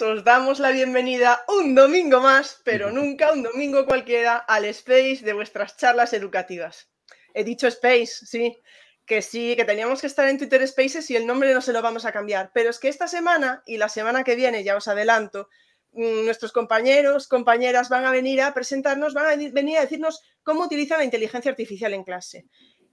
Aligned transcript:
Os 0.00 0.24
damos 0.24 0.58
la 0.58 0.70
bienvenida 0.70 1.44
un 1.48 1.74
domingo 1.74 2.20
más, 2.20 2.62
pero 2.64 2.90
nunca 2.90 3.30
un 3.32 3.42
domingo 3.42 3.84
cualquiera, 3.84 4.36
al 4.38 4.64
Space 4.64 5.18
de 5.22 5.34
vuestras 5.34 5.76
charlas 5.76 6.14
educativas. 6.14 6.88
He 7.34 7.44
dicho 7.44 7.66
Space, 7.66 8.24
sí, 8.24 8.56
que 9.04 9.20
sí, 9.20 9.54
que 9.54 9.66
teníamos 9.66 10.00
que 10.00 10.06
estar 10.06 10.26
en 10.28 10.38
Twitter 10.38 10.66
Spaces 10.66 11.10
y 11.10 11.16
el 11.16 11.26
nombre 11.26 11.52
no 11.52 11.60
se 11.60 11.74
lo 11.74 11.82
vamos 11.82 12.06
a 12.06 12.12
cambiar, 12.12 12.52
pero 12.54 12.70
es 12.70 12.78
que 12.78 12.88
esta 12.88 13.06
semana 13.06 13.62
y 13.66 13.76
la 13.76 13.90
semana 13.90 14.24
que 14.24 14.34
viene, 14.34 14.64
ya 14.64 14.76
os 14.76 14.88
adelanto, 14.88 15.50
mm, 15.92 16.24
nuestros 16.24 16.52
compañeros, 16.52 17.28
compañeras 17.28 17.90
van 17.90 18.06
a 18.06 18.10
venir 18.12 18.40
a 18.40 18.54
presentarnos, 18.54 19.12
van 19.12 19.26
a 19.26 19.50
venir 19.52 19.76
a 19.76 19.82
decirnos 19.82 20.22
cómo 20.42 20.62
utilizan 20.62 20.98
la 20.98 21.04
inteligencia 21.04 21.50
artificial 21.50 21.92
en 21.92 22.04
clase. 22.04 22.46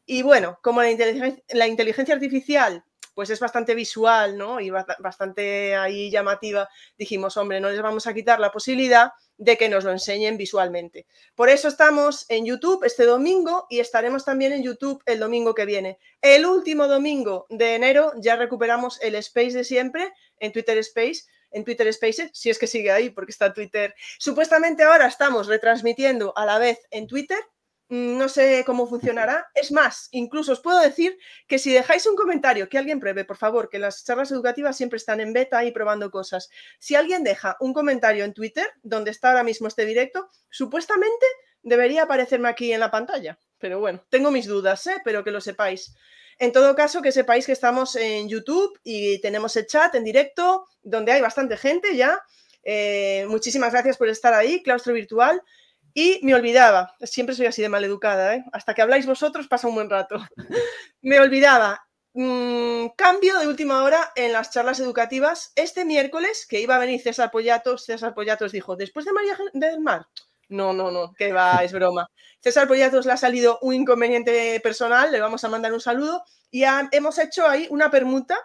Y 0.06 0.22
bueno, 0.24 0.60
como 0.62 0.82
la 0.82 0.92
inteligencia, 0.92 1.42
la 1.50 1.68
inteligencia 1.68 2.14
artificial 2.14 2.84
pues 3.20 3.32
es 3.32 3.42
bastante 3.42 3.76
visual, 3.76 4.38
¿no? 4.38 4.62
Y 4.62 4.70
bastante 4.70 5.76
ahí 5.76 6.10
llamativa, 6.10 6.70
dijimos, 6.98 7.36
hombre, 7.36 7.60
no 7.60 7.70
les 7.70 7.82
vamos 7.82 8.08
a 8.08 8.14
quitar 8.14 8.40
la 8.40 8.50
posibilidad 8.50 9.12
de 9.36 9.58
que 9.58 9.68
nos 9.68 9.84
lo 9.84 9.92
enseñen 9.92 10.38
visualmente. 10.38 11.06
Por 11.36 11.50
eso 11.50 11.68
estamos 11.68 12.26
en 12.30 12.46
YouTube 12.46 12.86
este 12.86 13.04
domingo 13.04 13.68
y 13.70 13.82
estaremos 13.82 14.24
también 14.24 14.54
en 14.54 14.64
YouTube 14.64 15.04
el 15.06 15.20
domingo 15.20 15.54
que 15.54 15.66
viene. 15.66 16.00
El 16.22 16.46
último 16.46 16.88
domingo 16.88 17.46
de 17.50 17.76
enero 17.76 18.14
ya 18.16 18.38
recuperamos 18.38 19.02
el 19.02 19.16
Space 19.16 19.52
de 19.52 19.66
siempre 19.66 20.14
en 20.40 20.54
Twitter 20.54 20.78
Space 20.78 21.24
en 21.52 21.66
Twitter 21.66 21.92
Spaces, 21.92 22.30
si 22.32 22.50
es 22.50 22.58
que 22.58 22.68
sigue 22.68 22.92
ahí, 22.92 23.10
porque 23.10 23.32
está 23.32 23.52
Twitter. 23.52 23.96
Supuestamente 24.18 24.84
ahora 24.84 25.08
estamos 25.08 25.48
retransmitiendo 25.48 26.32
a 26.38 26.46
la 26.46 26.58
vez 26.58 26.80
en 26.90 27.06
Twitter 27.06 27.40
no 27.90 28.30
sé 28.30 28.64
cómo 28.66 28.88
funcionará. 28.88 29.48
Es 29.56 29.72
más, 29.72 30.10
incluso 30.12 30.54
os 30.54 30.62
puedo 30.62 30.80
decir 30.80 31.18
que 31.48 31.58
si 31.58 31.74
dejáis 31.74 32.06
un 32.06 32.16
comentario, 32.16 32.70
que 32.70 32.78
alguien 32.78 33.00
pruebe, 33.00 33.26
por 33.26 33.38
favor, 33.38 33.68
que 33.70 33.80
las 33.80 34.06
charlas 34.06 34.32
educativas 34.32 34.78
siempre 34.78 34.98
están 34.98 35.20
en 35.20 35.34
beta 35.34 35.66
y 35.66 35.72
probando 35.72 36.12
cosas. 36.12 36.50
Si 36.78 36.96
alguien 36.96 37.24
deja 37.24 37.58
un 37.60 37.74
comentario 37.74 38.24
en 38.24 38.34
Twitter, 38.34 38.68
donde 38.84 39.12
está 39.12 39.30
ahora 39.30 39.44
mismo 39.44 39.68
este 39.68 39.86
directo, 39.86 40.30
supuestamente 40.50 41.26
debería 41.64 42.04
aparecerme 42.04 42.48
aquí 42.48 42.72
en 42.72 42.80
la 42.80 42.92
pantalla. 42.92 43.40
Pero 43.58 43.80
bueno, 43.80 44.06
tengo 44.10 44.32
mis 44.32 44.46
dudas, 44.46 44.86
¿eh? 44.88 45.02
pero 45.04 45.24
que 45.24 45.32
lo 45.32 45.42
sepáis. 45.42 45.96
En 46.38 46.54
todo 46.54 46.76
caso, 46.76 47.02
que 47.02 47.12
sepáis 47.12 47.46
que 47.46 47.52
estamos 47.52 47.96
en 47.96 48.30
YouTube 48.30 48.80
y 48.84 49.20
tenemos 49.20 49.56
el 49.58 49.68
chat 49.68 49.94
en 49.96 50.04
directo, 50.04 50.68
donde 50.84 51.12
hay 51.12 51.22
bastante 51.22 51.58
gente 51.58 51.96
ya. 51.98 52.22
Eh, 52.64 53.26
muchísimas 53.28 53.74
gracias 53.74 53.98
por 53.98 54.08
estar 54.08 54.34
ahí, 54.34 54.62
claustro 54.64 54.94
virtual. 54.94 55.42
Y 56.02 56.18
me 56.24 56.34
olvidaba, 56.34 56.96
siempre 57.02 57.36
soy 57.36 57.48
así 57.48 57.62
de 57.62 57.68
maleducada, 57.68 58.34
¿eh? 58.34 58.46
hasta 58.54 58.74
que 58.74 58.82
habláis 58.82 59.06
vosotros 59.06 59.50
pasa 59.50 59.68
un 59.68 59.76
buen 59.76 59.90
rato. 59.90 60.16
me 61.02 61.20
olvidaba, 61.20 61.86
mm, 62.14 62.92
cambio 62.96 63.38
de 63.38 63.48
última 63.48 63.84
hora 63.84 64.10
en 64.16 64.32
las 64.32 64.50
charlas 64.50 64.80
educativas. 64.80 65.52
Este 65.58 65.84
miércoles, 65.84 66.48
que 66.48 66.62
iba 66.62 66.78
a 66.78 66.80
venir 66.80 67.02
César 67.02 67.32
Pollatos, 67.32 67.84
César 67.84 68.14
Pollatos 68.14 68.54
dijo, 68.54 68.78
¿después 68.78 69.04
de 69.04 69.12
María 69.12 69.38
del 69.52 69.82
Mar? 69.82 70.08
No, 70.48 70.72
no, 70.72 70.90
no, 70.90 71.12
que 71.16 71.34
va, 71.34 71.58
es 71.66 71.74
broma. 71.74 72.08
César 72.40 72.70
Pollatos 72.70 73.06
le 73.06 73.12
ha 73.12 73.18
salido 73.18 73.60
un 73.62 73.74
inconveniente 73.74 74.58
personal, 74.62 75.12
le 75.12 75.20
vamos 75.20 75.44
a 75.44 75.50
mandar 75.50 75.74
un 75.74 75.82
saludo 75.82 76.24
y 76.50 76.64
hemos 76.94 77.18
hecho 77.18 77.46
ahí 77.46 77.68
una 77.72 77.92
permuta 77.92 78.40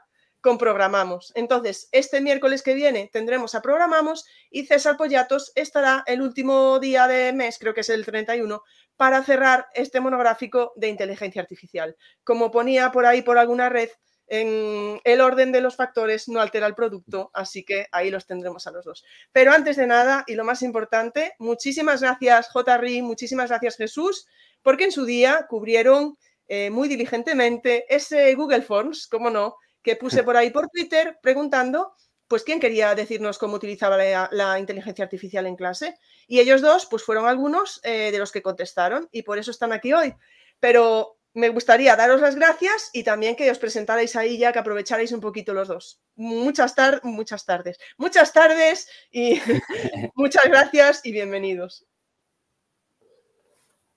con 0.45 0.59
Programamos. 0.59 1.33
Entonces, 1.37 1.89
este 1.91 2.21
miércoles 2.21 2.63
que 2.63 2.75
viene 2.75 3.09
tendremos 3.11 3.55
a 3.55 3.63
Programamos 3.63 4.27
y 4.51 4.67
César 4.67 4.99
Pollatos 4.99 5.53
estará 5.55 6.05
el 6.07 6.21
último 6.21 6.79
día 6.81 7.09
de 7.09 7.33
mes, 7.33 7.59
creo 7.59 7.73
que 7.73 7.81
es 7.81 7.89
el 7.89 8.05
31, 8.05 8.63
para 8.99 9.25
cerrar 9.25 9.69
este 9.73 10.01
monográfico 10.01 10.75
de 10.77 10.89
inteligencia 10.89 11.41
artificial. 11.41 11.97
Como 12.25 12.51
ponía 12.51 12.93
por 12.93 13.07
ahí 13.07 13.23
por 13.23 13.39
alguna 13.39 13.71
red, 13.71 13.89
en 14.27 15.01
el 15.05 15.23
orden 15.23 15.51
de 15.51 15.63
los 15.63 15.77
factores 15.77 16.29
no 16.29 16.43
altera 16.43 16.67
el 16.67 16.75
producto, 16.75 17.31
así 17.33 17.65
que 17.65 17.87
ahí 17.91 18.11
los 18.11 18.27
tendremos 18.27 18.67
a 18.67 18.71
los 18.71 18.85
dos. 18.85 19.03
Pero 19.33 19.51
antes 19.51 19.77
de 19.79 19.87
nada, 19.87 20.25
y 20.27 20.35
lo 20.35 20.45
más 20.45 20.61
importante, 20.61 21.33
muchísimas 21.39 22.03
gracias 22.03 22.51
JRI, 22.53 23.01
muchísimas 23.01 23.49
gracias 23.49 23.79
Jesús, 23.79 24.27
porque 24.61 24.85
en 24.85 24.93
su 24.93 25.07
día 25.07 25.47
cubrieron 25.49 26.19
eh, 26.49 26.69
muy 26.69 26.89
diligentemente 26.89 27.87
ese 27.89 28.35
Google 28.35 28.61
Forms, 28.61 29.07
como 29.07 29.31
no, 29.31 29.57
que 29.85 29.95
puse 29.95 30.25
por 30.25 30.37
ahí 30.37 30.51
por 30.51 30.69
Twitter 30.69 31.19
preguntando 31.23 31.95
pues 32.27 32.43
quién 32.43 32.59
quería 32.59 32.95
decirnos 32.95 33.39
cómo 33.39 33.57
utilizaba 33.57 33.99
la, 34.31 34.59
inteligencia 34.59 35.05
artificial 35.05 35.47
en 35.47 35.57
clase. 35.57 35.95
Y 36.27 36.41
ellos 36.41 36.63
dos, 36.63 36.87
pues 36.87 37.05
fueron 37.05 37.27
algunos 37.27 37.81
eh, 37.85 38.11
de 38.11 38.19
los 38.19 38.33
que 38.33 38.43
contestaron 38.43 39.09
y 39.13 39.23
por 39.23 39.39
eso 39.39 39.51
están 39.51 39.73
aquí 39.73 39.93
hoy. 39.93 40.15
Pero 40.59 41.19
me 41.35 41.51
gustaría 41.51 41.97
daros 41.97 42.23
las 42.23 42.35
gracias 42.35 42.91
y 42.93 43.05
también 43.05 43.37
que 43.37 43.51
os 43.51 43.59
presentarais 43.59 44.17
ahí 44.17 44.39
ya, 44.39 44.53
que 44.53 44.59
aprovecharais 44.59 45.13
un 45.13 45.21
poquito 45.21 45.53
los 45.53 45.69
dos. 45.69 46.01
Muchas, 46.17 46.75
tardes, 46.75 47.05
muchas 47.05 47.45
tardes, 47.45 47.79
muchas 47.99 48.33
tardes 48.33 48.89
y 49.13 49.41
muchas 50.15 50.45
gracias 50.47 51.03
y 51.05 51.13
bienvenidos. 51.13 51.87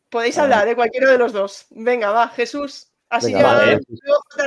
Podéis 0.09 0.37
hablar 0.37 0.65
de 0.65 0.75
cualquiera 0.75 1.11
de 1.11 1.17
los 1.17 1.31
dos. 1.33 1.67
Venga, 1.69 2.11
va, 2.11 2.27
Jesús. 2.29 2.86
Así 3.09 3.31
ya 3.31 3.41
vale. 3.41 3.79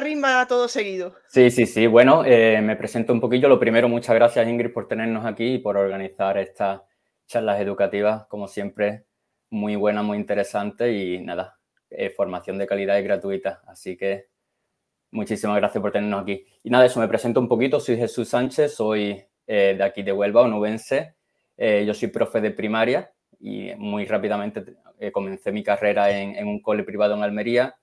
rima 0.00 0.47
todo 0.47 0.69
seguido. 0.69 1.15
Sí, 1.28 1.50
sí, 1.50 1.66
sí. 1.66 1.87
Bueno, 1.87 2.25
eh, 2.26 2.60
me 2.62 2.76
presento 2.76 3.12
un 3.12 3.21
poquillo. 3.21 3.48
Lo 3.48 3.59
primero, 3.59 3.88
muchas 3.88 4.15
gracias 4.15 4.47
Ingrid 4.47 4.72
por 4.72 4.87
tenernos 4.87 5.25
aquí 5.25 5.54
y 5.54 5.59
por 5.59 5.76
organizar 5.76 6.37
estas 6.37 6.82
charlas 7.26 7.60
educativas, 7.60 8.26
como 8.26 8.48
siempre, 8.48 9.06
muy 9.48 9.76
buena, 9.76 10.03
muy 10.03 10.19
interesante 10.19 10.93
y 10.93 11.22
nada, 11.22 11.59
eh, 11.88 12.10
formación 12.10 12.59
de 12.59 12.66
calidad 12.66 12.98
y 12.98 13.03
gratuita. 13.03 13.62
Así 13.66 13.97
que 13.97 14.28
muchísimas 15.10 15.56
gracias 15.56 15.81
por 15.81 15.92
tenernos 15.92 16.22
aquí. 16.22 16.44
Y 16.62 16.69
nada, 16.69 16.84
eso, 16.84 17.00
me 17.00 17.09
presento 17.09 17.41
un 17.41 17.48
poquito. 17.48 17.81
Soy 17.81 17.97
Jesús 17.97 18.28
Sánchez, 18.28 18.75
soy 18.75 19.25
eh, 19.47 19.75
de 19.77 19.82
aquí 19.82 20.03
de 20.03 20.12
Huelva, 20.12 20.42
onubense. 20.42 21.15
yo 21.56 21.94
soy 21.94 22.09
profe 22.09 22.41
de 22.41 22.50
primaria 22.50 23.10
y 23.38 23.72
muy 23.77 24.04
rápidamente 24.04 24.77
comencé 25.12 25.50
mi 25.50 25.62
carrera 25.62 26.10
en, 26.10 26.37
en 26.37 26.47
un 26.47 26.60
cole 26.60 26.84
privado 26.84 27.15
en 27.15 27.22
Almería 27.22 27.79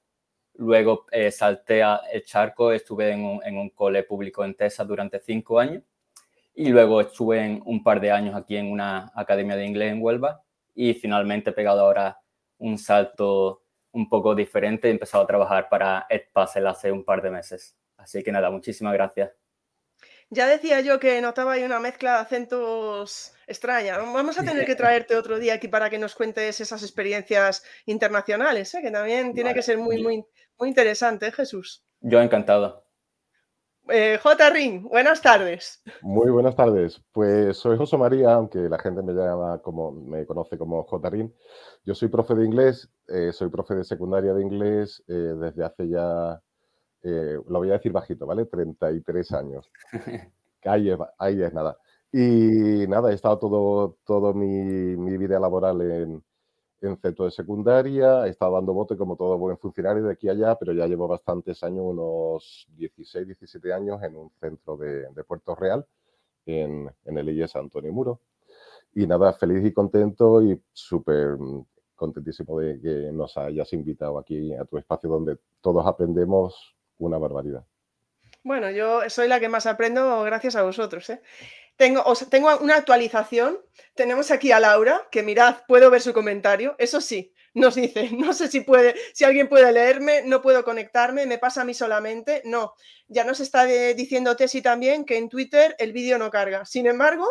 Luego 0.57 1.05
eh, 1.11 1.31
salté 1.31 1.83
a 1.83 2.01
el 2.11 2.23
charco, 2.23 2.71
estuve 2.71 3.11
en 3.11 3.23
un, 3.23 3.43
en 3.43 3.69
cole 3.69 4.03
público 4.03 4.43
en 4.43 4.55
Tesa 4.55 4.83
durante 4.83 5.19
cinco 5.19 5.59
años 5.59 5.83
y 6.55 6.69
luego 6.69 7.01
estuve 7.01 7.61
un 7.65 7.83
par 7.83 8.01
de 8.01 8.11
años 8.11 8.35
aquí 8.35 8.57
en 8.57 8.71
una 8.71 9.11
academia 9.13 9.55
de 9.55 9.65
inglés 9.65 9.93
en 9.93 10.01
Huelva 10.01 10.41
y 10.73 10.95
finalmente 10.95 11.51
he 11.51 11.53
pegado 11.53 11.81
ahora 11.81 12.19
un 12.57 12.79
salto 12.79 13.61
un 13.91 14.09
poco 14.09 14.33
diferente. 14.33 14.87
He 14.87 14.91
empezado 14.91 15.23
a 15.23 15.27
trabajar 15.27 15.69
para 15.69 16.07
Edpuzzle 16.09 16.67
hace 16.67 16.91
un 16.91 17.03
par 17.03 17.21
de 17.21 17.29
meses. 17.29 17.77
Así 17.97 18.23
que 18.23 18.31
nada, 18.31 18.49
muchísimas 18.49 18.93
gracias. 18.93 19.31
Ya 20.29 20.47
decía 20.47 20.81
yo 20.81 20.99
que 20.99 21.21
notaba 21.21 21.53
ahí 21.53 21.63
una 21.63 21.79
mezcla 21.79 22.13
de 22.13 22.19
acentos 22.19 23.33
extraña. 23.47 23.97
Vamos 23.97 24.37
a 24.37 24.43
tener 24.43 24.65
que 24.65 24.75
traerte 24.75 25.15
otro 25.15 25.39
día 25.39 25.53
aquí 25.53 25.67
para 25.67 25.89
que 25.89 25.97
nos 25.97 26.15
cuentes 26.15 26.59
esas 26.59 26.83
experiencias 26.83 27.63
internacionales, 27.85 28.73
¿eh? 28.75 28.81
que 28.81 28.91
también 28.91 29.33
tiene 29.33 29.53
que 29.53 29.61
ser 29.61 29.77
muy, 29.77 30.01
muy, 30.03 30.25
muy 30.59 30.69
interesante, 30.69 31.31
Jesús. 31.31 31.85
Yo 32.01 32.21
encantado. 32.21 32.87
Eh, 33.89 34.19
J. 34.21 34.49
Ring, 34.49 34.83
buenas 34.89 35.21
tardes. 35.21 35.81
Muy 36.01 36.29
buenas 36.29 36.55
tardes. 36.55 37.01
Pues 37.13 37.57
soy 37.57 37.77
José 37.77 37.97
María, 37.97 38.33
aunque 38.33 38.59
la 38.59 38.77
gente 38.79 39.01
me 39.01 39.13
llama 39.13 39.61
como, 39.61 39.93
me 39.93 40.25
conoce 40.25 40.57
como 40.57 40.83
J. 40.83 41.09
Ring. 41.09 41.31
Yo 41.85 41.95
soy 41.95 42.09
profe 42.09 42.35
de 42.35 42.45
inglés, 42.45 42.89
eh, 43.07 43.31
soy 43.31 43.49
profe 43.49 43.75
de 43.75 43.85
secundaria 43.85 44.33
de 44.33 44.41
inglés 44.41 45.03
eh, 45.07 45.13
desde 45.13 45.63
hace 45.63 45.87
ya, 45.87 46.41
lo 47.03 47.59
voy 47.59 47.69
a 47.69 47.73
decir 47.73 47.91
bajito, 47.91 48.25
¿vale? 48.25 48.45
33 48.45 49.31
años. 49.33 49.69
ahí, 50.65 50.89
es, 50.89 50.99
ahí 51.17 51.41
es 51.41 51.53
nada. 51.53 51.77
Y 52.11 52.87
nada, 52.87 53.11
he 53.11 53.15
estado 53.15 53.37
todo, 53.37 53.97
todo 54.05 54.33
mi, 54.33 54.47
mi 54.47 55.17
vida 55.17 55.39
laboral 55.39 55.81
en, 55.81 56.23
en 56.81 56.97
centro 56.97 57.25
de 57.25 57.31
secundaria, 57.31 58.25
he 58.27 58.29
estado 58.29 58.53
dando 58.53 58.73
bote 58.73 58.95
como 58.97 59.15
todo 59.15 59.37
buen 59.37 59.57
funcionario 59.57 60.03
de 60.03 60.13
aquí 60.13 60.29
a 60.29 60.31
allá, 60.31 60.55
pero 60.55 60.73
ya 60.73 60.87
llevo 60.87 61.07
bastantes 61.07 61.63
años, 61.63 61.85
unos 61.85 62.67
16, 62.77 63.27
17 63.27 63.73
años 63.73 64.01
en 64.03 64.15
un 64.15 64.31
centro 64.39 64.77
de, 64.77 65.07
Puerto 65.27 65.55
Real, 65.55 65.85
en, 66.45 66.89
en 67.05 67.17
el 67.17 67.29
IES 67.29 67.55
Antonio 67.55 67.91
Muro. 67.91 68.21
Y 68.93 69.05
nada, 69.05 69.33
feliz 69.33 69.65
y 69.65 69.73
contento 69.73 70.41
y 70.41 70.59
súper 70.71 71.37
contentísimo 71.95 72.59
de 72.59 72.79
que 72.79 73.11
nos 73.11 73.35
hayas 73.37 73.73
invitado 73.73 74.19
aquí 74.19 74.53
a 74.53 74.63
tu 74.65 74.77
espacio 74.77 75.09
donde 75.09 75.37
todos 75.61 75.85
aprendemos 75.85 76.76
una 76.97 77.17
barbaridad. 77.17 77.65
Bueno, 78.43 78.71
yo 78.71 79.09
soy 79.09 79.27
la 79.27 79.39
que 79.39 79.49
más 79.49 79.65
aprendo 79.65 80.23
gracias 80.23 80.55
a 80.55 80.63
vosotros. 80.63 81.09
¿eh? 81.09 81.21
Tengo, 81.75 82.03
tengo 82.29 82.57
una 82.59 82.77
actualización. 82.77 83.59
Tenemos 83.93 84.31
aquí 84.31 84.51
a 84.51 84.59
Laura, 84.59 85.07
que 85.11 85.21
mirad, 85.21 85.57
puedo 85.67 85.91
ver 85.91 86.01
su 86.01 86.13
comentario. 86.13 86.75
Eso 86.79 87.01
sí, 87.01 87.33
nos 87.53 87.75
dice, 87.75 88.09
no 88.17 88.33
sé 88.33 88.47
si 88.47 88.61
puede, 88.61 88.95
si 89.13 89.25
alguien 89.25 89.49
puede 89.49 89.71
leerme, 89.71 90.21
no 90.23 90.41
puedo 90.41 90.63
conectarme, 90.63 91.25
me 91.25 91.37
pasa 91.37 91.61
a 91.61 91.65
mí 91.65 91.73
solamente. 91.73 92.41
No, 92.45 92.73
ya 93.07 93.23
nos 93.23 93.39
está 93.39 93.65
diciendo 93.65 94.35
Tesi 94.35 94.61
también 94.61 95.05
que 95.05 95.17
en 95.17 95.29
Twitter 95.29 95.75
el 95.77 95.91
vídeo 95.91 96.17
no 96.17 96.29
carga. 96.31 96.65
Sin 96.65 96.87
embargo, 96.87 97.27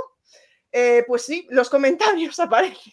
eh, 0.73 1.05
pues 1.07 1.25
sí, 1.25 1.47
los 1.51 1.71
comentarios 1.71 2.39
aparecen. 2.39 2.93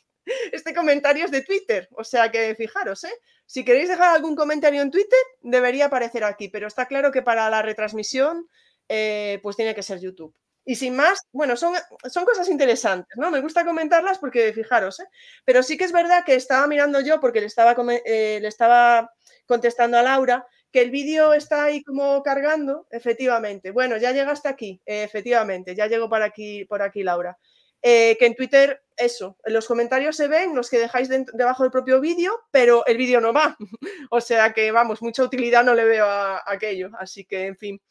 Este 0.54 0.74
comentario 0.74 1.26
es 1.26 1.32
de 1.32 1.42
Twitter, 1.42 1.90
o 1.92 2.04
sea 2.06 2.32
que 2.32 2.56
fijaros, 2.56 3.04
¿eh? 3.04 3.14
Si 3.46 3.66
queréis 3.66 3.90
dejar 3.90 4.16
algún 4.16 4.36
comentario 4.36 4.82
en 4.82 4.92
Twitter, 4.92 5.20
debería 5.42 5.86
aparecer 5.86 6.24
aquí, 6.24 6.50
pero 6.50 6.68
está 6.68 6.86
claro 6.86 7.12
que 7.12 7.22
para 7.22 7.50
la 7.50 7.62
retransmisión, 7.62 8.48
eh, 8.90 9.40
pues 9.44 9.56
tiene 9.56 9.76
que 9.76 9.84
ser 9.84 10.00
YouTube. 10.00 10.36
Y 10.66 10.76
sin 10.76 10.96
más, 10.96 11.20
bueno, 11.34 11.58
son, 11.58 11.74
son 12.10 12.24
cosas 12.24 12.48
interesantes, 12.48 13.18
¿no? 13.18 13.30
Me 13.32 13.42
gusta 13.42 13.66
comentarlas 13.66 14.18
porque, 14.18 14.54
fijaros, 14.54 15.02
¿eh? 15.02 15.08
Pero 15.44 15.62
sí 15.62 15.78
que 15.78 15.84
es 15.84 15.92
verdad 15.92 16.24
que 16.26 16.36
estaba 16.36 16.68
mirando 16.68 17.02
yo, 17.02 17.20
porque 17.20 17.42
le 17.42 17.48
estaba, 17.48 17.76
eh, 18.06 18.40
le 18.42 18.48
estaba 18.48 19.12
contestando 19.46 19.98
a 19.98 20.04
Laura, 20.04 20.48
que 20.72 20.82
el 20.82 20.90
vídeo 20.90 21.34
está 21.34 21.66
ahí 21.66 21.84
como 21.84 22.24
cargando, 22.24 22.88
efectivamente. 22.92 23.72
Bueno, 23.72 23.98
ya 23.98 24.12
llega 24.12 24.32
hasta 24.32 24.50
aquí, 24.50 24.82
efectivamente, 24.86 25.76
ya 25.76 25.88
llegó 25.88 26.10
por 26.10 26.24
aquí, 26.24 26.66
por 26.66 26.82
aquí 26.82 27.04
Laura. 27.04 27.38
Eh, 27.86 28.16
que 28.18 28.28
en 28.28 28.36
Twitter, 28.36 28.82
eso, 28.96 29.38
en 29.44 29.54
los 29.54 29.68
comentarios 29.68 30.16
se 30.16 30.30
ven 30.30 30.56
los 30.56 30.70
que 30.70 30.80
dejáis 30.80 31.10
debajo 31.10 31.64
del 31.64 31.72
propio 31.72 32.00
vídeo, 32.00 32.40
pero 32.50 32.86
el 32.86 32.96
vídeo 32.96 33.20
no 33.20 33.34
va. 33.34 33.58
o 34.10 34.22
sea 34.22 34.54
que, 34.54 34.72
vamos, 34.72 35.02
mucha 35.02 35.22
utilidad 35.22 35.66
no 35.66 35.76
le 35.76 35.84
veo 35.84 36.06
a, 36.06 36.42
aquello. 36.46 36.92
Así 36.98 37.26
que, 37.26 37.48
en 37.48 37.58
fin. 37.58 37.82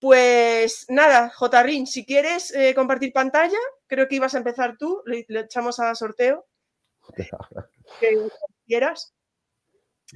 Pues 0.00 0.86
nada, 0.88 1.32
Rin, 1.62 1.86
si 1.86 2.04
quieres 2.04 2.52
eh, 2.52 2.74
compartir 2.74 3.12
pantalla, 3.12 3.58
creo 3.86 4.08
que 4.08 4.16
ibas 4.16 4.34
a 4.34 4.38
empezar 4.38 4.76
tú, 4.76 5.02
le, 5.06 5.24
echamos 5.28 5.78
a 5.78 5.94
sorteo. 5.94 6.44
que 8.00 8.28
quieras. 8.66 9.14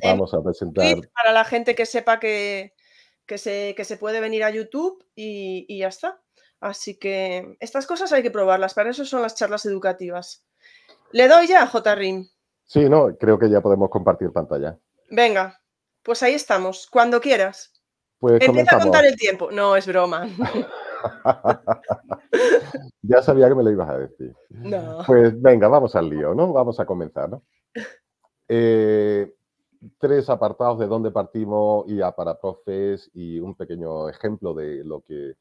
Vamos 0.02 0.34
a 0.34 0.42
presentar. 0.42 0.96
Para 1.14 1.32
la 1.32 1.44
gente 1.44 1.76
que 1.76 1.86
sepa 1.86 2.18
que, 2.18 2.74
que, 3.24 3.38
se, 3.38 3.74
que 3.76 3.84
se 3.84 3.98
puede 3.98 4.20
venir 4.20 4.42
a 4.42 4.50
YouTube 4.50 5.04
y, 5.14 5.64
y 5.68 5.78
ya 5.78 5.88
está. 5.88 6.20
Así 6.62 6.96
que 6.96 7.56
estas 7.58 7.88
cosas 7.88 8.12
hay 8.12 8.22
que 8.22 8.30
probarlas, 8.30 8.72
para 8.72 8.90
eso 8.90 9.04
son 9.04 9.20
las 9.20 9.34
charlas 9.34 9.66
educativas. 9.66 10.46
¿Le 11.10 11.26
doy 11.26 11.48
ya, 11.48 11.66
JRIM? 11.66 12.28
Sí, 12.64 12.88
no, 12.88 13.16
creo 13.16 13.36
que 13.36 13.50
ya 13.50 13.60
podemos 13.60 13.90
compartir 13.90 14.32
pantalla. 14.32 14.78
Venga, 15.10 15.60
pues 16.04 16.22
ahí 16.22 16.34
estamos, 16.34 16.86
cuando 16.88 17.20
quieras. 17.20 17.72
Pues 18.20 18.40
Empieza 18.40 18.76
a 18.76 18.80
contar 18.80 19.04
el 19.04 19.16
tiempo. 19.16 19.50
No, 19.50 19.74
es 19.74 19.88
broma. 19.88 20.28
ya 23.02 23.22
sabía 23.22 23.48
que 23.48 23.56
me 23.56 23.64
lo 23.64 23.70
ibas 23.72 23.90
a 23.90 23.98
decir. 23.98 24.32
No. 24.50 25.02
Pues 25.04 25.42
venga, 25.42 25.66
vamos 25.66 25.96
al 25.96 26.08
lío, 26.08 26.32
¿no? 26.32 26.52
Vamos 26.52 26.78
a 26.78 26.86
comenzar, 26.86 27.28
¿no? 27.28 27.42
Eh, 28.46 29.34
tres 29.98 30.30
apartados 30.30 30.78
de 30.78 30.86
dónde 30.86 31.10
partimos 31.10 31.86
y 31.88 31.96
ya 31.96 32.12
para 32.12 32.40
profes 32.40 33.10
y 33.14 33.40
un 33.40 33.56
pequeño 33.56 34.08
ejemplo 34.08 34.54
de 34.54 34.84
lo 34.84 35.00
que 35.00 35.34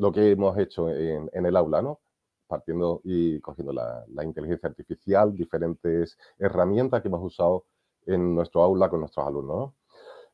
lo 0.00 0.10
que 0.12 0.30
hemos 0.30 0.56
hecho 0.58 0.88
en, 0.90 1.28
el 1.32 1.56
aula, 1.56 1.82
¿no? 1.82 2.00
Partiendo 2.46 3.00
y 3.04 3.38
cogiendo 3.40 3.72
la, 3.72 4.24
inteligencia 4.24 4.68
artificial, 4.68 5.36
diferentes 5.36 6.18
herramientas 6.38 7.02
que 7.02 7.08
hemos 7.08 7.22
usado 7.22 7.66
en 8.06 8.34
nuestro 8.34 8.62
aula 8.62 8.88
con 8.88 9.00
nuestros 9.00 9.26
alumnos, 9.26 9.74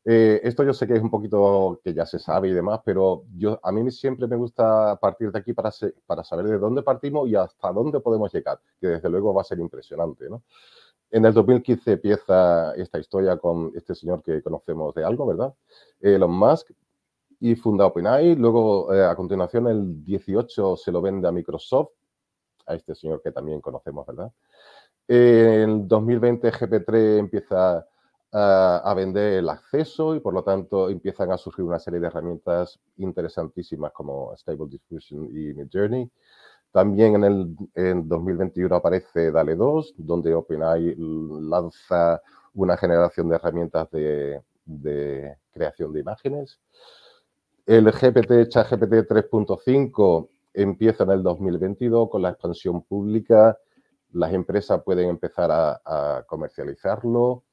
eh, 0.05 0.39
esto 0.43 0.63
yo 0.63 0.73
sé 0.73 0.87
que 0.87 0.95
es 0.95 1.01
un 1.01 1.11
poquito 1.11 1.81
que 1.83 1.93
ya 1.93 2.05
se 2.05 2.17
sabe 2.17 2.47
y 2.47 2.53
demás, 2.53 2.79
pero 2.85 3.25
yo, 3.35 3.59
a 3.61 3.73
mí 3.73 3.91
siempre 3.91 4.25
me 4.25 4.37
gusta 4.37 4.95
partir 5.01 5.33
de 5.33 5.39
aquí 5.39 5.51
para, 5.51 5.69
para 6.05 6.23
saber 6.23 6.45
de 6.45 6.57
dónde 6.57 6.81
partimos 6.81 7.27
y 7.27 7.35
hasta 7.35 7.73
dónde 7.73 7.99
podemos 7.99 8.33
llegar, 8.33 8.61
que 8.79 8.87
desde 8.87 9.09
luego 9.09 9.33
va 9.33 9.41
a 9.41 9.45
ser 9.45 9.59
impresionante. 9.59 10.29
¿no? 10.29 10.43
En 11.11 11.25
el 11.25 11.33
2015 11.33 11.91
empieza 11.91 12.73
esta 12.75 12.99
historia 12.99 13.35
con 13.35 13.73
este 13.75 13.95
señor 13.95 14.23
que 14.23 14.41
conocemos 14.41 14.95
de 14.95 15.03
algo, 15.03 15.25
¿verdad? 15.25 15.53
Elon 15.99 16.31
Musk, 16.31 16.71
y 17.39 17.55
funda 17.55 17.85
OpenAI. 17.85 18.35
Luego, 18.35 18.93
eh, 18.93 19.03
a 19.05 19.15
continuación, 19.15 19.67
el 19.67 20.03
18 20.03 20.75
se 20.75 20.91
lo 20.91 21.01
vende 21.01 21.27
a 21.27 21.31
Microsoft, 21.31 21.91
a 22.65 22.75
este 22.75 22.95
señor 22.95 23.21
que 23.21 23.31
también 23.31 23.61
conocemos, 23.61 24.05
¿verdad? 24.05 24.31
En 25.07 25.87
2020 25.87 26.51
GP3 26.51 27.19
empieza 27.19 27.87
a, 28.33 28.93
vender 28.95 29.35
el 29.35 29.49
acceso 29.49 30.15
y 30.15 30.19
por 30.19 30.33
lo 30.33 30.43
tanto 30.43 30.89
empiezan 30.89 31.31
a 31.31 31.37
surgir 31.37 31.63
una 31.63 31.79
serie 31.79 31.99
de 31.99 32.07
herramientas 32.07 32.79
interesantísimas 32.97 33.93
como 33.93 34.35
Stable 34.35 34.67
Diffusion 34.67 35.25
y 35.25 35.53
Midjourney. 35.53 36.11
También 36.71 37.15
en 37.15 37.23
el 37.23 37.55
en 37.73 38.07
2021 38.07 38.75
aparece 38.75 39.31
DALE 39.31 39.55
2, 39.55 39.95
donde 39.97 40.35
OpenAI 40.35 40.95
lanza 40.97 42.21
una 42.53 42.75
generación 42.75 43.29
de 43.29 43.35
herramientas 43.35 43.89
de 43.91 45.37
creación 45.51 45.93
de 45.93 45.99
imágenes. 46.01 46.59
El 47.67 47.91
GPT, 47.91 48.47
ChatGPT 48.47 49.09
3.5 49.09 50.29
empieza 50.53 51.03
en 51.03 51.11
el 51.11 51.21
2022 51.21 52.09
con 52.09 52.21
la 52.21 52.29
expansión 52.29 52.81
pública. 52.83 53.57
Las 54.13 54.31
empresas 54.31 54.81
pueden 54.85 55.09
empezar 55.09 55.51
a, 55.51 56.23
comercializarlo. 56.27 57.43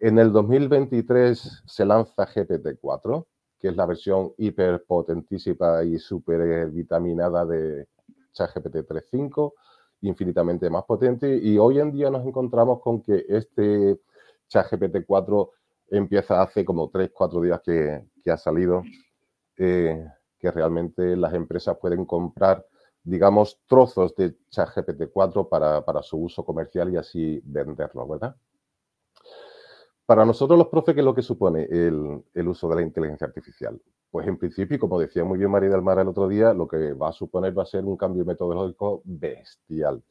En 0.00 0.18
el 0.18 0.32
2023 0.32 1.62
se 1.64 1.84
lanza 1.84 2.26
GPT-4, 2.26 3.24
que 3.60 3.68
es 3.68 3.76
la 3.76 3.86
versión 3.86 4.32
hiperpotentísima 4.36 5.84
y 5.84 5.96
súper 6.00 6.68
vitaminada 6.70 7.46
de 7.46 7.86
ChatGPT 8.32 8.78
3.5, 8.78 9.52
infinitamente 10.00 10.68
más 10.70 10.82
potente. 10.82 11.38
Y 11.40 11.56
hoy 11.56 11.78
en 11.78 11.92
día 11.92 12.10
nos 12.10 12.26
encontramos 12.26 12.80
con 12.80 13.00
que 13.00 13.26
este 13.28 14.00
ChatGPT 14.48 15.06
4 15.06 15.50
empieza 15.92 16.42
hace 16.42 16.64
como 16.64 16.90
3-4 16.90 17.42
días 17.42 17.60
que 17.62 18.28
ha 18.28 18.36
salido 18.36 18.82
eh, 19.64 20.08
que 20.40 20.50
realmente 20.50 21.16
las 21.16 21.34
empresas 21.34 21.78
pueden 21.80 22.04
comprar, 22.04 22.66
digamos, 23.04 23.60
trozos 23.68 24.12
de 24.16 24.36
ChatGPT 24.50 25.04
4 25.12 25.48
para, 25.48 25.84
para 25.84 26.02
su 26.02 26.18
uso 26.18 26.44
comercial 26.44 26.92
y 26.92 26.96
así 26.96 27.40
venderlo, 27.44 28.08
¿verdad? 28.08 28.34
Para 30.04 30.24
nosotros 30.24 30.58
los 30.58 30.66
profes, 30.66 30.96
¿qué 30.96 31.00
es 31.00 31.04
lo 31.04 31.14
que 31.14 31.22
supone 31.22 31.62
el, 31.70 32.24
el, 32.34 32.48
uso 32.48 32.68
de 32.68 32.74
la 32.74 32.82
inteligencia 32.82 33.24
artificial? 33.24 33.80
Pues 34.10 34.26
en 34.26 34.36
principio, 34.36 34.80
como 34.80 34.98
decía 34.98 35.22
muy 35.22 35.38
bien 35.38 35.50
María 35.52 35.70
del 35.70 35.80
Mar 35.80 36.00
el 36.00 36.08
otro 36.08 36.26
día, 36.26 36.52
lo 36.52 36.66
que 36.66 36.92
va 36.94 37.10
a 37.10 37.12
suponer 37.12 37.56
va 37.56 37.62
a 37.62 37.66
ser 37.66 37.84
un 37.84 37.96
cambio 37.96 38.24
metodológico 38.24 39.02
bestial, 39.04 40.02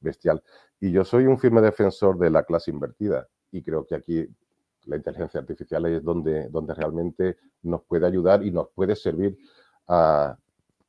bestial. 0.00 0.42
Y 0.80 0.92
yo 0.92 1.02
soy 1.02 1.24
un 1.24 1.38
firme 1.38 1.62
defensor 1.62 2.18
de 2.18 2.28
la 2.28 2.42
clase 2.42 2.70
invertida 2.70 3.26
y 3.50 3.62
creo 3.62 3.86
que 3.86 3.94
aquí 3.94 4.28
la 4.88 4.96
inteligencia 4.96 5.40
artificial 5.40 5.86
es 5.86 6.02
donde, 6.02 6.48
donde 6.48 6.74
realmente 6.74 7.36
nos 7.62 7.82
puede 7.84 8.06
ayudar 8.06 8.42
y 8.44 8.50
nos 8.50 8.68
puede 8.70 8.96
servir 8.96 9.38
a, 9.86 10.36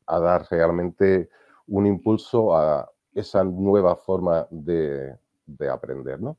dar 0.08 0.48
realmente 0.50 1.30
un 1.68 1.86
impulso 1.86 2.56
a 2.56 2.90
esa 3.14 3.44
nueva 3.44 3.96
forma 3.96 4.48
de, 4.50 5.16
de 5.46 5.70
aprender, 5.70 6.20
¿no? 6.20 6.38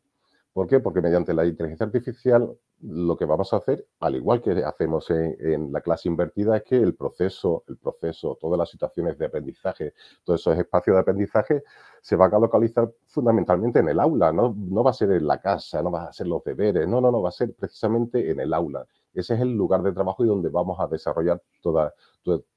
¿Por 0.53 0.67
qué? 0.67 0.81
Porque 0.81 1.01
mediante 1.01 1.33
la 1.33 1.47
inteligencia 1.47 1.87
artificial 1.87 2.57
lo 2.83 3.17
que 3.17 3.27
vamos 3.27 3.53
a 3.53 3.57
hacer, 3.57 3.87
al 4.01 4.17
igual 4.17 4.41
que 4.41 4.53
hacemos 4.65 5.11
en, 5.11 5.73
la 5.73 5.81
clase 5.81 6.09
invertida, 6.09 6.57
es 6.57 6.63
que 6.63 6.77
el 6.77 6.95
proceso, 6.95 7.65
el 7.69 7.77
proceso, 7.77 8.39
todas 8.41 8.59
las 8.59 8.71
situaciones 8.71 9.19
de 9.19 9.27
aprendizaje, 9.27 9.95
todos 10.25 10.41
esos 10.41 10.57
espacios 10.57 10.97
de 10.97 11.01
aprendizaje, 11.01 11.63
se 12.01 12.17
van 12.17 12.35
a 12.35 12.39
localizar 12.39 12.91
fundamentalmente 13.07 13.81
en 13.81 13.89
el 13.89 14.01
aula, 14.01 14.33
¿no? 14.33 14.55
no 14.57 14.83
va 14.83 14.91
a 14.91 14.95
ser 14.95 15.11
en 15.13 15.27
la 15.27 15.41
casa, 15.41 15.83
no 15.83 15.91
va 15.91 16.05
a 16.05 16.13
ser 16.13 16.27
los 16.27 16.43
deberes, 16.43 16.89
no, 16.89 17.01
no, 17.01 17.11
no, 17.11 17.21
va 17.21 17.29
a 17.29 17.33
ser 17.33 17.55
precisamente 17.55 18.31
en 18.31 18.41
el 18.41 18.55
aula. 18.55 18.87
Ese 19.13 19.35
es 19.35 19.41
el 19.41 19.55
lugar 19.55 19.83
de 19.83 19.93
trabajo 19.93 20.25
y 20.25 20.29
donde 20.29 20.49
vamos 20.49 20.79
a 20.81 20.87
desarrollar 20.87 21.43
todas 21.61 21.93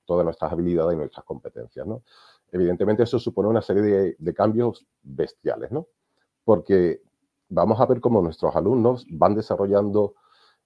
nuestras 0.08 0.52
habilidades 0.52 0.94
y 0.94 0.98
nuestras 0.98 1.26
competencias, 1.26 1.86
¿no? 1.86 2.04
Evidentemente 2.52 3.04
eso 3.04 3.18
supone 3.18 3.50
una 3.50 3.64
serie 3.64 4.16
de 4.18 4.34
cambios 4.34 4.86
bestiales, 5.02 5.72
¿no? 5.72 5.88
Porque 6.46 7.02
vamos 7.50 7.80
a 7.80 7.86
ver 7.86 8.00
cómo 8.02 8.22
nuestros 8.22 8.56
alumnos 8.56 9.06
van 9.10 9.36
desarrollando 9.36 10.16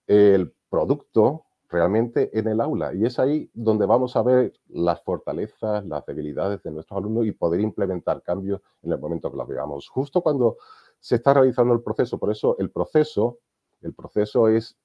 el 0.07 0.53
producto 0.69 1.45
realmente 1.69 2.37
en 2.37 2.47
el 2.47 2.61
aula. 2.61 2.93
Y 2.93 3.05
es 3.05 3.19
ahí 3.19 3.49
donde 3.53 3.85
vamos 3.85 4.15
a 4.15 4.23
ver 4.23 4.53
las 4.69 5.01
fortalezas, 5.03 5.85
las 5.85 6.05
debilidades 6.05 6.63
de 6.63 6.71
nuestros 6.71 6.97
alumnos 6.97 7.25
y 7.25 7.31
poder 7.31 7.59
implementar 7.61 8.21
cambios 8.21 8.61
en 8.83 8.91
el 8.91 8.99
momento 8.99 9.29
que 9.29 9.37
los 9.37 9.47
veamos. 9.47 9.89
Justo 9.89 10.21
cuando 10.21 10.57
se 10.99 11.15
está 11.15 11.33
realizando 11.33 11.73
el 11.73 11.81
proceso. 11.81 12.17
Por 12.17 12.31
eso 12.31 12.55
el 12.59 12.71
proceso, 12.71 13.39
el 13.81 13.93
proceso 13.93 14.47
es 14.47 14.77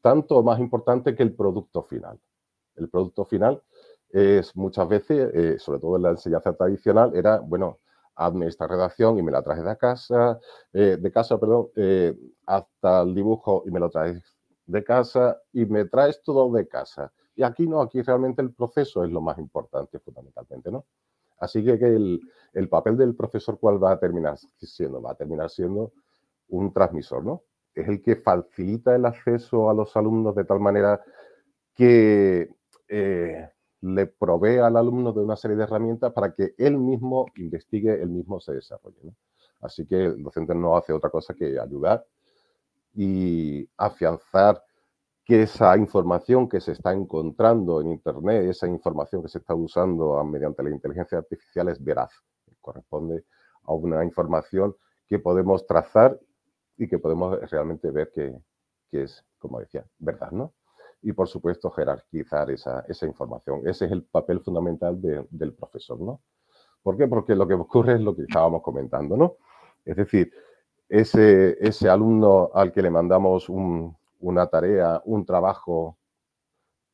tanto 0.00 0.42
más 0.42 0.58
importante 0.58 1.14
que 1.14 1.22
el 1.22 1.34
producto 1.34 1.82
final. 1.82 2.18
El 2.76 2.88
producto 2.88 3.24
final 3.24 3.62
es 4.08 4.54
muchas 4.56 4.88
veces, 4.88 5.30
eh, 5.34 5.58
sobre 5.58 5.78
todo 5.78 5.96
en 5.96 6.02
la 6.02 6.10
enseñanza 6.10 6.52
tradicional, 6.54 7.14
era, 7.14 7.38
bueno, 7.38 7.78
hazme 8.14 8.46
esta 8.46 8.66
redacción 8.66 9.18
y 9.18 9.22
me 9.22 9.32
la 9.32 9.42
traes 9.42 9.64
de 9.64 9.76
casa, 9.76 10.38
eh, 10.72 10.96
de 11.00 11.12
casa, 11.12 11.38
perdón, 11.38 11.68
eh, 11.76 12.14
hasta 12.46 13.02
el 13.02 13.14
dibujo 13.14 13.64
y 13.66 13.70
me 13.70 13.80
lo 13.80 13.90
traes 13.90 14.22
de 14.66 14.84
casa 14.84 15.40
y 15.52 15.64
me 15.66 15.84
traes 15.86 16.22
todo 16.22 16.50
de 16.52 16.68
casa. 16.68 17.12
Y 17.34 17.42
aquí 17.42 17.66
no, 17.66 17.80
aquí 17.80 18.02
realmente 18.02 18.42
el 18.42 18.52
proceso 18.52 19.04
es 19.04 19.10
lo 19.10 19.20
más 19.20 19.38
importante 19.38 19.98
fundamentalmente, 19.98 20.70
¿no? 20.70 20.84
Así 21.38 21.64
que, 21.64 21.72
el, 21.72 22.20
el, 22.52 22.68
papel 22.68 22.96
del 22.96 23.16
profesor, 23.16 23.58
¿cuál 23.58 23.82
va 23.82 23.92
a 23.92 23.98
terminar 23.98 24.38
siendo? 24.60 25.02
Va 25.02 25.12
a 25.12 25.14
terminar 25.16 25.50
siendo 25.50 25.92
un 26.48 26.72
transmisor, 26.72 27.24
¿no? 27.24 27.42
Es 27.74 27.88
el 27.88 28.02
que 28.02 28.16
facilita 28.16 28.94
el 28.94 29.06
acceso 29.06 29.68
a 29.68 29.74
los 29.74 29.96
alumnos 29.96 30.36
de 30.36 30.44
tal 30.44 30.60
manera 30.60 31.02
que 31.74 32.54
eh, 32.88 33.48
le 33.82 34.06
provee 34.06 34.58
al 34.58 34.76
alumno 34.76 35.12
de 35.12 35.20
una 35.20 35.36
serie 35.36 35.56
de 35.56 35.64
herramientas 35.64 36.12
para 36.12 36.32
que 36.32 36.54
él 36.56 36.78
mismo 36.78 37.26
investigue, 37.36 38.00
él 38.00 38.08
mismo 38.08 38.40
se 38.40 38.54
desarrolle. 38.54 39.14
Así 39.60 39.86
que 39.86 40.04
el 40.06 40.22
docente 40.22 40.54
no 40.54 40.76
hace 40.76 40.92
otra 40.92 41.10
cosa 41.10 41.34
que 41.34 41.58
ayudar 41.58 42.04
y 42.94 43.68
afianzar 43.76 44.62
que 45.24 45.42
esa 45.42 45.76
información 45.76 46.48
que 46.48 46.60
se 46.60 46.72
está 46.72 46.92
encontrando 46.92 47.80
en 47.80 47.88
Internet, 47.88 48.44
esa 48.48 48.66
información 48.66 49.22
que 49.22 49.28
se 49.28 49.38
está 49.38 49.54
usando 49.54 50.22
mediante 50.24 50.62
la 50.62 50.70
inteligencia 50.70 51.18
artificial 51.18 51.68
es 51.68 51.82
veraz, 51.82 52.12
corresponde 52.60 53.24
a 53.64 53.72
una 53.72 54.04
información 54.04 54.74
que 55.06 55.18
podemos 55.18 55.66
trazar 55.66 56.18
y 56.76 56.88
que 56.88 56.98
podemos 56.98 57.38
realmente 57.50 57.90
ver 57.90 58.10
que, 58.10 58.36
es, 58.92 59.24
como 59.38 59.60
decía, 59.60 59.84
verdad, 59.98 60.32
¿no? 60.32 60.52
Y 61.02 61.12
por 61.12 61.28
supuesto 61.28 61.70
jerarquizar 61.70 62.50
esa, 62.50 62.84
información. 63.02 63.62
Ese 63.66 63.86
es 63.86 63.92
el 63.92 64.04
papel 64.04 64.40
fundamental 64.40 65.00
del 65.00 65.52
profesor, 65.52 66.00
¿no? 66.00 66.20
¿Por 66.82 66.96
qué? 66.96 67.06
Porque 67.06 67.34
lo 67.34 67.46
que 67.46 67.54
ocurre 67.54 67.94
es 67.94 68.00
lo 68.00 68.14
que 68.14 68.22
estábamos 68.22 68.62
comentando, 68.62 69.16
¿no? 69.16 69.36
Es 69.84 69.96
decir, 69.96 70.32
ese, 70.88 71.56
ese 71.60 71.88
alumno 71.88 72.50
al 72.54 72.72
que 72.72 72.82
le 72.82 72.90
mandamos 72.90 73.48
una 73.48 74.46
tarea, 74.46 75.00
un 75.04 75.24
trabajo, 75.24 75.96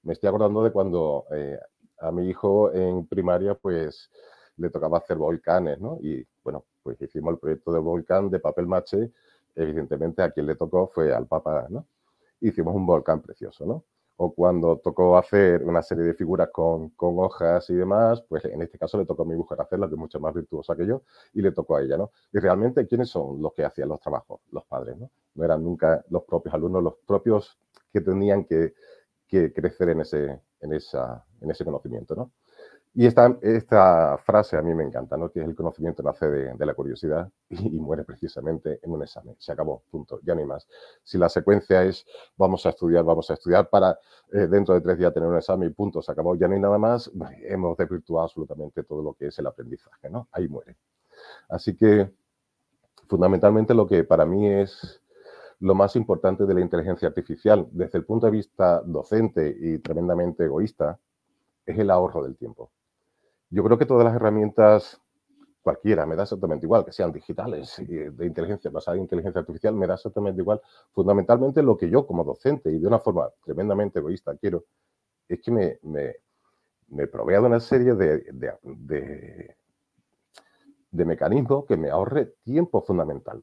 me 0.02 0.12
estoy 0.12 0.28
acordando 0.28 0.62
de 0.62 0.70
cuando 0.70 1.24
eh, 1.32 1.58
a 2.00 2.12
mi 2.12 2.28
hijo 2.28 2.72
en 2.72 3.06
primaria, 3.06 3.54
pues 3.54 4.10
le 4.56 4.70
tocaba 4.70 4.98
hacer 4.98 5.16
volcanes, 5.16 5.80
¿no? 5.80 5.98
Y 6.00 6.26
bueno, 6.44 6.64
pues 6.82 7.00
hicimos 7.00 7.32
el 7.32 7.38
proyecto 7.38 7.72
de 7.72 7.78
volcán 7.78 8.30
de 8.30 8.40
papel 8.40 8.66
maché, 8.66 9.12
evidentemente 9.54 10.22
a 10.22 10.30
quien 10.30 10.46
le 10.46 10.56
tocó 10.56 10.88
fue 10.88 11.12
al 11.14 11.26
Papa, 11.26 11.66
¿no? 11.68 11.86
Hicimos 12.40 12.74
un 12.74 12.86
volcán 12.86 13.20
precioso, 13.20 13.66
¿no? 13.66 13.84
O 14.20 14.34
cuando 14.34 14.78
tocó 14.78 15.16
hacer 15.16 15.64
una 15.64 15.82
serie 15.82 16.04
de 16.04 16.14
figuras 16.14 16.48
con, 16.52 16.90
con, 16.90 17.18
hojas 17.18 17.70
y 17.70 17.74
demás, 17.74 18.22
pues 18.28 18.44
en 18.44 18.60
este 18.62 18.78
caso 18.78 18.98
le 18.98 19.06
tocó 19.06 19.22
a 19.22 19.26
mi 19.26 19.36
mujer 19.36 19.60
hacerla, 19.60 19.86
que 19.88 19.94
es 19.94 19.98
mucho 19.98 20.20
más 20.20 20.34
virtuosa 20.34 20.76
que 20.76 20.86
yo, 20.86 21.02
y 21.34 21.40
le 21.40 21.52
tocó 21.52 21.76
a 21.76 21.82
ella, 21.82 21.96
¿no? 21.96 22.10
Y 22.32 22.38
realmente, 22.38 22.86
¿quiénes 22.86 23.10
son 23.10 23.40
los 23.40 23.52
que 23.54 23.64
hacían 23.64 23.88
los 23.88 24.00
trabajos? 24.00 24.40
Los 24.50 24.64
padres, 24.64 24.96
¿no? 24.98 25.10
No 25.34 25.44
eran 25.44 25.62
nunca 25.62 26.04
los 26.10 26.24
propios 26.24 26.54
alumnos, 26.54 26.82
los 26.82 26.94
propios 27.06 27.58
que 27.92 28.00
tenían 28.00 28.44
que, 28.44 28.74
que 29.28 29.52
crecer 29.52 29.90
en 29.90 30.00
ese, 30.00 30.40
en, 30.60 30.72
esa, 30.72 31.24
en 31.40 31.50
ese 31.50 31.64
conocimiento, 31.64 32.16
¿no? 32.16 32.32
Y 32.98 33.06
esta, 33.06 34.18
frase 34.24 34.56
a 34.56 34.62
mí 34.62 34.74
me 34.74 34.82
encanta, 34.82 35.16
¿no? 35.16 35.30
que 35.30 35.38
es 35.38 35.46
el 35.46 35.54
conocimiento 35.54 36.02
nace 36.02 36.28
de, 36.28 36.66
la 36.66 36.74
curiosidad 36.74 37.30
y, 37.48 37.78
muere 37.78 38.02
precisamente 38.02 38.80
en 38.82 38.90
un 38.90 39.04
examen. 39.04 39.36
Se 39.38 39.52
acabó, 39.52 39.84
punto, 39.88 40.18
ya 40.24 40.34
no 40.34 40.40
hay 40.40 40.46
más. 40.46 40.66
Si 41.04 41.16
la 41.16 41.28
secuencia 41.28 41.84
es 41.84 42.04
vamos 42.36 42.66
a 42.66 42.70
estudiar, 42.70 43.04
vamos 43.04 43.30
a 43.30 43.34
estudiar 43.34 43.70
para 43.70 44.00
eh, 44.32 44.48
dentro 44.48 44.74
de 44.74 44.80
tres 44.80 44.98
días 44.98 45.14
tener 45.14 45.28
un 45.28 45.36
examen 45.36 45.68
y 45.68 45.72
punto, 45.72 46.02
se 46.02 46.10
acabó, 46.10 46.34
ya 46.34 46.48
no 46.48 46.54
hay 46.54 46.60
nada 46.60 46.76
más, 46.76 47.08
hemos 47.42 47.76
desvirtuado 47.76 48.24
absolutamente 48.24 48.82
todo 48.82 49.00
lo 49.00 49.14
que 49.14 49.28
es 49.28 49.38
el 49.38 49.46
aprendizaje, 49.46 50.10
¿no? 50.10 50.26
Ahí 50.32 50.48
muere. 50.48 50.76
Así 51.48 51.76
que 51.76 52.10
fundamentalmente 53.06 53.74
lo 53.74 53.86
que 53.86 54.02
para 54.02 54.26
mí 54.26 54.48
es 54.48 55.00
lo 55.60 55.76
más 55.76 55.94
importante 55.94 56.46
de 56.46 56.54
la 56.54 56.62
inteligencia 56.62 57.06
artificial 57.06 57.68
desde 57.70 57.98
el 57.98 58.04
punto 58.04 58.26
de 58.26 58.32
vista 58.32 58.82
docente 58.84 59.56
y 59.56 59.78
tremendamente 59.78 60.46
egoísta 60.46 60.98
es 61.64 61.78
el 61.78 61.92
ahorro 61.92 62.24
del 62.24 62.36
tiempo. 62.36 62.72
Yo 63.50 63.64
creo 63.64 63.78
que 63.78 63.86
todas 63.86 64.04
las 64.04 64.14
herramientas, 64.14 65.00
cualquiera, 65.62 66.06
me 66.06 66.16
da 66.16 66.24
exactamente 66.24 66.66
igual, 66.66 66.84
que 66.84 66.92
sean 66.92 67.12
digitales, 67.12 67.76
de 67.78 68.26
inteligencia 68.26 68.70
basada 68.70 68.96
en 68.96 69.04
inteligencia 69.04 69.40
artificial, 69.40 69.74
me 69.74 69.86
da 69.86 69.94
exactamente 69.94 70.40
igual. 70.40 70.60
Fundamentalmente 70.92 71.62
lo 71.62 71.76
que 71.76 71.88
yo 71.90 72.06
como 72.06 72.24
docente 72.24 72.70
y 72.70 72.78
de 72.78 72.86
una 72.86 72.98
forma 72.98 73.28
tremendamente 73.44 73.98
egoísta 73.98 74.36
quiero 74.36 74.64
es 75.28 75.40
que 75.40 75.50
me, 75.50 75.78
me, 76.88 77.06
provea 77.06 77.40
de 77.40 77.46
una 77.46 77.60
serie 77.60 77.94
de, 77.94 78.24
de, 78.32 79.56
de 80.90 81.04
mecanismos 81.04 81.66
que 81.66 81.76
me 81.76 81.90
ahorre 81.90 82.34
tiempo 82.42 82.82
fundamental. 82.82 83.42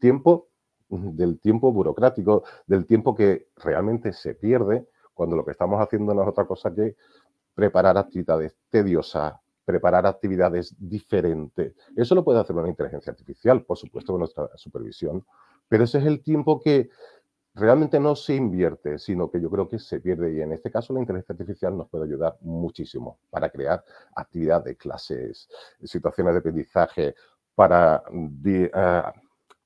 Tiempo 0.00 0.48
del 0.88 1.38
tiempo 1.38 1.72
burocrático, 1.72 2.42
del 2.66 2.86
tiempo 2.86 3.14
que 3.14 3.48
realmente 3.56 4.12
se 4.12 4.34
pierde 4.34 4.88
cuando 5.14 5.36
lo 5.36 5.44
que 5.44 5.52
estamos 5.52 5.80
haciendo 5.80 6.14
no 6.14 6.22
es 6.22 6.28
otra 6.28 6.46
cosa 6.46 6.74
que 6.74 6.96
preparar 7.60 7.98
actividades 7.98 8.56
tediosas, 8.70 9.34
preparar 9.66 10.06
actividades 10.06 10.74
diferentes. 10.78 11.74
Eso 11.94 12.14
lo 12.14 12.24
puede 12.24 12.40
hacer 12.40 12.56
una 12.56 12.70
inteligencia 12.70 13.10
artificial, 13.10 13.62
por 13.66 13.76
supuesto, 13.76 14.14
con 14.14 14.20
nuestra 14.20 14.48
supervisión, 14.56 15.26
pero 15.68 15.84
ese 15.84 15.98
es 15.98 16.06
el 16.06 16.22
tiempo 16.22 16.58
que 16.58 16.88
realmente 17.54 18.00
no 18.00 18.16
se 18.16 18.34
invierte, 18.34 18.98
sino 18.98 19.30
que 19.30 19.42
yo 19.42 19.50
creo 19.50 19.68
que 19.68 19.78
se 19.78 20.00
pierde. 20.00 20.32
Y 20.32 20.40
en 20.40 20.52
este 20.52 20.70
caso 20.70 20.94
la 20.94 21.00
inteligencia 21.00 21.34
artificial 21.34 21.76
nos 21.76 21.90
puede 21.90 22.04
ayudar 22.04 22.38
muchísimo 22.40 23.18
para 23.28 23.50
crear 23.50 23.84
actividades, 24.16 24.78
clases, 24.78 25.46
situaciones 25.84 26.32
de 26.32 26.38
aprendizaje, 26.38 27.14
para 27.54 28.02
eh, 28.46 29.02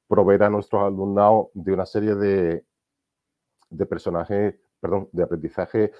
proveer 0.09 0.43
a 0.43 0.51
nuestros 0.51 0.83
alumnos 0.83 1.47
de 1.55 1.73
una 1.73 1.87
serie 1.87 2.17
de, 2.17 2.65
de 3.71 3.87
personajes, 3.87 4.57
perdón, 4.81 5.09
de 5.13 5.23
aprendizaje 5.23 5.93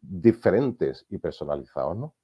diferentes 0.00 1.06
y 1.10 1.18
personalizados, 1.18 1.96
¿no? 1.96 2.14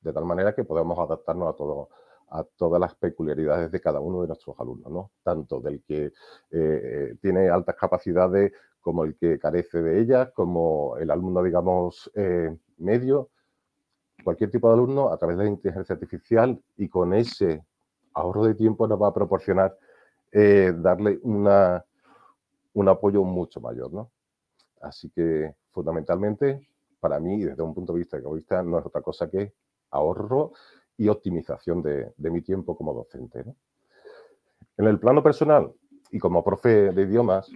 De 0.00 0.12
tal 0.12 0.24
manera 0.24 0.54
que 0.54 0.64
podemos 0.64 0.98
adaptarnos 0.98 1.54
a 1.54 1.56
todo, 1.56 1.88
a 2.30 2.44
todas 2.44 2.80
las 2.80 2.94
peculiaridades 2.94 3.70
de 3.70 3.80
cada 3.80 4.00
uno 4.00 4.22
de 4.22 4.28
nuestros 4.28 4.58
alumnos, 4.58 4.90
¿no? 4.90 5.10
Tanto 5.22 5.60
del 5.60 5.82
que 5.82 6.12
eh, 6.50 7.14
tiene 7.20 7.48
altas 7.48 7.76
capacidades 7.76 8.52
como 8.80 9.04
el 9.04 9.16
que 9.16 9.38
carece 9.38 9.80
de 9.82 10.00
ellas, 10.00 10.30
como 10.34 10.96
el 10.98 11.10
alumno, 11.10 11.42
digamos, 11.42 12.10
eh, 12.14 12.56
medio, 12.78 13.30
cualquier 14.24 14.50
tipo 14.50 14.68
de 14.68 14.74
alumno 14.74 15.10
a 15.10 15.16
través 15.16 15.38
de 15.38 15.44
la 15.44 15.50
inteligencia 15.50 15.94
artificial 15.94 16.60
y 16.76 16.88
con 16.88 17.14
ese 17.14 17.64
ahorro 18.14 18.44
de 18.44 18.54
tiempo 18.54 18.86
nos 18.86 19.00
va 19.00 19.08
a 19.08 19.14
proporcionar 19.14 19.76
eh, 20.32 20.72
darle 20.76 21.18
una, 21.22 21.84
un 22.74 22.88
apoyo 22.88 23.22
mucho 23.22 23.60
mayor, 23.60 23.92
¿no? 23.92 24.10
Así 24.80 25.10
que 25.10 25.54
fundamentalmente 25.70 26.66
para 27.02 27.18
mí, 27.18 27.42
desde 27.42 27.64
un 27.64 27.74
punto 27.74 27.92
de 27.92 27.98
vista 27.98 28.16
egoísta, 28.16 28.62
no 28.62 28.78
es 28.78 28.86
otra 28.86 29.02
cosa 29.02 29.28
que 29.28 29.54
ahorro 29.90 30.52
y 30.96 31.08
optimización 31.08 31.82
de, 31.82 32.12
mi 32.16 32.42
tiempo 32.42 32.76
como 32.76 32.94
docente. 32.94 33.44
En 34.76 34.86
el 34.86 35.00
plano 35.00 35.20
personal 35.20 35.72
y 36.12 36.20
como 36.20 36.44
profe 36.44 36.92
de 36.92 37.02
idiomas, 37.02 37.50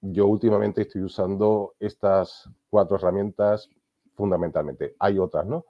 yo 0.00 0.28
últimamente 0.28 0.82
estoy 0.82 1.02
usando 1.02 1.74
estas 1.80 2.48
cuatro 2.70 2.96
herramientas 2.96 3.68
fundamentalmente. 4.14 4.94
Hay 5.00 5.18
otras, 5.18 5.44
¿no? 5.44 5.64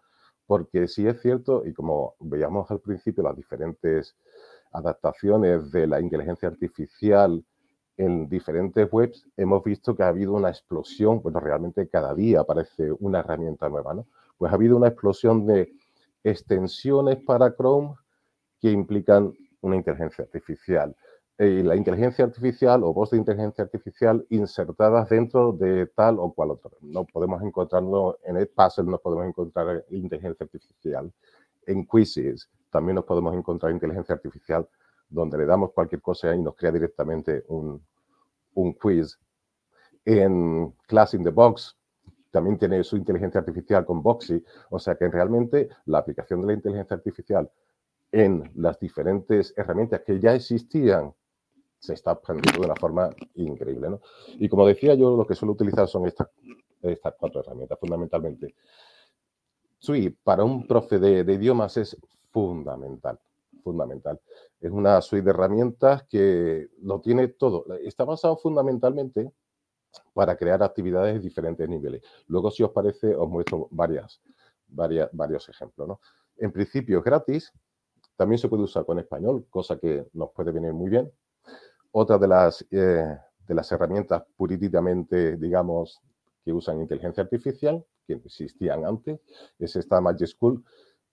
Porque 0.46 0.86
sí 0.86 1.06
es 1.06 1.22
cierto, 1.22 1.64
y 1.64 1.72
como 1.72 2.16
veíamos 2.20 2.70
al 2.70 2.80
principio, 2.80 3.22
las 3.24 3.36
diferentes 3.36 4.18
adaptaciones 4.70 5.72
de 5.72 5.86
la 5.86 5.98
inteligencia 5.98 6.48
artificial 6.48 7.42
en 7.96 8.28
diferentes 8.28 8.88
webs 8.92 9.26
hemos 9.36 9.62
visto 9.62 9.94
que 9.94 10.02
ha 10.02 10.08
habido 10.08 10.32
una 10.32 10.48
explosión, 10.48 11.22
bueno, 11.22 11.40
realmente 11.40 11.88
cada 11.88 12.14
día 12.14 12.40
aparece 12.40 12.90
una 13.00 13.20
herramienta 13.20 13.68
nueva, 13.68 13.94
¿no? 13.94 14.06
Pues 14.36 14.50
ha 14.52 14.56
habido 14.56 14.76
una 14.76 14.88
explosión 14.88 15.46
de 15.46 15.72
extensiones 16.24 17.18
para 17.22 17.54
Chrome 17.54 17.94
que 18.60 18.70
implican 18.70 19.32
una 19.60 19.76
inteligencia 19.76 20.24
artificial. 20.24 20.96
Y 21.38 21.62
la 21.62 21.74
inteligencia 21.74 22.24
artificial 22.24 22.84
o 22.84 22.92
voz 22.92 23.10
de 23.10 23.16
inteligencia 23.16 23.64
artificial 23.64 24.24
insertadas 24.30 25.08
dentro 25.08 25.52
de 25.52 25.86
tal 25.86 26.18
o 26.18 26.32
cual 26.32 26.52
otro. 26.52 26.70
No 26.80 27.04
podemos 27.04 27.42
encontrarlo 27.42 28.18
en 28.24 28.36
el 28.36 28.48
puzzle, 28.48 28.84
no 28.84 28.98
podemos 28.98 29.26
encontrar 29.26 29.84
inteligencia 29.90 30.44
artificial. 30.44 31.12
En 31.66 31.86
quizzes 31.86 32.48
también 32.70 32.96
nos 32.96 33.04
podemos 33.04 33.34
encontrar 33.34 33.72
inteligencia 33.72 34.14
artificial 34.14 34.68
donde 35.14 35.38
le 35.38 35.46
damos 35.46 35.72
cualquier 35.72 36.02
cosa 36.02 36.34
y 36.34 36.42
nos 36.42 36.56
crea 36.56 36.72
directamente 36.72 37.44
un, 37.48 37.80
quiz. 38.80 39.18
En 40.04 40.74
Class 40.86 41.14
in 41.14 41.24
the 41.24 41.30
Box 41.30 41.76
también 42.30 42.58
tiene 42.58 42.82
su 42.82 42.96
inteligencia 42.96 43.38
artificial 43.40 43.86
con 43.86 44.02
Boxy, 44.02 44.44
o 44.70 44.78
sea 44.78 44.96
que 44.96 45.08
realmente 45.08 45.68
la 45.86 45.98
aplicación 45.98 46.40
de 46.40 46.48
la 46.48 46.52
inteligencia 46.54 46.96
artificial 46.96 47.50
en 48.10 48.50
las 48.56 48.78
diferentes 48.78 49.54
herramientas 49.56 50.02
que 50.04 50.18
ya 50.20 50.34
existían 50.34 51.14
se 51.78 51.94
está 51.94 52.12
aprendiendo 52.12 52.60
de 52.60 52.66
una 52.66 52.76
forma 52.76 53.10
increíble. 53.34 53.90
¿no? 53.90 54.00
Y 54.38 54.48
como 54.48 54.66
decía 54.66 54.94
yo, 54.94 55.16
lo 55.16 55.26
que 55.26 55.34
suelo 55.34 55.52
utilizar 55.52 55.86
son 55.86 56.06
estas, 56.06 56.28
estas 56.82 57.14
cuatro 57.18 57.40
herramientas 57.40 57.78
fundamentalmente. 57.78 58.54
Sui, 59.78 60.10
para 60.10 60.44
un 60.44 60.66
profe 60.66 60.98
de 60.98 61.32
idiomas 61.32 61.76
es 61.76 61.96
fundamental 62.30 63.18
fundamental. 63.64 64.20
Es 64.60 64.70
una 64.70 65.00
suite 65.00 65.24
de 65.24 65.30
herramientas 65.30 66.04
que 66.04 66.68
lo 66.82 67.00
tiene 67.00 67.28
todo. 67.28 67.64
Está 67.82 68.04
basado 68.04 68.36
fundamentalmente 68.36 69.32
para 70.12 70.36
crear 70.36 70.62
actividades 70.62 71.14
de 71.14 71.20
diferentes 71.20 71.68
niveles. 71.68 72.02
Luego, 72.28 72.50
si 72.50 72.62
os 72.62 72.70
parece, 72.70 73.14
os 73.16 73.28
muestro 73.28 73.68
varias, 73.70 74.20
varios 74.68 75.48
ejemplos. 75.48 75.88
¿no? 75.88 76.00
En 76.36 76.52
principio 76.52 76.98
es 76.98 77.04
gratis, 77.04 77.52
también 78.16 78.38
se 78.38 78.48
puede 78.48 78.62
usar 78.62 78.84
con 78.84 78.98
español, 78.98 79.46
cosa 79.50 79.78
que 79.78 80.06
nos 80.12 80.30
puede 80.30 80.52
venir 80.52 80.72
muy 80.72 80.90
bien. 80.90 81.10
Otra 81.92 82.18
de 82.18 82.28
las, 82.28 82.64
eh, 82.70 83.18
de 83.46 83.54
las 83.54 83.70
herramientas 83.72 84.22
puritamente, 84.36 85.36
digamos, 85.36 86.00
que 86.44 86.52
usan 86.52 86.80
inteligencia 86.80 87.22
artificial, 87.22 87.84
que 88.06 88.14
existían 88.14 88.84
antes, 88.84 89.18
es 89.58 89.76
esta 89.76 90.00
Magic 90.00 90.28
School, 90.28 90.62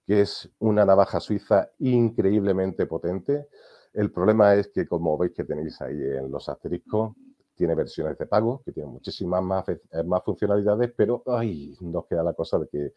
que 0.06 0.22
es 0.22 0.50
una 0.58 0.84
navaja 0.84 1.20
suiza 1.20 1.70
increíblemente 1.78 2.86
potente. 2.86 3.48
El 3.92 4.10
problema 4.10 4.54
es 4.54 4.68
que, 4.68 4.86
como 4.86 5.16
veis 5.18 5.32
que 5.32 5.44
tenéis 5.44 5.80
ahí 5.80 6.00
en 6.00 6.30
los 6.30 6.48
asteriscos, 6.48 7.14
tiene 7.54 7.74
versiones 7.74 8.18
de 8.18 8.26
pago 8.26 8.62
que 8.64 8.72
tienen 8.72 8.92
muchísimas 8.92 9.42
más, 9.42 9.64
más 10.06 10.24
funcionalidades, 10.24 10.92
pero 10.96 11.22
ay, 11.26 11.76
nos 11.80 12.06
queda 12.06 12.22
la 12.22 12.32
cosa 12.32 12.58
de 12.58 12.68
que 12.68 12.92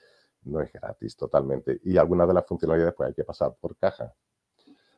no 0.45 0.62
es 0.62 0.71
gratis 0.71 1.15
totalmente. 1.15 1.79
Y 1.83 1.97
algunas 1.97 2.27
de 2.27 2.33
las 2.33 2.45
funcionalidades 2.45 2.93
pues 2.95 3.07
hay 3.09 3.13
que 3.13 3.24
pasar 3.24 3.55
por 3.59 3.75
caja. 3.77 4.13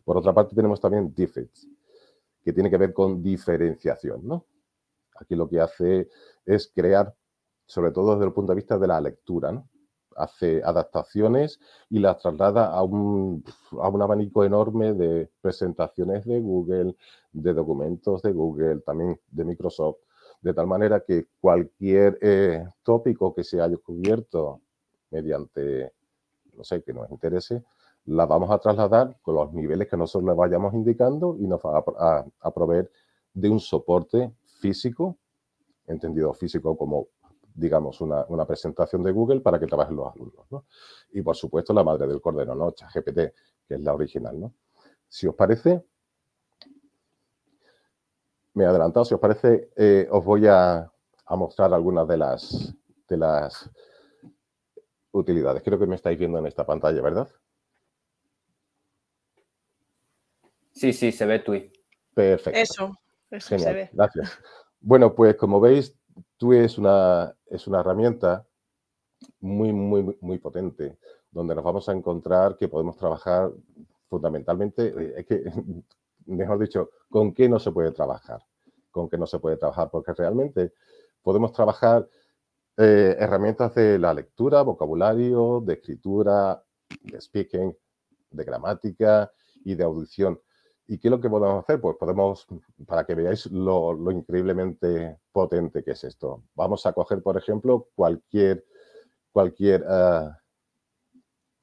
Por 0.06 0.18
otra 0.18 0.34
parte 0.34 0.56
tenemos 0.56 0.80
también 0.80 1.14
Diffits, 1.14 1.68
que 2.44 2.54
tiene 2.54 2.70
que 2.70 2.78
ver 2.78 2.94
con 2.94 3.22
diferenciación, 3.22 4.26
¿no? 4.26 4.46
Aquí 5.20 5.36
lo 5.36 5.50
que 5.50 5.60
hace 5.60 6.10
es 6.46 6.72
crear, 6.74 7.14
sobre 7.66 7.92
todo 7.92 8.14
desde 8.14 8.26
el 8.28 8.34
punto 8.34 8.52
de 8.52 8.58
vista 8.58 8.78
de 8.78 8.88
la 8.88 9.02
lectura, 9.02 9.52
¿no? 9.52 9.68
Hace 10.18 10.62
adaptaciones 10.64 11.60
y 11.90 12.00
las 12.00 12.18
traslada 12.18 12.72
a 12.72 12.84
un, 12.84 13.44
a 13.80 13.88
un, 13.88 14.02
abanico 14.02 14.44
enorme 14.44 14.94
de 14.94 15.30
presentaciones 15.42 16.26
de 16.26 16.40
Google, 16.40 16.96
de 17.32 17.54
documentos 17.54 18.22
de 18.22 18.32
Google, 18.32 18.82
también 18.82 19.20
de 19.30 19.46
Microsoft, 19.46 19.98
de 20.42 20.54
tal 20.54 20.68
manera 20.68 21.02
que 21.02 21.28
cualquier 21.40 22.18
eh, 22.22 22.68
tópico 22.84 23.34
que 23.34 23.44
se 23.44 23.62
haya 23.62 23.78
cubierto 23.78 24.62
mediante, 25.12 25.94
no 26.56 26.64
sé, 26.64 26.82
que 26.84 26.94
nos 26.94 27.10
interese, 27.12 27.64
la 28.06 28.26
vamos 28.26 28.50
a 28.52 28.60
trasladar 28.60 29.18
con 29.22 29.36
los 29.36 29.54
niveles 29.54 29.88
que 29.88 29.98
nosotros 29.98 30.30
le 30.30 30.36
vayamos 30.36 30.74
indicando 30.74 31.36
y 31.40 31.48
nos 31.48 31.60
va 31.60 31.84
a, 32.00 32.26
a 32.40 32.52
proveer 32.52 32.90
de 33.34 33.50
un 33.50 33.60
soporte 33.60 34.32
físico, 34.60 35.18
entendido 35.86 36.34
físico 36.34 36.78
como 36.78 37.08
digamos, 37.58 38.00
una, 38.02 38.46
presentación 38.46 39.04
de 39.04 39.12
Google 39.12 39.42
para 39.42 39.60
que 39.60 39.66
trabajen 39.66 39.96
los 39.96 40.14
alumnos. 40.14 40.46
¿no? 40.52 40.66
Y 41.12 41.22
por 41.22 41.36
supuesto 41.36 41.74
la 41.74 41.84
madre 41.84 42.08
del 42.08 42.22
cordero, 42.22 42.54
¿no? 42.54 42.72
ChatGPT, 42.72 43.16
que 43.68 43.76
es 43.76 43.82
la 43.82 43.94
original. 43.94 44.40
¿no? 44.40 44.54
Si 45.10 45.26
os 45.26 45.34
parece, 45.34 45.84
me 48.54 48.64
he 48.64 48.68
adelantado, 48.68 49.06
si 49.06 49.16
os 49.16 49.20
parece, 49.20 49.72
eh, 49.76 50.08
os 50.10 50.24
voy 50.24 50.46
a, 50.48 50.90
mostrar 51.30 51.74
algunas 51.74 52.08
de 52.08 52.18
las, 52.18 52.74
de 53.10 53.18
las 53.18 53.70
utilidades. 55.12 55.62
Creo 55.64 55.78
que 55.80 55.88
me 55.88 55.96
estáis 55.96 56.18
viendo 56.18 56.38
en 56.38 56.46
esta 56.46 56.66
pantalla, 56.66 57.02
¿verdad? 57.02 57.28
Sí, 60.72 60.94
sí, 60.94 61.12
se 61.12 61.26
ve 61.26 61.40
Tui. 61.40 61.74
Perfecto. 62.14 62.60
Eso, 62.60 63.00
eso 63.32 63.60
se 63.60 63.74
ve. 63.74 63.90
Gracias. 63.92 64.40
Bueno, 64.80 65.14
pues 65.14 65.36
como 65.36 65.60
veis, 65.60 65.98
TUI 66.38 66.60
es 66.60 66.78
una, 66.78 67.36
es 67.48 67.68
una 67.68 67.80
herramienta 67.80 68.46
muy, 69.40 69.74
muy, 69.74 70.18
muy 70.22 70.38
potente, 70.38 70.98
donde 71.32 71.56
nos 71.56 71.64
vamos 71.64 71.90
a 71.90 71.94
encontrar 71.94 72.56
que 72.56 72.68
podemos 72.68 72.96
trabajar 72.98 73.52
fundamentalmente, 74.08 74.88
eh, 74.88 75.14
es 75.18 75.26
que, 75.26 75.44
mejor 76.26 76.60
dicho, 76.60 76.92
con 77.10 77.34
qué 77.34 77.50
no 77.50 77.60
se 77.60 77.72
puede 77.72 77.92
trabajar, 77.92 78.44
con 78.92 79.10
qué 79.10 79.18
no 79.18 79.28
se 79.28 79.40
puede 79.40 79.58
trabajar, 79.58 79.90
porque 79.92 80.14
realmente 80.14 80.74
podemos 81.22 81.52
trabajar 81.52 82.08
eh, 82.78 83.16
herramientas 83.20 83.74
de 83.76 83.98
la 83.98 84.14
lectura, 84.14 84.62
vocabulario, 84.62 85.62
de 85.66 85.74
escritura, 85.74 86.64
de 87.02 87.20
speaking, 87.20 87.76
de 88.30 88.44
gramática 88.44 89.32
y 89.64 89.76
de 89.76 89.84
audición. 89.84 90.40
¿Y 90.90 90.98
qué 90.98 91.10
es 91.10 91.12
lo 91.12 91.20
que 91.20 91.30
podemos 91.30 91.64
hacer? 91.64 91.82
Pues 91.82 91.98
podemos, 91.98 92.48
para 92.86 93.06
que 93.06 93.14
veáis 93.14 93.46
lo, 93.48 93.94
increíblemente 94.10 95.20
potente 95.34 95.84
que 95.84 95.92
es 95.92 96.04
esto. 96.06 96.44
Vamos 96.56 96.86
a 96.86 96.94
coger, 96.94 97.22
por 97.22 97.38
ejemplo, 97.38 97.90
cualquier, 97.94 98.66
cualquier, 99.34 99.86
eh, 99.88 100.30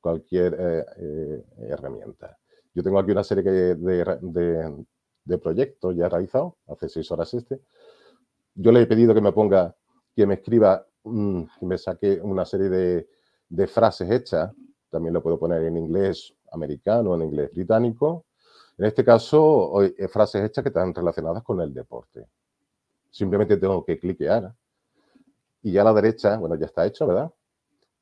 cualquier 0.01 0.57
eh, 0.59 0.85
eh, 0.99 1.45
herramienta. 1.71 2.37
Yo 2.75 2.83
tengo 2.83 2.99
aquí 2.99 3.13
una 3.13 3.25
serie 3.25 3.43
de, 3.45 4.85
de, 5.25 5.39
proyectos 5.39 5.97
ya 5.97 6.09
realizados, 6.09 6.55
hace 6.67 6.89
seis 6.91 7.11
horas 7.11 7.33
este. 7.33 7.63
Yo 8.55 8.73
le 8.73 8.83
he 8.83 8.87
pedido 8.87 9.15
que 9.15 9.23
me 9.23 9.33
ponga, 9.33 9.75
que 10.15 10.27
me 10.27 10.35
escriba, 10.35 10.87
que 11.03 11.67
me 11.67 11.79
saque 11.79 12.21
una 12.21 12.45
serie 12.45 12.69
de, 12.69 13.09
de 13.49 13.67
frases 13.67 14.11
hechas. 14.11 14.53
También 14.91 15.15
lo 15.15 15.23
puedo 15.23 15.39
poner 15.39 15.63
en 15.63 15.79
inglés 15.79 16.35
americano, 16.53 17.15
en 17.15 17.23
inglés 17.23 17.51
británico, 17.53 18.27
en 18.77 18.85
este 18.85 19.05
caso, 19.05 19.83
eh, 19.83 20.09
frases 20.09 20.45
hechas 20.45 20.63
que 20.63 20.69
están 20.69 20.95
relacionadas 20.95 21.43
con 21.43 21.61
el 21.61 21.73
deporte. 21.73 22.27
Simplemente 23.11 23.57
tengo 23.57 23.85
que 23.85 23.99
cliquear 23.99 24.55
y 25.63 25.73
ya 25.73 25.83
a 25.83 25.85
la 25.85 25.95
derecha, 25.95 26.37
bueno, 26.37 26.57
ya 26.57 26.67
está 26.67 26.85
hecho, 26.85 27.07
¿verdad? 27.07 27.33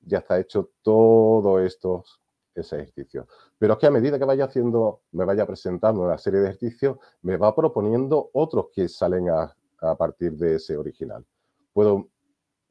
Ya 0.01 0.19
está 0.19 0.41
hecho 0.41 0.71
todo 0.83 1.61
estos 1.61 2.23
ese 2.55 2.77
ejercicio. 2.77 3.27
Pero 3.59 3.75
es 3.75 3.79
que 3.79 3.87
a 3.87 3.91
medida 3.91 4.19
que 4.19 4.25
vaya 4.25 4.45
haciendo, 4.45 5.03
me 5.13 5.25
vaya 5.25 5.47
presentando 5.47 6.03
una 6.03 6.19
serie 6.19 6.41
de 6.41 6.49
ejercicios, 6.49 6.99
me 7.23 7.37
va 7.37 7.55
proponiendo 7.55 8.31
otros 8.33 8.67
que 8.73 8.89
salen 8.89 9.29
a, 9.31 9.55
partir 9.99 10.33
de 10.35 10.57
ese 10.57 10.77
original. 10.77 11.25
Puedo 11.73 12.09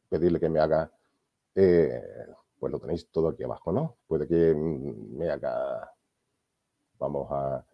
pedirle 0.07 0.39
que 0.39 0.47
me 0.47 0.59
haga, 0.59 0.89
eh, 1.55 2.01
pues 2.57 2.71
lo 2.71 2.79
tenéis 2.79 3.09
todo 3.11 3.29
aquí 3.29 3.43
abajo, 3.43 3.71
¿no? 3.73 3.97
Puede 4.07 4.27
que 4.27 4.53
me 4.55 5.29
haga, 5.29 5.91
vamos 6.97 7.27
a, 7.31 7.65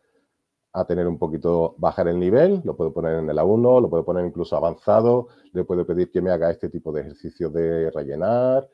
a 0.78 0.86
tener 0.86 1.08
un 1.08 1.18
poquito, 1.18 1.76
bajar 1.80 2.08
el 2.08 2.20
nivel, 2.20 2.62
lo 2.64 2.76
puedo 2.76 2.94
poner 2.94 3.18
en 3.18 3.30
el 3.30 3.38
A1, 3.38 3.82
lo 3.82 3.90
puedo 3.90 4.06
poner 4.06 4.26
incluso 4.26 4.56
avanzado, 4.56 5.28
le 5.52 5.64
puedo 5.64 5.86
pedir 5.88 6.12
que 6.12 6.22
me 6.22 6.30
haga 6.30 6.52
este 6.52 6.70
tipo 6.70 6.92
de 6.92 7.02
ejercicio 7.02 7.50
de 7.50 7.90
rellenar, 7.90 8.70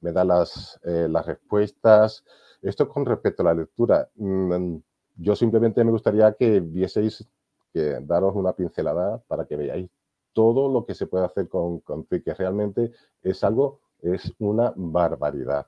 me 0.00 0.10
da 0.12 0.24
las, 0.24 0.80
eh, 0.82 1.06
las 1.08 1.24
respuestas. 1.24 2.24
Esto 2.60 2.88
con 2.88 3.06
respecto 3.06 3.42
a 3.42 3.46
la 3.46 3.54
lectura. 3.54 4.08
Mm, 4.16 4.76
yo 5.16 5.36
simplemente 5.36 5.84
me 5.84 5.92
gustaría 5.92 6.32
que 6.32 6.58
vieseis, 6.58 7.24
que 7.72 8.00
daros 8.02 8.34
una 8.34 8.52
pincelada 8.52 9.22
para 9.28 9.46
que 9.46 9.56
veáis 9.56 9.88
todo 10.32 10.68
lo 10.68 10.84
que 10.84 10.94
se 10.94 11.06
puede 11.06 11.26
hacer 11.26 11.48
con, 11.48 11.78
con 11.80 12.04
que 12.06 12.34
realmente 12.34 12.90
es 13.22 13.44
algo, 13.44 13.80
es 14.02 14.34
una 14.40 14.72
barbaridad. 14.76 15.66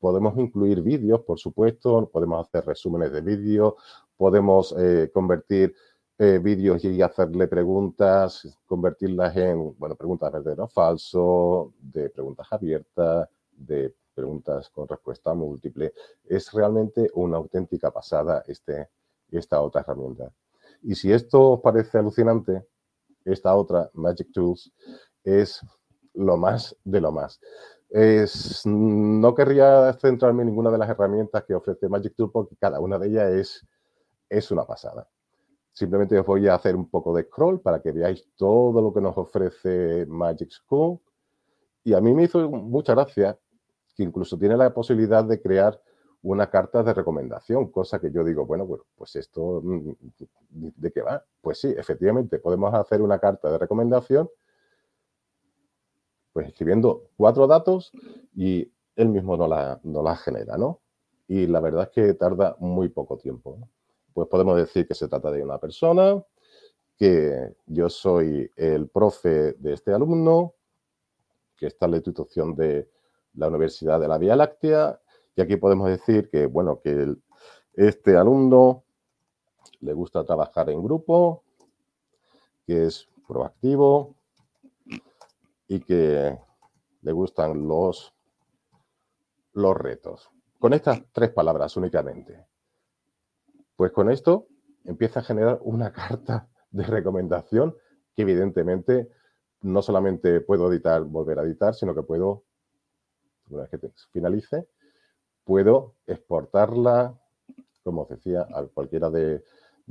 Podemos 0.00 0.38
incluir 0.38 0.80
vídeos, 0.80 1.20
por 1.20 1.38
supuesto, 1.38 2.08
podemos 2.10 2.46
hacer 2.46 2.64
resúmenes 2.64 3.12
de 3.12 3.20
vídeos, 3.20 3.74
podemos 4.18 4.74
eh, 4.78 5.10
convertir 5.14 5.74
eh, 6.18 6.38
vídeos 6.42 6.84
y 6.84 7.00
hacerle 7.00 7.46
preguntas, 7.46 8.46
convertirlas 8.66 9.36
en, 9.36 9.74
bueno, 9.78 9.94
preguntas 9.94 10.32
verdadero 10.32 10.64
o 10.64 10.68
falso, 10.68 11.72
de 11.80 12.10
preguntas 12.10 12.46
abiertas, 12.50 13.28
de 13.52 13.94
preguntas 14.14 14.68
con 14.70 14.88
respuesta 14.88 15.32
múltiple. 15.32 15.94
Es 16.24 16.52
realmente 16.52 17.08
una 17.14 17.36
auténtica 17.36 17.90
pasada 17.92 18.42
este, 18.46 18.88
esta 19.30 19.62
otra 19.62 19.82
herramienta. 19.82 20.30
Y 20.82 20.96
si 20.96 21.12
esto 21.12 21.52
os 21.52 21.60
parece 21.60 21.98
alucinante, 21.98 22.66
esta 23.24 23.54
otra, 23.54 23.88
Magic 23.94 24.32
Tools, 24.32 24.72
es 25.22 25.60
lo 26.14 26.36
más 26.36 26.76
de 26.84 27.00
lo 27.00 27.12
más. 27.12 27.40
No 28.64 29.34
querría 29.34 29.92
centrarme 29.94 30.42
en 30.42 30.48
ninguna 30.48 30.70
de 30.70 30.78
las 30.78 30.90
herramientas 30.90 31.44
que 31.44 31.54
ofrece 31.54 31.88
Magic 31.88 32.14
Tool 32.16 32.30
porque 32.30 32.56
cada 32.56 32.80
una 32.80 32.98
de 32.98 33.08
ellas 33.08 33.32
es, 33.32 33.66
es 34.28 34.50
una 34.50 34.64
pasada. 34.64 35.08
Simplemente 35.72 36.18
os 36.18 36.26
voy 36.26 36.48
a 36.48 36.54
hacer 36.54 36.74
un 36.74 36.90
poco 36.90 37.14
de 37.14 37.24
scroll 37.24 37.60
para 37.60 37.80
que 37.80 37.92
veáis 37.92 38.28
todo 38.36 38.82
lo 38.82 38.92
que 38.92 39.00
nos 39.00 39.16
ofrece 39.16 40.06
Magic 40.06 40.50
School. 40.50 40.98
Y 41.84 41.94
a 41.94 42.00
mí 42.00 42.12
me 42.14 42.24
hizo 42.24 42.50
mucha 42.50 42.94
gracia 42.94 43.38
que 43.94 44.02
incluso 44.02 44.38
tiene 44.38 44.56
la 44.56 44.72
posibilidad 44.74 45.24
de 45.24 45.40
crear 45.40 45.80
una 46.22 46.50
carta 46.50 46.82
de 46.82 46.94
recomendación, 46.94 47.70
cosa 47.70 48.00
que 48.00 48.10
yo 48.10 48.24
digo, 48.24 48.44
bueno, 48.44 48.66
bueno, 48.66 48.84
pues 48.96 49.14
esto, 49.16 49.60
mm, 49.62 49.92
¿de 50.50 50.90
qué 50.90 51.02
va? 51.02 51.24
Pues 51.40 51.60
sí, 51.60 51.72
efectivamente, 51.76 52.38
podemos 52.38 52.74
hacer 52.74 53.00
una 53.00 53.18
carta 53.18 53.50
de 53.50 53.58
recomendación 53.58 54.28
pues 56.32 56.48
escribiendo 56.48 57.10
cuatro 57.16 57.46
datos 57.46 57.90
y 58.34 58.72
él 58.94 59.08
mismo 59.08 59.36
no 59.36 59.48
la, 59.48 59.80
no 59.82 60.02
la 60.02 60.14
genera, 60.14 60.56
¿no? 60.56 60.80
Y 61.26 61.46
la 61.46 61.60
verdad 61.60 61.84
es 61.84 61.90
que 61.90 62.14
tarda 62.14 62.56
muy 62.60 62.88
poco 62.88 63.18
tiempo. 63.18 63.58
Pues 64.18 64.30
podemos 64.30 64.56
decir 64.56 64.84
que 64.84 64.96
se 64.96 65.06
trata 65.06 65.30
de 65.30 65.44
una 65.44 65.58
persona, 65.58 66.20
que 66.96 67.54
yo 67.66 67.88
soy 67.88 68.50
el 68.56 68.88
profe 68.88 69.52
de 69.52 69.74
este 69.74 69.92
alumno, 69.92 70.54
que 71.56 71.68
está 71.68 71.84
en 71.84 71.92
la 71.92 71.96
institución 71.98 72.56
de 72.56 72.90
la 73.34 73.46
Universidad 73.46 74.00
de 74.00 74.08
la 74.08 74.18
Vía 74.18 74.34
Láctea, 74.34 75.00
y 75.36 75.40
aquí 75.40 75.54
podemos 75.54 75.88
decir 75.88 76.28
que, 76.30 76.46
bueno, 76.46 76.80
que 76.80 77.14
este 77.74 78.16
alumno 78.16 78.82
le 79.78 79.92
gusta 79.92 80.24
trabajar 80.24 80.68
en 80.68 80.82
grupo, 80.82 81.44
que 82.66 82.86
es 82.86 83.08
proactivo, 83.28 84.16
y 85.68 85.78
que 85.78 86.36
le 87.02 87.12
gustan 87.12 87.68
los, 87.68 88.12
los 89.52 89.76
retos. 89.76 90.28
Con 90.58 90.72
estas 90.72 91.04
tres 91.12 91.30
palabras 91.30 91.76
únicamente. 91.76 92.47
Pues 93.78 93.92
con 93.92 94.10
esto 94.10 94.48
empieza 94.86 95.20
a 95.20 95.22
generar 95.22 95.60
una 95.62 95.92
carta 95.92 96.48
de 96.72 96.82
recomendación 96.82 97.76
que 98.16 98.22
evidentemente 98.22 99.08
no 99.60 99.82
solamente 99.82 100.40
puedo 100.40 100.70
editar, 100.72 101.04
volver 101.04 101.38
a 101.38 101.44
editar, 101.44 101.76
sino 101.76 101.94
que 101.94 102.02
puedo, 102.02 102.42
una 103.50 103.62
vez 103.62 103.70
que 103.70 103.92
finalice, 104.10 104.66
puedo 105.44 105.94
exportarla, 106.08 107.16
como 107.84 108.02
os 108.02 108.08
decía, 108.08 108.48
a 108.52 108.64
cualquiera 108.66 109.10
de, 109.10 109.44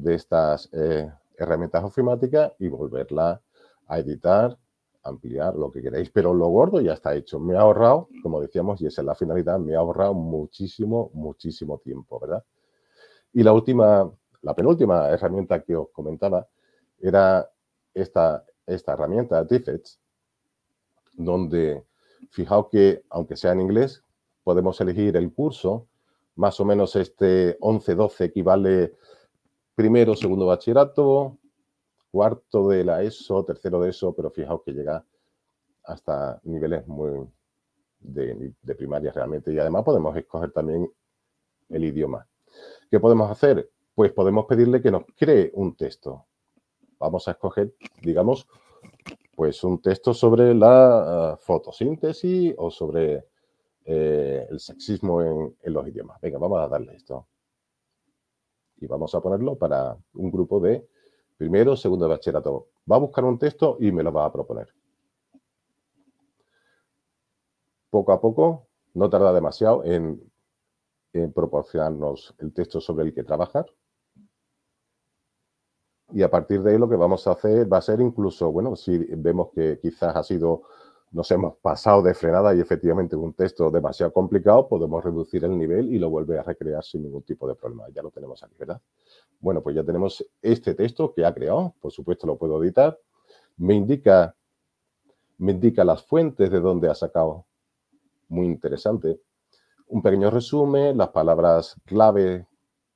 estas 0.04 0.70
eh, 0.74 1.10
herramientas 1.38 1.86
ofimáticas 1.86 2.52
y 2.60 2.68
volverla 2.68 3.42
a 3.88 4.00
editar, 4.00 4.58
ampliar, 5.04 5.56
lo 5.56 5.72
que 5.72 5.82
queráis, 5.82 6.10
pero 6.10 6.34
lo 6.34 6.48
gordo 6.48 6.82
ya 6.82 6.92
está 6.92 7.16
hecho. 7.16 7.40
Me 7.40 7.56
ha 7.56 7.62
ahorrado, 7.62 8.10
como 8.22 8.42
decíamos, 8.42 8.82
y 8.82 8.88
esa 8.88 9.02
es 9.02 9.06
la 9.06 9.16
finalidad, 9.16 9.60
me 9.60 9.76
ha 9.76 9.80
ahorrado 9.80 10.14
muchísimo, 10.14 11.10
muchísimo 11.14 11.78
tiempo, 11.80 12.20
¿verdad? 12.20 12.44
Y 13.38 13.44
la 13.44 13.54
última, 13.54 14.12
la 14.42 14.56
penúltima 14.56 15.10
herramienta 15.10 15.62
que 15.62 15.76
os 15.76 15.90
comentaba 15.90 16.48
era 17.00 17.48
esta, 17.94 18.44
esta 18.66 18.94
herramienta, 18.94 19.44
Diffets, 19.44 20.00
donde 21.14 21.84
fijaos 22.32 22.68
que, 22.72 23.04
aunque 23.12 23.36
sea 23.36 23.52
en 23.52 23.62
inglés, 23.62 24.04
podemos 24.44 24.82
elegir 24.82 25.16
el 25.18 25.32
curso, 25.32 25.86
más 26.36 26.60
o 26.60 26.66
menos 26.66 26.96
este 26.96 27.60
11-12 27.60 28.26
equivale 28.26 28.96
primero, 29.76 30.16
segundo 30.16 30.48
bachillerato, 30.48 31.38
cuarto 32.10 32.70
de 32.70 32.86
la 32.86 33.04
ESO, 33.04 33.46
tercero 33.46 33.80
de 33.82 33.92
ESO, 33.92 34.16
pero 34.16 34.32
fijaos 34.32 34.64
que 34.66 34.72
llega 34.72 35.06
hasta 35.84 36.42
niveles 36.44 36.88
muy 36.88 37.30
de, 38.00 38.52
de 38.64 38.76
primaria 38.76 39.12
realmente. 39.12 39.54
Y 39.54 39.60
además 39.60 39.84
podemos 39.84 40.18
escoger 40.18 40.52
también 40.52 40.92
el 41.70 41.84
idioma. 41.84 42.28
¿Qué 42.90 43.00
podemos 43.00 43.30
hacer? 43.30 43.70
Pues 43.96 44.12
podemos 44.14 44.46
pedirle 44.46 44.82
que 44.82 44.92
nos 44.92 45.04
cree 45.16 45.52
un 45.54 45.76
texto. 45.76 46.26
Vamos 47.00 47.28
a 47.28 47.32
escoger, 47.32 47.74
digamos, 48.02 48.48
pues 49.36 49.64
un 49.64 49.82
texto 49.82 50.14
sobre 50.14 50.56
la 50.56 51.32
ah, 51.32 51.38
fotosíntesis 51.38 52.56
o 52.58 52.72
sobre 52.72 53.26
eh, 53.86 54.48
el 54.50 54.60
sexismo 54.60 55.22
en, 55.22 55.56
los 55.74 55.88
idiomas. 55.88 56.20
Venga, 56.20 56.38
vamos 56.40 56.60
a 56.60 56.68
darle 56.68 56.96
esto. 56.96 57.28
Y 58.78 58.88
vamos 58.88 59.14
a 59.16 59.22
ponerlo 59.22 59.56
para 59.56 59.96
un 60.16 60.32
grupo 60.32 60.60
de 60.60 60.88
primero, 61.38 61.76
segundo 61.76 62.10
bachillerato. 62.10 62.68
Va 62.92 62.96
a 62.96 63.00
buscar 63.00 63.26
un 63.26 63.38
texto 63.38 63.78
y 63.80 63.92
me 63.92 64.04
lo 64.04 64.12
va 64.12 64.26
a 64.26 64.32
proponer. 64.32 64.74
Poco 67.90 68.12
a 68.12 68.20
poco, 68.20 68.68
no 68.94 69.10
tarda 69.10 69.32
demasiado 69.34 69.84
en 69.84 70.22
proporcionarnos 71.34 72.36
el 72.40 72.54
texto 72.54 72.80
sobre 72.82 73.06
el 73.06 73.14
que 73.14 73.24
trabajar 73.24 73.66
y 76.14 76.24
a 76.24 76.30
partir 76.30 76.62
de 76.64 76.72
ahí 76.72 76.78
lo 76.78 76.88
que 76.88 76.96
vamos 76.96 77.28
a 77.28 77.32
hacer 77.32 77.72
va 77.72 77.78
a 77.78 77.82
ser 77.82 78.00
incluso, 78.00 78.52
bueno, 78.52 78.76
si 78.76 78.98
vemos 78.98 79.50
que 79.54 79.80
quizás 79.82 80.16
ha 80.16 80.24
sido, 80.24 80.64
nos 81.12 81.30
hemos 81.32 81.58
pasado 81.58 82.02
de 82.02 82.14
frenada 82.14 82.56
y 82.56 82.62
efectivamente 82.62 83.16
un 83.16 83.34
texto 83.34 83.70
demasiado 83.70 84.14
complicado, 84.14 84.68
podemos 84.70 85.04
reducir 85.04 85.44
el 85.44 85.58
nivel 85.58 85.94
y 85.94 86.00
lo 86.00 86.10
vuelve 86.10 86.40
a 86.40 86.44
recrear 86.44 86.84
sin 86.84 87.04
ningún 87.04 87.24
tipo 87.24 87.48
de 87.48 87.56
problema. 87.56 87.90
Ya 87.94 88.02
lo 88.02 88.12
tenemos 88.12 88.42
aquí, 88.42 88.56
¿verdad? 88.58 88.82
Bueno, 89.40 89.62
pues 89.62 89.76
ya 89.76 89.84
tenemos 89.84 90.26
este 90.42 90.74
texto 90.74 91.14
que 91.14 91.26
ha 91.26 91.34
creado, 91.34 91.76
por 91.82 91.92
supuesto 91.92 92.26
lo 92.26 92.38
puedo 92.38 92.64
editar, 92.64 92.98
me 93.58 93.74
indica, 93.76 94.34
me 95.38 95.52
indica 95.52 95.84
las 95.84 96.04
fuentes 96.04 96.50
de 96.50 96.60
donde 96.60 96.90
ha 96.90 96.96
sacado, 96.96 97.46
muy 98.30 98.46
interesante, 98.46 99.20
un 99.88 100.02
pequeño 100.02 100.30
resumen, 100.30 100.98
las 100.98 101.10
palabras 101.10 101.76
clave 101.86 102.48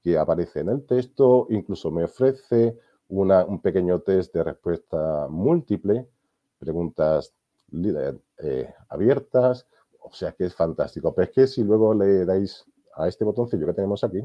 que 0.02 0.18
aparecen 0.18 0.70
en 0.70 0.76
el 0.76 0.86
texto, 0.86 1.48
incluso 1.50 1.92
me 1.92 2.04
ofrece 2.04 2.78
un 3.10 3.62
pequeño 3.62 4.00
test 4.02 4.34
de 4.34 4.44
respuesta 4.44 5.28
múltiple, 5.30 6.08
preguntas 6.58 7.34
eh, 8.38 8.74
abiertas, 8.90 9.68
o 10.00 10.12
sea 10.14 10.32
que 10.32 10.46
es 10.46 10.56
fantástico. 10.56 11.14
Pero 11.14 11.26
es 11.26 11.32
que 11.32 11.48
si 11.48 11.64
luego 11.64 11.94
le 11.94 12.26
dais 12.26 12.66
a 12.96 13.08
este 13.08 13.26
botoncillo 13.26 13.66
que 13.66 13.74
tenemos 13.74 14.04
aquí, 14.04 14.22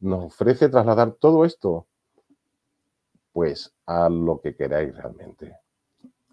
nos 0.00 0.24
ofrece 0.24 0.68
trasladar 0.68 1.12
todo 1.12 1.44
esto, 1.44 1.86
pues 3.32 3.74
a 3.86 4.08
lo 4.08 4.40
que 4.40 4.54
queráis 4.54 4.96
realmente. 4.96 5.56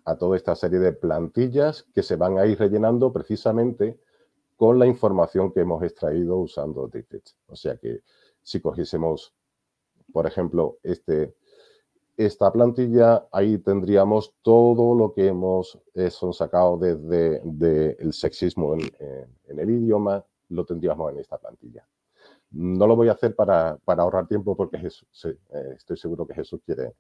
A 0.06 0.16
toda 0.16 0.36
esta 0.36 0.56
serie 0.56 0.80
de 0.80 0.94
plantillas 0.94 1.84
que 1.94 2.04
se 2.04 2.16
van 2.16 2.38
a 2.38 2.46
ir 2.46 2.58
rellenando 2.58 3.12
precisamente 3.12 4.00
con 4.62 4.78
la 4.78 4.86
información 4.86 5.52
que 5.52 5.62
hemos 5.62 5.82
extraído 5.82 6.38
usando 6.38 6.88
Dictate. 6.88 7.32
O 7.48 7.56
sea 7.56 7.78
que 7.78 8.02
si 8.44 8.62
cogiésemos, 8.62 9.34
por 10.14 10.28
ejemplo, 10.28 10.78
este 10.84 11.34
esta 12.16 12.54
plantilla, 12.54 13.26
ahí 13.32 13.58
tendríamos 13.58 14.36
todo 14.44 14.94
lo 14.94 15.16
que 15.16 15.30
hemos 15.30 15.80
eh, 15.96 16.12
sacado 16.12 16.78
desde 16.78 17.98
el 18.04 18.14
sexismo 18.14 18.76
en, 18.76 19.58
el 19.58 19.70
idioma, 19.72 20.24
lo 20.50 20.64
tendríamos 20.64 21.12
en 21.12 21.18
esta 21.18 21.40
plantilla. 21.40 21.84
No 22.52 22.86
lo 22.86 22.96
voy 22.96 23.10
a 23.10 23.14
hacer 23.14 23.36
para, 23.36 23.80
ahorrar 23.84 24.28
tiempo 24.28 24.56
porque 24.56 24.78
eh, 24.78 25.74
estoy 25.76 25.98
seguro 25.98 26.28
que 26.28 26.36
Jesús 26.36 26.62
quiere, 26.64 26.94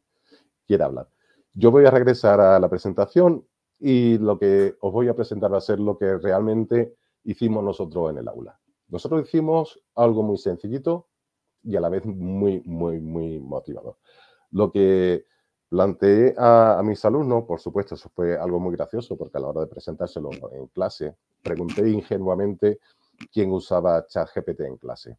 quiere 0.65 0.83
hablar. 0.83 1.07
Yo 1.53 1.69
voy 1.69 1.85
a 1.85 1.91
regresar 1.91 2.41
a 2.41 2.59
la 2.59 2.69
presentación 2.69 3.45
y 3.79 4.17
lo 4.17 4.39
que 4.39 4.75
os 4.79 4.91
voy 4.91 5.09
a 5.09 5.15
presentar 5.15 5.53
va 5.53 5.59
a 5.59 5.61
ser 5.61 5.79
lo 5.79 5.99
que 5.99 6.17
realmente 6.17 6.95
hicimos 7.23 7.63
nosotros 7.63 8.11
en 8.11 8.17
el 8.17 8.27
aula. 8.27 8.59
Nosotros 8.87 9.27
hicimos 9.27 9.81
algo 9.95 10.23
muy 10.23 10.37
sencillito 10.37 11.07
y 11.63 11.75
a 11.75 11.81
la 11.81 11.89
vez 11.89 12.05
muy, 12.05 12.61
muy, 12.65 12.99
muy 12.99 13.39
motivador. 13.39 13.97
Lo 14.51 14.71
que 14.71 15.25
planteé 15.69 16.35
a, 16.37 16.81
mis 16.83 17.03
alumnos, 17.05 17.45
por 17.45 17.61
supuesto, 17.61 17.95
eso 17.95 18.09
fue 18.09 18.37
algo 18.37 18.59
muy 18.59 18.75
gracioso, 18.75 19.17
porque 19.17 19.37
a 19.37 19.41
la 19.41 19.47
hora 19.47 19.61
de 19.61 19.67
presentárselo 19.67 20.29
en 20.51 20.67
clase, 20.67 21.15
pregunté 21.41 21.89
ingenuamente 21.89 22.79
quién 23.31 23.51
usaba 23.51 24.05
ChatGPT 24.05 24.59
en 24.61 24.77
clase. 24.77 25.17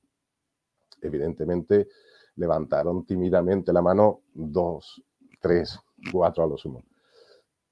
Evidentemente, 1.01 1.89
levantaron 2.37 3.07
tímidamente 3.07 3.73
la 3.73 3.81
mano 3.81 4.21
dos, 4.35 5.03
tres, 5.41 5.79
cuatro 6.13 6.45
a 6.45 6.47
lo 6.47 6.59
sumo. 6.59 6.83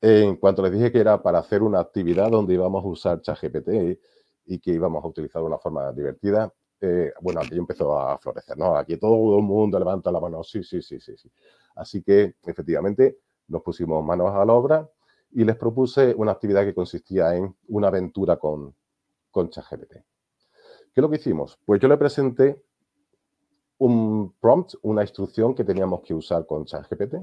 En 0.00 0.36
cuanto 0.36 0.62
les 0.62 0.72
dije 0.72 0.90
que 0.90 1.00
era 1.00 1.22
para 1.22 1.40
hacer 1.40 1.62
una 1.62 1.80
actividad 1.80 2.30
donde 2.30 2.54
íbamos 2.54 2.82
a 2.82 2.88
usar 2.88 3.20
ChatGPT 3.20 3.98
y 4.46 4.58
que 4.58 4.72
íbamos 4.72 5.04
a 5.04 5.08
utilizar 5.08 5.42
de 5.42 5.46
una 5.46 5.58
forma 5.58 5.92
divertida, 5.92 6.52
eh, 6.80 7.12
bueno, 7.20 7.40
aquí 7.40 7.56
empezó 7.56 7.98
a 7.98 8.18
florecer, 8.18 8.56
¿no? 8.56 8.76
Aquí 8.76 8.96
todo 8.96 9.36
el 9.36 9.44
mundo 9.44 9.78
levanta 9.78 10.10
la 10.10 10.20
mano, 10.20 10.42
sí, 10.42 10.62
sí, 10.62 10.80
sí, 10.80 10.98
sí, 10.98 11.16
sí. 11.16 11.30
Así 11.74 12.02
que, 12.02 12.36
efectivamente, 12.44 13.18
nos 13.48 13.62
pusimos 13.62 14.04
manos 14.04 14.34
a 14.34 14.44
la 14.44 14.52
obra 14.52 14.90
y 15.32 15.44
les 15.44 15.56
propuse 15.56 16.14
una 16.16 16.32
actividad 16.32 16.64
que 16.64 16.74
consistía 16.74 17.36
en 17.36 17.54
una 17.68 17.88
aventura 17.88 18.36
con, 18.38 18.74
con 19.30 19.50
ChatGPT. 19.50 19.92
¿Qué 19.92 21.00
es 21.00 21.02
lo 21.02 21.10
que 21.10 21.16
hicimos? 21.16 21.58
Pues 21.64 21.80
yo 21.80 21.88
le 21.88 21.96
presenté 21.96 22.62
un 23.78 24.34
prompt, 24.40 24.74
una 24.82 25.02
instrucción 25.02 25.54
que 25.54 25.64
teníamos 25.64 26.00
que 26.02 26.14
usar 26.14 26.46
con 26.46 26.64
ChatGPT, 26.64 27.16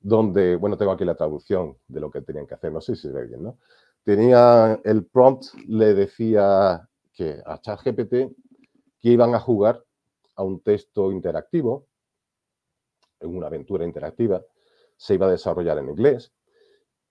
donde, 0.00 0.56
bueno, 0.56 0.76
tengo 0.76 0.92
aquí 0.92 1.04
la 1.04 1.16
traducción 1.16 1.76
de 1.88 2.00
lo 2.00 2.10
que 2.10 2.22
tenían 2.22 2.46
que 2.46 2.54
hacer, 2.54 2.72
no 2.72 2.80
sé 2.80 2.94
si 2.94 3.02
se 3.02 3.12
ve 3.12 3.26
bien, 3.26 3.42
¿no? 3.42 3.58
Tenía 4.08 4.80
el 4.84 5.04
prompt, 5.04 5.52
le 5.66 5.92
decía 5.92 6.88
que 7.12 7.42
a 7.44 7.60
ChatGPT 7.60 8.14
que 8.98 9.10
iban 9.10 9.34
a 9.34 9.38
jugar 9.38 9.84
a 10.34 10.42
un 10.44 10.60
texto 10.60 11.12
interactivo, 11.12 11.88
en 13.20 13.36
una 13.36 13.48
aventura 13.48 13.84
interactiva, 13.84 14.42
se 14.96 15.12
iba 15.12 15.26
a 15.26 15.30
desarrollar 15.30 15.76
en 15.76 15.90
inglés 15.90 16.32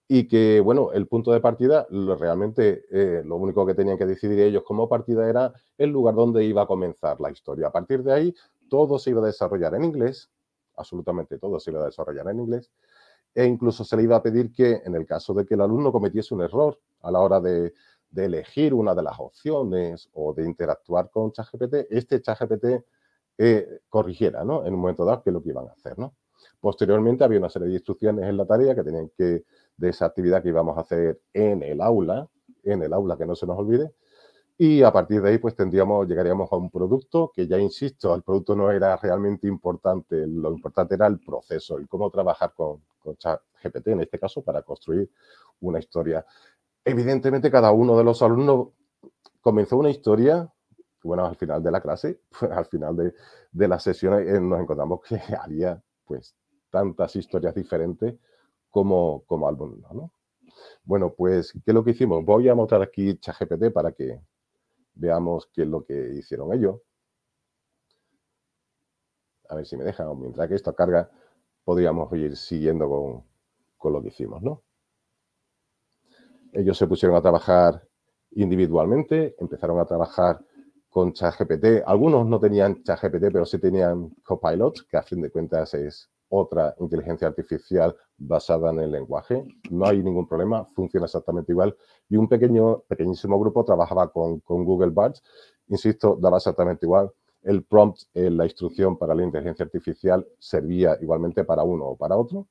y 0.07 0.27
que, 0.27 0.60
bueno, 0.60 0.91
el 0.91 1.07
punto 1.07 1.31
de 1.31 1.39
partida, 1.39 1.86
lo, 1.91 2.15
realmente 2.15 2.86
eh, 2.89 3.21
lo 3.23 3.36
único 3.36 3.63
que 3.63 3.75
tenían 3.75 3.99
que 3.99 4.07
decidir 4.07 4.39
ellos 4.39 4.63
como 4.63 4.89
partida 4.89 5.29
era 5.29 5.53
el 5.77 5.91
lugar 5.91 6.15
donde 6.15 6.45
iba 6.45 6.63
a 6.63 6.65
comenzar 6.65 7.21
la 7.21 7.29
historia. 7.29 7.67
A 7.67 7.71
partir 7.71 8.01
de 8.01 8.12
ahí, 8.12 8.36
todo 8.71 8.97
se 8.97 9.12
iba 9.12 9.21
a 9.21 9.27
desarrollar 9.27 9.75
en 9.75 9.83
inglés, 9.83 10.31
absolutamente 10.75 11.38
todo 11.38 11.60
se 11.60 11.69
iba 11.69 11.83
a 11.83 11.86
desarrollar 11.86 12.27
en 12.29 12.39
inglés, 12.39 12.71
e 13.38 13.45
incluso 13.45 13.84
se 13.84 13.95
le 13.95 14.02
iba 14.02 14.15
a 14.15 14.23
pedir 14.23 14.52
que, 14.52 14.82
en 14.84 14.95
el 14.95 15.06
caso 15.06 15.32
de 15.36 15.45
que 15.45 15.54
el 15.54 15.62
alumno 15.62 15.91
cometiese 15.91 16.34
un 16.34 16.41
error 16.41 16.80
a 17.04 17.12
la 17.12 17.19
hora 17.19 17.39
de 17.39 17.71
elegir 18.15 18.73
una 18.73 18.95
de 18.95 19.04
las 19.04 19.19
opciones 19.19 20.10
o 20.13 20.34
de 20.34 20.43
interactuar 20.43 21.12
con 21.12 21.32
ChatGPT, 21.32 21.86
este 21.91 22.19
ChatGPT 22.19 22.65
eh, 23.38 23.82
corrigiera, 23.89 24.43
¿no? 24.43 24.65
En 24.65 24.73
un 24.73 24.80
momento 24.80 25.06
dado 25.06 25.21
qué 25.21 25.30
es 25.30 25.34
lo 25.36 25.43
que 25.43 25.50
iban 25.50 25.67
a 25.67 25.73
hacer, 25.73 26.00
¿no? 26.00 26.15
Posteriormente 26.60 27.23
había 27.23 27.38
una 27.38 27.52
serie 27.52 27.67
de 27.67 27.76
instrucciones 27.76 28.26
en 28.26 28.38
la 28.38 28.47
tarea 28.47 28.73
que 28.73 28.84
tenían 28.84 29.12
que, 29.15 29.43
de 29.78 29.89
esa 29.89 30.08
actividad 30.08 30.41
que 30.41 30.50
íbamos 30.50 30.76
a 30.76 30.82
hacer 30.82 31.21
en 31.32 31.62
el 31.62 31.80
aula, 31.82 32.28
en 32.63 32.82
el 32.82 32.91
aula 32.91 33.17
que 33.17 33.28
no 33.28 33.36
se 33.36 33.45
nos 33.45 33.60
olvide, 33.60 33.93
y 34.58 34.82
a 34.82 34.91
partir 34.91 35.21
de 35.21 35.30
ahí 35.30 35.38
pues 35.38 35.56
tendríamos, 35.56 36.08
llegaríamos 36.08 36.52
a 36.52 36.56
un 36.56 36.71
producto 36.71 37.32
que 37.36 37.45
ya 37.45 37.60
insisto, 37.60 38.15
el 38.15 38.23
producto 38.23 38.56
no 38.56 38.71
era 38.71 38.97
realmente 38.97 39.47
importante, 39.47 40.26
lo 40.26 40.52
importante 40.52 40.95
era 40.95 41.06
el 41.06 41.19
proceso 41.19 41.80
y 41.80 41.86
cómo 41.86 42.10
trabajar 42.10 42.54
con, 42.56 42.82
con 43.08 43.17
ChatGPT 43.17 43.88
en 43.88 44.02
este 44.02 44.20
caso 44.20 44.41
para 44.43 44.62
construir 44.62 45.10
una 45.62 45.80
historia 45.80 46.26
evidentemente 46.88 47.52
cada 47.52 47.72
uno 47.72 47.98
de 47.98 48.04
los 48.06 48.22
alumnos 48.22 48.70
comenzó 49.41 49.78
una 49.78 49.89
historia, 49.89 50.52
bueno, 51.04 51.26
al 51.26 51.36
final 51.36 51.62
de 51.62 51.72
la 51.72 51.82
clase, 51.82 52.22
al 52.52 52.65
final 52.65 52.96
de, 52.96 53.13
de 53.52 53.67
las 53.67 53.84
sesiones 53.84 54.28
eh, 54.28 54.39
nos 54.39 54.62
encontramos 54.62 55.02
que 55.02 55.20
había 55.41 55.82
pues 56.06 56.36
tantas 56.70 57.15
historias 57.17 57.54
diferentes 57.54 58.15
como, 58.70 59.24
como 59.26 59.48
alumnos, 59.48 59.91
¿no? 59.93 60.12
Bueno, 60.84 61.13
pues, 61.13 61.52
¿qué 61.52 61.72
es 61.72 61.74
lo 61.74 61.84
que 61.84 61.91
hicimos? 61.91 62.24
Voy 62.24 62.48
a 62.48 62.56
mostrar 62.56 62.82
aquí 62.82 63.17
ChatGPT 63.17 63.72
para 63.74 63.91
que 63.91 64.22
veamos 64.96 65.48
qué 65.54 65.63
es 65.63 65.67
lo 65.67 65.84
que 65.84 66.13
hicieron 66.15 66.54
ellos. 66.54 66.80
A 69.50 69.56
ver 69.56 69.65
si 69.65 69.76
me 69.76 69.84
deja, 69.84 70.06
mientras 70.13 70.48
que 70.48 70.56
esto 70.56 70.74
carga, 70.74 71.10
podríamos 71.67 72.10
ir 72.13 72.38
siguiendo 72.38 72.88
con, 72.88 73.23
con 73.75 73.91
lo 73.91 74.01
que 74.01 74.08
hicimos, 74.08 74.41
¿no? 74.41 74.63
Ellos 76.53 76.77
se 76.77 76.88
pusieron 76.88 77.17
a 77.17 77.21
trabajar 77.21 77.86
individualmente, 78.32 79.36
empezaron 79.38 79.77
a 79.77 79.86
trabajar 79.86 80.39
con 80.88 81.12
ChatGPT. 81.12 81.84
Algunos 81.86 82.25
no 82.25 82.39
tenían 82.39 82.82
ChatGPT, 82.84 83.34
pero 83.34 83.45
sí 83.45 83.60
tenían 83.60 84.15
Copilot, 84.23 84.88
que 84.88 84.95
a 84.95 85.03
fin 85.03 85.21
de 85.21 85.30
cuentas 85.30 85.73
es 85.73 86.10
otra 86.30 86.73
inteligencia 86.80 87.27
artificial 87.27 87.93
basada 88.17 88.71
en 88.71 88.80
el 88.80 88.91
lenguaje. 88.93 89.43
No 89.69 89.88
hay 89.88 90.01
ningún 90.01 90.25
problema, 90.25 90.63
funciona 90.67 91.06
exactamente 91.08 91.51
igual. 91.51 91.75
Y 92.08 92.15
un 92.15 92.30
pequeño, 92.30 92.80
pequeñísimo 92.88 93.38
grupo 93.38 93.65
trabajaba 93.65 94.10
con, 94.10 94.39
Google 94.39 94.91
Bard. 94.91 95.15
Insisto, 95.67 96.17
daba 96.17 96.38
exactamente 96.38 96.86
igual. 96.86 97.12
El 97.47 97.63
prompt, 97.63 98.01
eh, 98.13 98.29
la 98.29 98.43
instrucción 98.43 98.97
para 98.97 99.15
la 99.15 99.23
inteligencia 99.23 99.63
artificial 99.63 100.27
servía 100.38 100.97
igualmente 101.01 101.45
para 101.45 101.63
uno 101.63 101.86
o 101.86 101.95
para 101.95 102.17
otro. 102.17 102.47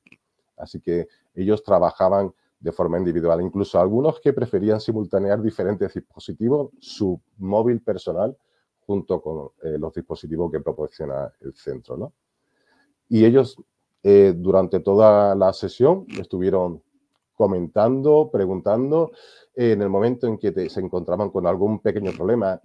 Así 0.57 0.81
que 0.81 1.07
ellos 1.35 1.63
trabajaban 1.63 2.33
de 2.59 2.73
forma 2.73 2.97
individual. 2.97 3.43
Incluso 3.43 3.79
algunos 3.79 4.19
que 4.21 4.33
preferían 4.33 4.81
simultanear 4.81 5.43
diferentes 5.43 5.93
dispositivos, 5.93 6.71
su 6.81 7.21
móvil 7.37 7.83
personal, 7.83 8.35
junto 8.87 9.21
con 9.21 9.51
eh, 9.63 9.77
los 9.79 9.93
dispositivos 9.93 10.51
que 10.51 10.61
proporciona 10.61 11.31
el 11.43 11.55
centro. 11.55 11.99
¿no? 11.99 12.15
Y 13.11 13.27
ellos 13.27 13.59
eh, 14.03 14.33
durante 14.35 14.81
toda 14.81 15.35
la 15.35 15.53
sesión 15.53 16.07
estuvieron 16.19 16.83
comentando, 17.35 18.31
preguntando, 18.33 19.13
en 19.55 19.83
el 19.83 19.91
momento 19.91 20.27
en 20.27 20.39
que 20.39 20.71
se 20.71 20.81
encontraban 20.81 21.29
con 21.29 21.47
algún 21.47 21.81
pequeño 21.81 22.13
problema, 22.13 22.59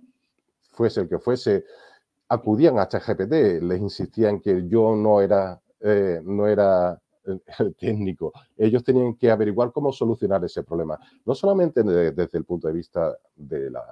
fuese 0.71 1.01
el 1.01 1.09
que 1.09 1.19
fuese, 1.19 1.65
acudían 2.31 2.79
a 2.79 2.87
ChatGPT, 2.87 3.61
les 3.61 3.79
insistían 3.81 4.39
que 4.39 4.65
yo 4.67 4.95
no 4.95 5.19
era, 5.19 5.61
eh, 5.81 6.21
no 6.23 6.47
era 6.47 6.97
el 7.25 7.41
técnico. 7.79 8.31
Ellos 8.57 8.83
tenían 8.83 9.15
que 9.15 9.29
averiguar 9.29 9.71
cómo 9.73 9.91
solucionar 9.91 10.43
ese 10.45 10.63
problema, 10.63 10.97
no 11.25 11.35
solamente 11.35 11.83
desde 11.83 12.37
el 12.37 12.45
punto 12.45 12.67
de 12.67 12.73
vista 12.73 13.17
de 13.35 13.69
la, 13.69 13.83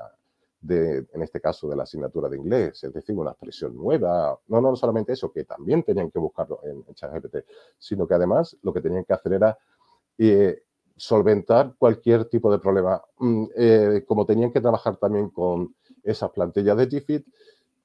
de, 0.61 1.05
en 1.13 1.21
este 1.21 1.41
caso, 1.41 1.67
de 1.67 1.75
la 1.75 1.83
asignatura 1.83 2.29
de 2.29 2.37
inglés, 2.37 2.81
es 2.81 2.93
decir, 2.93 3.13
una 3.17 3.31
expresión 3.31 3.75
nueva. 3.75 4.39
No, 4.47 4.61
no 4.61 4.73
solamente 4.77 5.13
eso, 5.13 5.31
que 5.33 5.43
también 5.43 5.83
tenían 5.83 6.09
que 6.09 6.19
buscarlo 6.19 6.61
en, 6.63 6.85
ChatGPT, 6.93 7.45
sino 7.77 8.07
que 8.07 8.13
además 8.13 8.55
lo 8.61 8.73
que 8.73 8.79
tenían 8.79 9.03
que 9.03 9.13
hacer 9.13 9.33
era 9.33 9.57
eh, 10.17 10.63
solventar 10.95 11.75
cualquier 11.77 12.23
tipo 12.25 12.49
de 12.49 12.59
problema. 12.59 13.01
Mm, 13.17 13.45
eh, 13.53 14.03
como 14.07 14.25
tenían 14.25 14.51
que 14.53 14.61
trabajar 14.61 14.95
también 14.95 15.29
con 15.29 15.75
esas 16.03 16.31
plantillas 16.31 16.77
de 16.77 16.85
GFIT, 16.85 17.25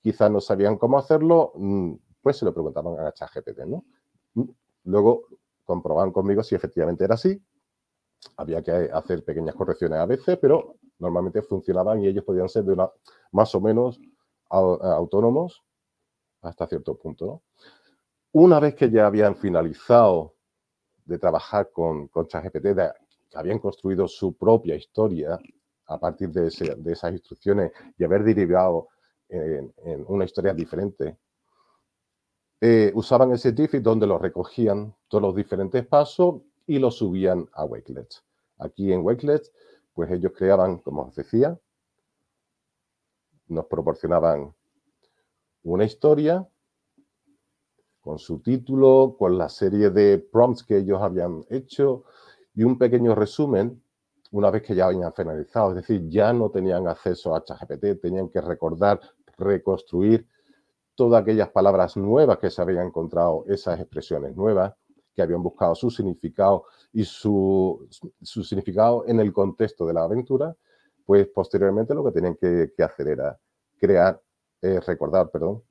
quizás 0.04 0.30
no 0.30 0.38
sabían 0.38 0.76
cómo 0.76 0.98
hacerlo, 0.98 1.52
mm, 1.54 1.94
pues 2.20 2.36
se 2.36 2.44
lo 2.44 2.52
preguntaban 2.52 3.00
a 3.00 3.10
ChatGPT, 3.10 3.60
¿no? 3.60 3.86
Mm, 4.34 4.50
luego 4.84 5.28
comprobaban 5.64 6.12
conmigo 6.12 6.42
si 6.42 6.54
efectivamente 6.54 7.04
era 7.04 7.14
así. 7.14 7.42
Había 8.36 8.62
que 8.62 8.70
hacer 8.70 9.24
pequeñas 9.24 9.54
correcciones 9.54 9.98
a 9.98 10.04
veces, 10.04 10.36
pero 10.36 10.76
normalmente 10.98 11.40
funcionaban 11.40 12.02
y 12.02 12.08
ellos 12.08 12.22
podían 12.22 12.50
ser 12.50 12.64
de 12.64 12.74
una, 12.74 12.90
más 13.32 13.54
o 13.54 13.62
menos 13.62 13.98
autónomos 14.50 15.64
hasta 16.42 16.66
cierto 16.66 16.96
punto. 16.98 17.42
Una 18.32 18.60
vez 18.60 18.74
que 18.74 18.90
ya 18.90 19.06
habían 19.06 19.34
finalizado 19.36 20.34
de 21.06 21.18
trabajar 21.18 21.70
con, 21.72 22.08
con 22.08 22.26
ChatGPT, 22.26 22.62
que 22.74 22.90
habían 23.34 23.58
construido 23.58 24.06
su 24.06 24.36
propia 24.36 24.76
historia 24.76 25.38
a 25.86 25.98
partir 25.98 26.30
de, 26.30 26.48
esas 26.48 27.12
instrucciones 27.12 27.72
y 27.96 28.04
haber 28.04 28.22
derivado 28.22 28.88
en, 29.34 30.04
una 30.08 30.24
historia 30.24 30.54
diferente, 30.54 31.18
eh, 32.60 32.92
usaban 32.94 33.32
ese 33.32 33.52
Diffie 33.52 33.80
donde 33.80 34.06
lo 34.06 34.18
recogían 34.18 34.94
todos 35.08 35.22
los 35.22 35.34
diferentes 35.34 35.86
pasos 35.86 36.42
y 36.66 36.78
lo 36.78 36.90
subían 36.90 37.48
a 37.52 37.64
Wakelet. 37.64 38.14
Aquí 38.58 38.92
en 38.92 39.04
Wakelet 39.04 39.50
pues 39.94 40.10
ellos 40.10 40.32
creaban, 40.36 40.78
como 40.78 41.02
os 41.02 41.14
decía, 41.14 41.58
nos 43.46 43.66
proporcionaban 43.66 44.54
una 45.62 45.84
historia 45.84 46.46
con 48.00 48.18
su 48.18 48.40
título, 48.40 49.16
con 49.18 49.38
la 49.38 49.48
serie 49.48 49.90
de 49.90 50.18
prompts 50.18 50.64
que 50.64 50.78
ellos 50.78 51.00
habían 51.00 51.44
hecho 51.48 52.04
y 52.54 52.64
un 52.64 52.76
pequeño 52.76 53.14
resumen 53.14 53.82
una 54.32 54.50
vez 54.50 54.62
que 54.62 54.74
ya 54.74 54.86
habían 54.86 55.12
finalizado. 55.14 55.70
Es 55.70 55.76
decir, 55.76 56.08
ya 56.08 56.32
no 56.32 56.50
tenían 56.50 56.88
acceso 56.88 57.34
a 57.34 57.44
ChatGPT, 57.44 58.00
tenían 58.02 58.28
que 58.28 58.40
recordar, 58.40 59.00
reconstruir 59.38 60.26
todas 60.94 61.22
aquellas 61.22 61.50
palabras 61.50 61.96
nuevas 61.96 62.38
que 62.38 62.50
se 62.50 62.62
habían 62.62 62.86
encontrado, 62.86 63.44
esas 63.48 63.80
expresiones 63.80 64.36
nuevas, 64.36 64.74
que 65.14 65.22
habían 65.22 65.42
buscado 65.42 65.74
su 65.74 65.90
significado 65.90 66.64
y 66.92 67.04
su, 67.04 67.88
significado 68.22 69.04
en 69.06 69.20
el 69.20 69.32
contexto 69.32 69.86
de 69.86 69.94
la 69.94 70.04
aventura, 70.04 70.56
pues 71.04 71.28
posteriormente 71.28 71.94
lo 71.94 72.04
que 72.04 72.12
tenían 72.12 72.36
que, 72.36 72.82
hacer 72.82 73.08
era 73.08 73.38
crear, 73.78 74.20
eh, 74.62 74.80
recordar, 74.80 75.30
perdón, 75.30 75.62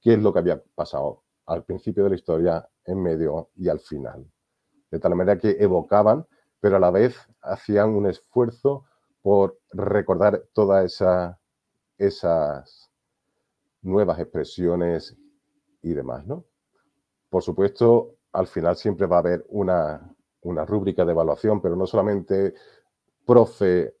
qué 0.00 0.14
es 0.14 0.18
lo 0.18 0.32
que 0.32 0.40
había 0.40 0.62
pasado 0.74 1.22
al 1.46 1.64
principio 1.64 2.04
de 2.04 2.10
la 2.10 2.16
historia, 2.16 2.68
en 2.84 3.02
medio 3.02 3.50
y 3.56 3.68
al 3.68 3.80
final. 3.80 4.26
De 4.90 4.98
tal 4.98 5.14
manera 5.14 5.38
que 5.38 5.56
evocaban, 5.58 6.26
pero 6.60 6.76
a 6.76 6.80
la 6.80 6.90
vez 6.90 7.16
hacían 7.40 7.90
un 7.90 8.06
esfuerzo 8.06 8.84
por 9.22 9.58
recordar 9.72 10.44
todas 10.52 10.84
esa, 10.84 11.38
esas 11.96 12.91
nuevas 13.82 14.18
expresiones 14.18 15.16
y 15.82 15.92
demás, 15.92 16.26
¿no? 16.26 16.44
Por 17.28 17.42
supuesto, 17.42 18.16
al 18.32 18.46
final 18.46 18.76
siempre 18.76 19.06
va 19.06 19.16
a 19.16 19.20
haber 19.20 19.44
una, 19.48 20.14
rúbrica 20.66 21.04
de 21.04 21.12
evaluación, 21.12 21.60
pero 21.60 21.76
no 21.76 21.86
solamente 21.86 22.54
profe 23.24 23.94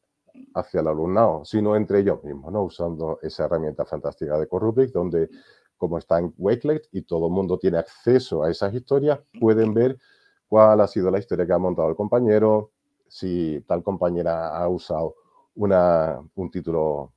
hacia 0.54 0.80
el 0.80 0.88
alumnado, 0.88 1.44
sino 1.44 1.76
entre 1.76 2.00
ellos 2.00 2.22
mismos, 2.24 2.52
¿no? 2.52 2.62
Usando 2.64 3.18
esa 3.22 3.44
herramienta 3.44 3.84
fantástica 3.84 4.38
de 4.38 4.48
Corrubric, 4.48 4.90
donde 4.92 5.28
como 5.76 5.98
está 5.98 6.18
en 6.18 6.32
Wakelet 6.38 6.88
y 6.92 7.02
todo 7.02 7.26
el 7.26 7.32
mundo 7.32 7.58
tiene 7.58 7.78
acceso 7.78 8.42
a 8.42 8.50
esas 8.50 8.72
historias, 8.72 9.20
pueden 9.40 9.74
ver 9.74 9.98
cuál 10.46 10.80
ha 10.80 10.86
sido 10.86 11.10
la 11.10 11.18
historia 11.18 11.46
que 11.46 11.52
ha 11.52 11.58
montado 11.58 11.88
el 11.88 11.96
compañero, 11.96 12.70
si 13.08 13.62
tal 13.66 13.82
compañera 13.82 14.56
ha 14.56 14.68
usado 14.68 15.16
una, 15.54 16.20
un 16.34 16.50
título 16.50 17.12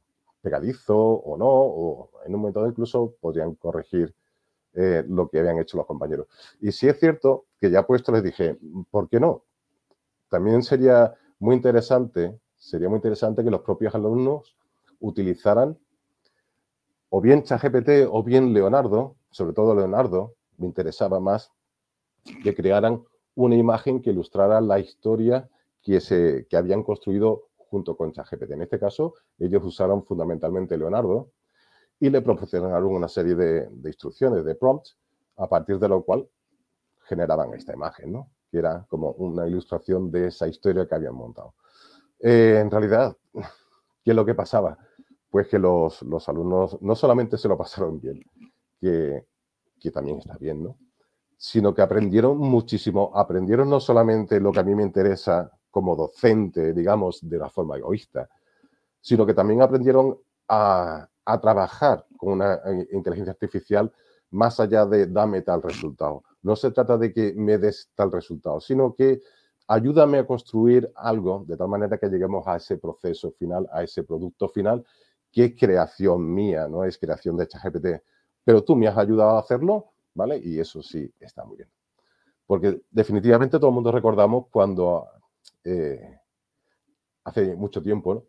pegadizo 0.46 0.96
o 0.96 1.38
no, 1.38 1.50
o 1.50 2.12
en 2.24 2.36
un 2.36 2.42
momento 2.42 2.68
incluso 2.68 3.16
podrían 3.20 3.56
corregir 3.56 4.14
eh, 4.76 5.04
lo 5.08 5.28
que 5.28 5.40
habían 5.40 5.58
hecho 5.58 5.76
los 5.76 5.88
compañeros. 5.88 6.28
Y 6.62 6.72
si 6.72 6.88
es 6.88 7.00
cierto 7.00 7.46
que 7.60 7.72
ya 7.72 7.88
puesto 7.88 8.12
les 8.12 8.22
dije, 8.24 8.60
¿por 8.92 9.10
qué 9.10 9.20
no? 9.20 9.44
También 10.30 10.62
sería 10.62 11.16
muy 11.40 11.56
interesante, 11.56 12.40
sería 12.56 12.90
muy 12.90 12.98
interesante 12.98 13.44
que 13.44 13.50
los 13.50 13.62
propios 13.62 13.96
alumnos 13.96 14.56
utilizaran 15.00 15.80
o 17.10 17.22
bien 17.22 17.42
ChatGPT 17.42 18.08
o 18.08 18.22
bien 18.22 18.54
Leonardo, 18.54 19.16
sobre 19.32 19.54
todo 19.54 19.74
Leonardo, 19.74 20.36
me 20.58 20.68
interesaba 20.68 21.20
más 21.20 21.52
que 22.44 22.54
crearan 22.54 23.04
una 23.34 23.56
imagen 23.56 24.00
que 24.02 24.12
ilustrara 24.12 24.62
la 24.62 24.80
historia 24.80 25.50
que, 25.82 26.00
se, 26.02 26.46
que 26.50 26.58
habían 26.58 26.84
construido 26.84 27.48
con 27.84 28.12
ChatGPT. 28.12 28.52
En 28.52 28.62
este 28.62 28.80
caso, 28.80 29.16
ellos 29.38 29.64
usaron 29.64 30.06
fundamentalmente 30.06 30.78
Leonardo 30.78 31.32
y 32.00 32.10
le 32.10 32.22
proporcionaron 32.22 32.94
una 32.94 33.08
serie 33.08 33.36
de, 33.36 33.70
instrucciones, 33.86 34.46
de 34.46 34.56
prompts, 34.56 34.98
a 35.38 35.48
partir 35.48 35.80
de 35.80 35.90
lo 35.90 36.04
cual 36.04 36.28
generaban 37.04 37.54
esta 37.54 37.74
imagen, 37.74 38.14
¿no? 38.14 38.32
que 38.50 38.60
era 38.60 38.86
como 38.90 39.12
una 39.12 39.48
ilustración 39.48 40.12
de 40.12 40.28
esa 40.28 40.48
historia 40.48 40.88
que 40.88 40.96
habían 40.96 41.16
montado. 41.16 41.56
Eh, 42.20 42.60
en 42.62 42.72
realidad, 42.72 43.16
¿qué 44.04 44.12
es 44.12 44.16
lo 44.16 44.26
que 44.26 44.34
pasaba? 44.34 44.78
Pues 45.30 45.48
que 45.48 45.60
los, 45.60 46.02
alumnos 46.28 46.82
no 46.82 46.96
solamente 46.96 47.38
se 47.38 47.48
lo 47.48 47.58
pasaron 47.58 48.00
bien, 48.00 48.24
que, 48.80 49.26
que 49.80 49.92
también 49.92 50.20
está 50.20 50.38
bien, 50.38 50.64
¿no? 50.64 50.78
sino 51.38 51.74
que 51.74 51.82
aprendieron 51.82 52.38
muchísimo. 52.38 53.12
Aprendieron 53.14 53.70
no 53.70 53.80
solamente 53.80 54.40
lo 54.40 54.52
que 54.52 54.60
a 54.60 54.64
mí 54.64 54.74
me 54.74 54.84
interesa 54.84 55.52
como 55.76 55.94
docente, 55.94 56.72
digamos, 56.72 57.20
de 57.22 57.38
la 57.38 57.50
forma 57.50 57.76
egoísta, 57.76 58.30
sino 59.02 59.26
que 59.26 59.34
también 59.34 59.62
aprendieron 59.62 60.18
a, 60.48 61.06
a 61.26 61.42
trabajar 61.42 62.06
con 62.16 62.32
una 62.32 62.54
eh, 62.66 62.88
inteligencia 62.94 63.34
artificial 63.34 63.92
más 64.32 64.62
allá 64.62 64.86
de 64.86 65.08
dame 65.08 65.42
tal 65.42 65.62
resultado. 65.62 66.24
No 66.44 66.56
se 66.56 66.72
trata 66.72 66.98
de 66.98 67.12
que 67.12 67.34
me 67.36 67.58
des 67.58 67.90
tal 67.94 68.10
resultado, 68.10 68.62
sino 68.62 68.96
que 68.96 69.22
ayúdame 69.68 70.20
a 70.20 70.26
construir 70.26 70.90
algo 70.96 71.44
de 71.46 71.58
tal 71.58 71.68
manera 71.68 71.98
que 71.98 72.08
lleguemos 72.08 72.48
a 72.48 72.56
ese 72.56 72.78
proceso 72.78 73.32
final, 73.32 73.68
a 73.70 73.84
ese 73.84 74.06
producto 74.06 74.48
final, 74.48 74.86
que 75.30 75.44
es 75.44 75.56
creación 75.60 76.34
mía, 76.34 76.70
no 76.70 76.86
es 76.86 76.98
creación 76.98 77.36
de 77.36 77.48
ChatGPT. 77.50 77.88
Pero 78.46 78.64
tú 78.64 78.78
me 78.78 78.88
has 78.88 78.98
ayudado 78.98 79.32
a 79.32 79.40
hacerlo, 79.40 79.88
¿vale? 80.14 80.38
Y 80.38 80.58
eso 80.58 80.82
sí 80.82 81.12
está 81.20 81.44
muy 81.44 81.58
bien. 81.58 81.70
Porque 82.48 82.82
definitivamente 82.92 83.58
todo 83.58 83.72
el 83.72 83.76
mundo 83.76 83.92
recordamos 83.92 84.46
cuando 84.50 85.10
eh, 85.65 86.19
hace 87.25 87.56
mucho 87.56 87.82
tiempo, 87.82 88.28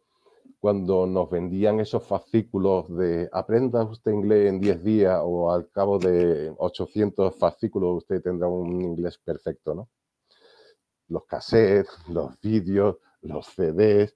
cuando 0.59 1.07
nos 1.07 1.31
vendían 1.31 1.81
esos 1.81 2.05
fascículos 2.05 2.89
de 2.97 3.29
aprenda 3.33 3.85
usted 3.85 4.11
inglés 4.13 4.49
en 4.49 4.61
10 4.61 4.83
días 4.83 5.21
o 5.23 5.53
al 5.53 5.71
cabo 5.71 5.99
de 5.99 6.53
800 6.59 7.37
fascículos 7.37 7.99
usted 7.99 8.23
tendrá 8.23 8.49
un 8.49 8.83
inglés 8.83 9.19
perfecto, 9.19 9.75
¿no? 9.75 9.89
los 11.09 11.25
cassettes, 11.27 11.91
los 12.09 12.41
vídeos, 12.41 12.97
los 13.23 13.47
CDs. 13.47 14.15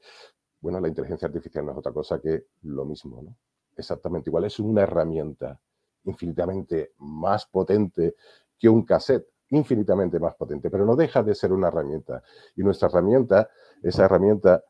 Bueno, 0.60 0.80
la 0.80 0.88
inteligencia 0.88 1.26
artificial 1.26 1.64
no 1.64 1.72
es 1.72 1.78
otra 1.78 1.92
cosa 1.92 2.20
que 2.20 2.46
lo 2.62 2.84
mismo, 2.84 3.22
¿no? 3.22 3.36
Exactamente 3.76 4.28
igual. 4.28 4.44
Es 4.44 4.58
una 4.58 4.82
herramienta 4.82 5.58
infinitamente 6.04 6.92
más 6.98 7.46
potente 7.46 8.14
que 8.58 8.68
un 8.68 8.84
cassette, 8.84 9.26
infinitamente 9.50 10.18
más 10.18 10.34
potente, 10.34 10.70
pero 10.70 10.84
no 10.84 10.96
deja 10.96 11.22
de 11.22 11.34
ser 11.34 11.52
una 11.52 11.68
herramienta. 11.68 12.22
Y 12.56 12.62
nuestra 12.62 12.88
herramienta, 12.88 13.48
esa 13.82 14.04
herramienta 14.04 14.62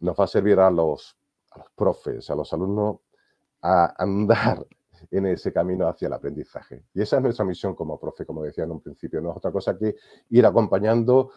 nos 0.00 0.18
va 0.18 0.24
a 0.24 0.28
servir 0.28 0.58
a 0.60 0.70
los, 0.70 1.16
a 1.50 1.58
los 1.58 1.70
profes, 1.74 2.28
a 2.30 2.34
los 2.34 2.52
alumnos, 2.52 2.98
a 3.62 3.94
andar 4.02 4.66
en 5.10 5.26
ese 5.26 5.52
camino 5.52 5.88
hacia 5.88 6.06
el 6.06 6.12
aprendizaje. 6.12 6.84
Y 6.94 7.02
esa 7.02 7.16
es 7.16 7.22
nuestra 7.22 7.44
misión 7.44 7.74
como 7.74 7.98
profe, 7.98 8.26
como 8.26 8.42
decía 8.42 8.64
en 8.64 8.72
un 8.72 8.80
principio, 8.80 9.20
no 9.20 9.30
es 9.30 9.36
otra 9.38 9.52
cosa 9.52 9.76
que 9.76 9.96
ir 10.30 10.46
acompañando 10.46 11.30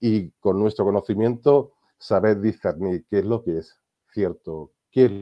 y 0.00 0.30
con 0.32 0.58
nuestro 0.58 0.84
conocimiento 0.84 1.72
saber 1.98 2.40
discernir 2.40 3.06
qué 3.08 3.20
es 3.20 3.24
lo 3.24 3.42
que 3.42 3.58
es 3.58 3.80
cierto, 4.12 4.72
qué 4.90 5.04
es 5.06 5.12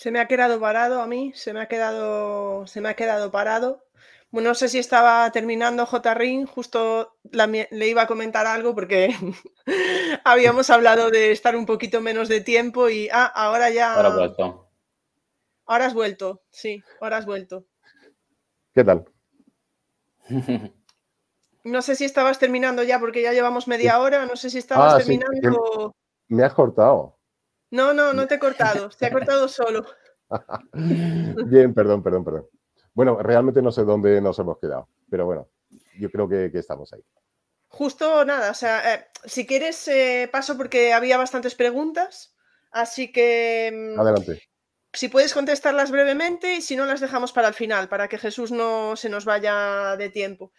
Se 0.00 0.10
me 0.10 0.18
ha 0.18 0.26
quedado 0.26 0.58
parado 0.58 1.02
a 1.02 1.06
mí, 1.06 1.30
se 1.34 1.52
me 1.52 1.60
ha 1.60 1.68
quedado, 1.68 2.66
se 2.66 2.80
me 2.80 2.88
ha 2.88 2.96
quedado 2.96 3.30
parado. 3.30 3.84
Bueno, 4.30 4.48
no 4.48 4.54
sé 4.54 4.70
si 4.70 4.78
estaba 4.78 5.30
terminando 5.30 5.84
J-Ring, 5.84 6.46
justo 6.46 7.18
le 7.22 7.86
iba 7.86 8.00
a 8.00 8.06
comentar 8.06 8.46
algo 8.46 8.74
porque 8.74 9.10
habíamos 10.24 10.70
hablado 10.70 11.10
de 11.10 11.32
estar 11.32 11.54
un 11.54 11.66
poquito 11.66 12.00
menos 12.00 12.30
de 12.30 12.40
tiempo 12.40 12.88
y 12.88 13.10
ah, 13.12 13.26
ahora 13.26 13.68
ya. 13.68 13.92
Ahora 13.92 14.08
has 14.08 14.16
vuelto. 14.16 14.70
Ahora 15.66 15.84
has 15.84 15.92
vuelto, 15.92 16.42
sí, 16.48 16.82
ahora 17.02 17.18
has 17.18 17.26
vuelto. 17.26 17.66
¿Qué 18.72 18.82
tal? 18.82 19.04
No 21.62 21.82
sé 21.82 21.94
si 21.94 22.06
estabas 22.06 22.38
terminando 22.38 22.82
ya 22.82 22.98
porque 22.98 23.20
ya 23.20 23.34
llevamos 23.34 23.68
media 23.68 24.00
hora, 24.00 24.24
no 24.24 24.34
sé 24.34 24.48
si 24.48 24.56
estabas 24.56 24.94
ah, 24.94 24.96
terminando. 24.96 25.94
me 26.28 26.42
has 26.42 26.54
cortado. 26.54 27.19
No, 27.70 27.92
no, 27.94 28.12
no 28.12 28.26
te 28.26 28.34
he 28.34 28.38
cortado, 28.38 28.90
se 28.90 29.06
ha 29.06 29.12
cortado 29.12 29.48
solo. 29.48 29.86
Bien, 30.72 31.72
perdón, 31.74 32.02
perdón, 32.02 32.24
perdón. 32.24 32.48
Bueno, 32.94 33.18
realmente 33.22 33.62
no 33.62 33.70
sé 33.70 33.84
dónde 33.84 34.20
nos 34.20 34.38
hemos 34.38 34.58
quedado, 34.58 34.88
pero 35.08 35.26
bueno, 35.26 35.48
yo 35.98 36.10
creo 36.10 36.28
que, 36.28 36.50
estamos 36.54 36.92
ahí. 36.92 37.02
Justo 37.68 38.24
nada, 38.24 38.50
o 38.50 38.54
sea, 38.54 38.94
eh, 38.94 39.06
si 39.24 39.46
quieres 39.46 39.86
eh, 39.88 40.28
paso 40.30 40.56
porque 40.56 40.92
había 40.92 41.16
bastantes 41.16 41.54
preguntas, 41.54 42.34
así 42.72 43.12
que... 43.12 43.70
Mm, 43.72 44.00
Adelante. 44.00 44.42
Si 44.92 45.08
puedes 45.08 45.32
contestarlas 45.32 45.92
brevemente 45.92 46.56
y 46.56 46.62
si 46.62 46.74
no 46.74 46.84
las 46.84 47.00
dejamos 47.00 47.32
para 47.32 47.46
el 47.46 47.54
final, 47.54 47.88
para 47.88 48.08
que 48.08 48.18
Jesús 48.18 48.50
no 48.50 48.96
se 48.96 49.08
nos 49.08 49.24
vaya 49.24 49.96
de 49.96 50.10
tiempo. 50.10 50.52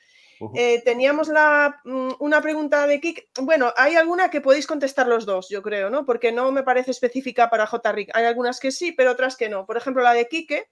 Eh, 0.55 0.81
teníamos 0.83 1.29
mm, 1.29 2.11
una 2.19 2.41
pregunta 2.41 2.87
de 2.87 2.99
Kik. 2.99 3.29
Bueno, 3.41 3.73
hay 3.77 3.95
alguna 3.95 4.29
que 4.29 4.41
podéis 4.41 4.67
contestar 4.67 5.07
los 5.07 5.25
dos, 5.25 5.49
yo 5.49 5.61
creo, 5.61 5.89
¿no? 5.89 6.05
Porque 6.05 6.31
no 6.31 6.51
me 6.51 6.63
parece 6.63 6.91
específica 6.91 7.49
para 7.49 7.67
JRIC. 7.67 8.09
Hay 8.13 8.25
algunas 8.25 8.59
que 8.59 8.71
sí, 8.71 8.91
pero 8.91 9.11
otras 9.11 9.35
que 9.35 9.49
no. 9.49 9.65
Por 9.65 9.77
ejemplo, 9.77 10.03
la 10.03 10.13
de 10.13 10.27
Kike, 10.27 10.69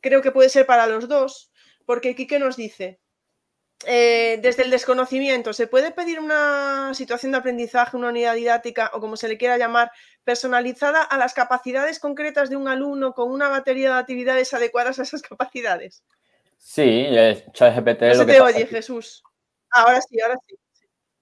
creo 0.00 0.22
que 0.22 0.32
puede 0.32 0.48
ser 0.48 0.66
para 0.66 0.86
los 0.86 1.08
dos, 1.08 1.52
porque 1.84 2.14
Kike 2.14 2.38
nos 2.38 2.56
dice, 2.56 3.00
eh, 3.86 4.40
desde 4.42 4.64
el 4.64 4.70
desconocimiento, 4.70 5.52
¿se 5.52 5.68
puede 5.68 5.92
pedir 5.92 6.18
una 6.18 6.92
situación 6.94 7.32
de 7.32 7.38
aprendizaje, 7.38 7.96
una 7.96 8.08
unidad 8.08 8.34
didáctica 8.34 8.90
o 8.92 9.00
como 9.00 9.16
se 9.16 9.28
le 9.28 9.38
quiera 9.38 9.56
llamar, 9.56 9.92
personalizada 10.24 11.02
a 11.02 11.16
las 11.16 11.32
capacidades 11.32 12.00
concretas 12.00 12.50
de 12.50 12.56
un 12.56 12.66
alumno 12.66 13.12
con 13.14 13.30
una 13.30 13.48
batería 13.48 13.94
de 13.94 14.00
actividades 14.00 14.52
adecuadas 14.52 14.98
a 14.98 15.02
esas 15.02 15.22
capacidades? 15.22 16.02
Sí, 16.58 17.06
ChatGPT. 17.52 18.02
No 18.02 18.14
se 18.14 18.26
te 18.26 18.40
oye, 18.40 18.66
Jesús. 18.66 19.22
Ahora 19.70 20.00
sí, 20.00 20.20
ahora 20.20 20.36
sí. 20.46 20.56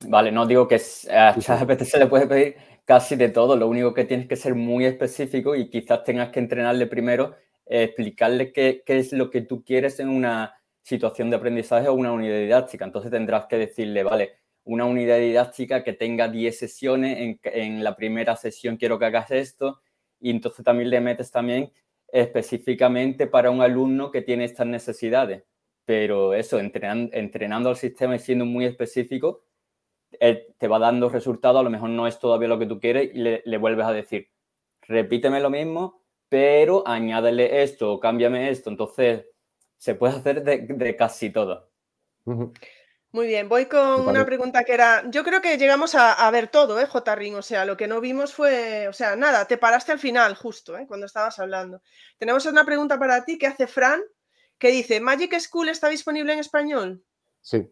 Vale, 0.09 0.33
no 0.33 0.47
digo 0.47 0.67
que 0.67 0.81
a 1.11 1.39
ChatGPT 1.39 1.83
se 1.85 1.99
le 1.99 2.07
puede 2.07 2.27
pedir 2.27 2.57
casi 2.85 3.17
de 3.17 3.29
todo. 3.29 3.57
Lo 3.57 3.69
único 3.69 3.95
que 3.95 4.05
tienes 4.05 4.27
que 4.27 4.37
ser 4.37 4.55
muy 4.55 4.87
específico 4.87 5.55
y 5.55 5.69
quizás 5.69 6.05
tengas 6.05 6.31
que 6.31 6.41
entrenarle 6.41 6.87
primero, 6.87 7.37
explicarle 7.67 8.53
qué, 8.53 8.83
es 8.87 9.13
lo 9.13 9.31
que 9.31 9.43
tú 9.43 9.63
quieres 9.63 10.01
en 10.01 10.09
una 10.09 10.55
situación 10.83 11.31
de 11.31 11.37
aprendizaje 11.37 11.89
o 11.89 11.95
una 11.95 12.13
unidad 12.13 12.39
didáctica. 12.39 12.85
Entonces 12.85 13.11
tendrás 13.11 13.47
que 13.47 13.59
decirle, 13.59 14.03
vale, 14.03 14.39
una 14.65 14.85
unidad 14.85 15.19
didáctica 15.19 15.85
que 15.85 15.93
tenga 15.93 16.29
10 16.29 16.59
sesiones, 16.59 17.19
en, 17.19 17.41
en 17.45 17.85
la 17.85 17.95
primera 17.95 18.37
sesión 18.37 18.77
quiero 18.77 18.99
que 18.99 19.05
hagas 19.05 19.31
esto, 19.31 19.81
y 20.21 20.31
entonces 20.31 20.65
también 20.65 20.91
le 20.91 21.01
metes 21.01 21.31
también 21.31 21.73
específicamente 22.09 23.27
para 23.27 23.51
un 23.51 23.63
alumno 23.63 24.11
que 24.11 24.23
tiene 24.23 24.45
estas 24.45 24.67
necesidades. 24.67 25.45
Pero 25.85 26.35
eso, 26.35 26.59
entrenando, 26.59 27.69
al 27.69 27.77
sistema 27.77 28.17
y 28.17 28.19
siendo 28.19 28.45
muy 28.45 28.65
específico, 28.65 29.45
te 30.19 30.69
va 30.69 30.79
dando 30.79 31.09
resultados, 31.09 31.61
a 31.61 31.63
lo 31.63 31.71
mejor 31.71 31.91
no 31.91 32.07
es 32.07 32.19
todavía 32.19 32.49
lo 32.49 32.59
que 32.59 32.67
tú 32.67 32.81
quieres 32.81 33.15
y 33.15 33.19
le, 33.19 33.59
vuelves 33.59 33.87
a 33.87 33.93
decir, 33.93 34.29
repíteme 34.83 35.41
lo 35.41 35.51
mismo, 35.51 36.03
pero 36.29 36.87
añádele 36.87 37.63
esto 37.63 37.93
o 37.93 38.01
cámbiame 38.01 38.51
esto. 38.51 38.71
Entonces, 38.71 39.27
se 39.77 39.95
puede 39.95 40.15
hacer 40.17 40.43
de, 40.43 40.97
casi 40.97 41.31
todo. 41.31 41.71
Muy 43.13 43.27
bien, 43.29 43.49
voy 43.49 43.67
con 43.67 44.07
una 44.07 44.27
pregunta 44.27 44.65
que 44.65 44.75
era, 44.75 45.03
yo 45.11 45.25
creo 45.25 45.41
que 45.41 45.57
llegamos 45.57 45.95
a, 45.95 46.31
ver 46.31 46.49
todo, 46.49 46.81
¿eh, 46.81 46.87
J. 46.87 47.15
Ring? 47.15 47.37
O 47.37 47.43
sea, 47.43 47.65
lo 47.65 47.77
que 47.77 47.87
no 47.87 48.01
vimos 48.01 48.35
fue, 48.35 48.89
o 48.89 48.93
sea, 48.93 49.17
nada, 49.17 49.47
te 49.47 49.57
paraste 49.57 49.93
al 49.93 49.99
final 49.99 50.35
justo, 50.35 50.77
¿eh? 50.77 50.87
Cuando 50.87 51.07
estabas 51.07 51.39
hablando. 51.39 51.81
Tenemos 52.19 52.45
una 52.47 52.65
pregunta 52.65 52.99
para 52.99 53.25
ti 53.25 53.39
que 53.39 53.47
hace 53.47 53.67
Fran, 53.67 54.03
que 54.59 54.69
dice, 54.69 55.01
¿Magic 55.01 55.39
School 55.39 55.69
está 55.69 55.89
disponible 55.89 56.33
en 56.33 56.41
español? 56.41 57.03
Sí, 57.41 57.71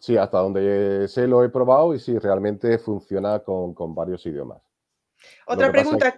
sí, 0.00 0.16
hasta 0.16 0.38
donde 0.38 1.06
sé 1.08 1.28
lo 1.28 1.44
he 1.44 1.50
probado 1.50 1.94
y 1.94 2.00
sí, 2.00 2.18
realmente 2.18 2.78
funciona 2.78 3.40
con, 3.40 3.94
varios 3.94 4.24
idiomas. 4.26 4.62
Otra 5.46 5.70
pregunta... 5.70 6.16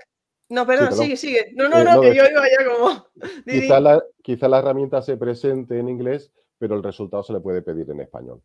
No, 0.48 0.64
perdón, 0.64 0.92
sigue, 0.92 1.16
sigue. 1.16 1.52
No, 1.56 1.68
no, 1.68 1.82
no, 1.82 2.00
que 2.00 2.14
yo 2.14 2.22
iba 2.24 2.44
ya 2.48 2.64
como... 2.64 3.06
Quizá 3.44 3.80
la, 3.80 4.02
quizá 4.22 4.48
la 4.48 4.60
herramienta 4.60 5.02
se 5.02 5.16
presente 5.16 5.78
en 5.78 5.88
inglés, 5.88 6.32
pero 6.58 6.76
el 6.76 6.82
resultado 6.82 7.22
se 7.22 7.32
le 7.32 7.40
puede 7.40 7.62
pedir 7.62 7.90
en 7.90 8.00
español. 8.00 8.42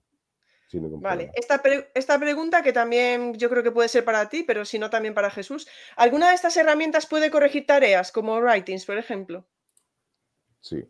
vale, 1.00 1.32
esta, 1.34 1.62
esta, 1.94 2.20
pregunta 2.20 2.62
que 2.62 2.74
también 2.74 3.34
yo 3.36 3.50
creo 3.50 3.64
que 3.64 3.72
puede 3.72 3.90
ser 3.90 4.06
para 4.06 4.30
ti, 4.30 4.44
pero 4.44 4.66
si 4.66 4.80
no 4.80 4.90
también 4.90 5.14
para 5.14 5.30
Jesús. 5.30 5.68
¿Alguna 5.96 6.30
de 6.30 6.36
estas 6.36 6.56
herramientas 6.58 7.08
puede 7.08 7.32
corregir 7.32 7.66
tareas 7.66 8.12
como 8.12 8.40
Writings, 8.40 8.86
por 8.86 8.98
ejemplo? 8.98 9.46
Sí. 10.60 10.84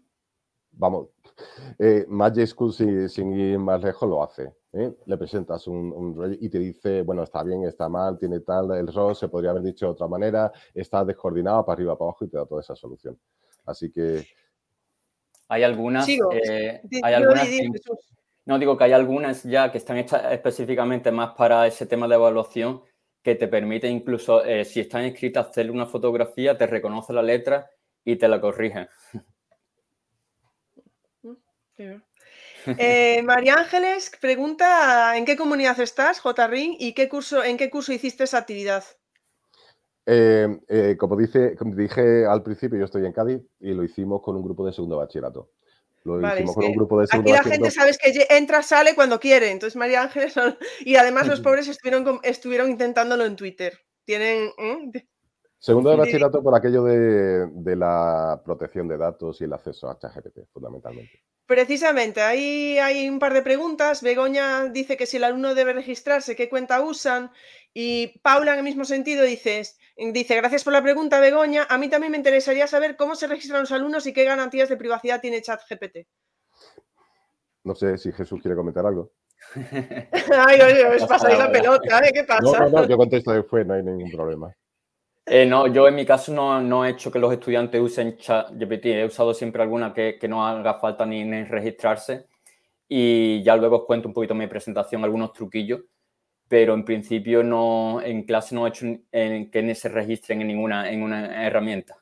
Vamos, 0.71 1.09
eh, 1.79 2.05
Magic 2.07 2.47
School 2.47 2.73
sin, 2.73 3.33
ir 3.33 3.59
más 3.59 3.83
lejos 3.83 4.07
lo 4.07 4.23
hace. 4.23 4.53
¿eh? 4.73 4.93
Le 5.05 5.17
presentas 5.17 5.67
un, 5.67 5.91
un, 5.91 6.37
y 6.39 6.49
te 6.49 6.59
dice, 6.59 7.01
bueno, 7.01 7.23
está 7.23 7.43
bien, 7.43 7.63
está 7.63 7.89
mal, 7.89 8.17
tiene 8.17 8.39
tal, 8.39 8.71
el 8.71 8.87
rol 8.87 9.15
se 9.15 9.27
podría 9.27 9.51
haber 9.51 9.63
dicho 9.63 9.85
de 9.85 9.91
otra 9.91 10.07
manera, 10.07 10.51
está 10.73 11.03
descoordinado 11.03 11.65
para 11.65 11.73
arriba, 11.73 11.97
para 11.97 12.09
abajo 12.09 12.25
y 12.25 12.29
te 12.29 12.37
da 12.37 12.45
toda 12.45 12.61
esa 12.61 12.75
solución. 12.75 13.19
Así 13.65 13.91
que 13.91 14.25
hay 15.51 15.63
algunas. 15.63 16.07
Eh, 16.07 16.81
hay 17.03 17.13
algunas 17.13 17.47
no 18.45 18.57
digo 18.57 18.77
que 18.77 18.85
hay 18.85 18.93
algunas 18.93 19.43
ya 19.43 19.69
que 19.69 19.77
están 19.77 19.97
hechas 19.97 20.31
específicamente 20.31 21.11
más 21.11 21.35
para 21.35 21.67
ese 21.67 21.85
tema 21.85 22.07
de 22.07 22.15
evaluación 22.15 22.81
que 23.21 23.35
te 23.35 23.47
permite 23.47 23.87
incluso, 23.87 24.43
eh, 24.43 24.65
si 24.65 24.79
están 24.79 25.03
escritas, 25.03 25.49
hacerle 25.49 25.73
una 25.73 25.85
fotografía, 25.85 26.57
te 26.57 26.65
reconoce 26.65 27.13
la 27.13 27.21
letra 27.21 27.69
y 28.03 28.15
te 28.15 28.27
la 28.27 28.39
corrige. 28.41 28.87
Eh, 32.77 33.21
María 33.23 33.55
Ángeles 33.55 34.11
pregunta 34.19 35.17
¿en 35.17 35.25
qué 35.25 35.35
comunidad 35.35 35.79
estás, 35.81 36.21
JRIN, 36.21 36.77
y 36.79 36.93
qué 36.93 37.09
curso, 37.09 37.43
en 37.43 37.57
qué 37.57 37.69
curso 37.69 37.91
hiciste 37.91 38.23
esa 38.23 38.39
actividad? 38.39 38.85
Eh, 40.05 40.59
eh, 40.67 40.95
como, 40.97 41.15
dice, 41.15 41.55
como 41.55 41.75
dije 41.75 42.25
al 42.25 42.41
principio, 42.43 42.79
yo 42.79 42.85
estoy 42.85 43.05
en 43.05 43.13
Cádiz 43.13 43.41
y 43.59 43.73
lo 43.73 43.83
hicimos 43.83 44.21
con 44.21 44.35
un 44.35 44.43
grupo 44.43 44.65
de 44.65 44.73
segundo 44.73 44.97
bachillerato. 44.97 45.49
Lo 46.03 46.19
hicimos 46.19 46.55
con 46.55 46.65
un 46.65 46.73
grupo 46.73 46.99
de 46.99 47.07
segundo 47.07 47.31
Aquí 47.31 47.43
la 47.43 47.55
gente 47.55 47.69
sabes 47.69 47.97
que 47.99 48.25
entra, 48.31 48.63
sale 48.63 48.95
cuando 48.95 49.19
quiere. 49.19 49.51
Entonces 49.51 49.75
María 49.75 50.01
Ángeles 50.01 50.33
y 50.81 50.95
además 50.95 51.27
los 51.27 51.41
pobres 51.41 51.67
estuvieron, 51.67 52.19
estuvieron 52.23 52.71
intentándolo 52.71 53.25
en 53.25 53.35
Twitter. 53.35 53.77
Tienen 54.03 54.49
¿eh? 54.57 55.05
segundo 55.59 55.91
de 55.91 55.97
bachillerato 55.97 56.41
por 56.41 56.55
aquello 56.55 56.83
de, 56.83 57.47
de, 57.47 57.75
la 57.75 58.41
protección 58.43 58.87
de 58.87 58.97
datos 58.97 59.39
y 59.41 59.43
el 59.43 59.53
acceso 59.53 59.89
a 59.89 59.99
ChatGPT, 59.99 60.39
fundamentalmente. 60.51 61.21
Precisamente, 61.51 62.21
ahí 62.21 62.79
hay 62.79 63.09
un 63.09 63.19
par 63.19 63.33
de 63.33 63.41
preguntas. 63.41 64.01
Begoña 64.01 64.69
dice 64.69 64.95
que 64.95 65.05
si 65.05 65.17
el 65.17 65.25
alumno 65.25 65.53
debe 65.53 65.73
registrarse, 65.73 66.35
qué 66.35 66.47
cuenta 66.47 66.79
usan. 66.81 67.29
Y 67.73 68.19
Paula, 68.19 68.53
en 68.53 68.59
el 68.59 68.63
mismo 68.65 68.83
sentido, 68.83 69.23
dice, 69.23 69.63
dice, 69.95 70.35
gracias 70.35 70.63
por 70.63 70.73
la 70.73 70.81
pregunta, 70.81 71.19
Begoña. 71.19 71.65
A 71.69 71.77
mí 71.77 71.89
también 71.89 72.11
me 72.11 72.17
interesaría 72.17 72.67
saber 72.67 72.97
cómo 72.97 73.15
se 73.15 73.27
registran 73.27 73.61
los 73.61 73.71
alumnos 73.71 74.05
y 74.07 74.13
qué 74.13 74.25
garantías 74.25 74.67
de 74.69 74.77
privacidad 74.77 75.21
tiene 75.21 75.41
ChatGPT. 75.41 75.99
No 77.63 77.75
sé 77.75 77.97
si 77.97 78.11
Jesús 78.11 78.41
quiere 78.41 78.55
comentar 78.55 78.85
algo. 78.85 79.11
Ay, 79.55 80.61
oye, 80.61 80.85
os 80.85 81.05
pasáis 81.05 81.37
la 81.37 81.51
pelota, 81.51 81.99
¿eh? 81.99 82.11
¿Qué 82.13 82.23
pasa? 82.23 82.41
No, 82.41 82.69
no, 82.69 82.87
yo 82.87 82.97
contesto 82.97 83.31
después, 83.31 83.65
no 83.65 83.73
hay 83.73 83.83
ningún 83.83 84.11
problema. 84.11 84.53
Eh, 85.25 85.45
no, 85.45 85.67
yo 85.67 85.87
en 85.87 85.95
mi 85.95 86.05
caso 86.05 86.33
no, 86.33 86.85
he 86.85 86.89
hecho 86.89 87.11
que 87.11 87.19
los 87.19 87.31
estudiantes 87.31 87.79
usen 87.79 88.17
ChatGPT. 88.17 88.85
He 88.87 89.05
usado 89.05 89.33
siempre 89.33 89.61
alguna 89.61 89.93
que, 89.93 90.19
no 90.27 90.45
haga 90.45 90.79
falta 90.79 91.05
ni, 91.05 91.43
registrarse. 91.43 92.27
y 92.87 93.41
ya 93.43 93.55
luego 93.55 93.77
os 93.77 93.85
cuento 93.85 94.09
un 94.09 94.13
poquito 94.13 94.35
mi 94.35 94.47
presentación, 94.47 95.03
algunos 95.03 95.31
truquillos, 95.31 95.81
pero 96.51 96.73
en 96.73 96.83
principio 96.83 97.45
no, 97.45 98.01
en 98.01 98.23
clase 98.23 98.53
no 98.53 98.65
he 98.65 98.69
hecho 98.71 98.85
en, 98.85 99.49
que 99.49 99.73
se 99.73 99.87
registren 99.87 100.41
en 100.41 100.47
ninguna 100.47 100.91
en 100.91 101.01
una 101.01 101.47
herramienta. 101.47 101.97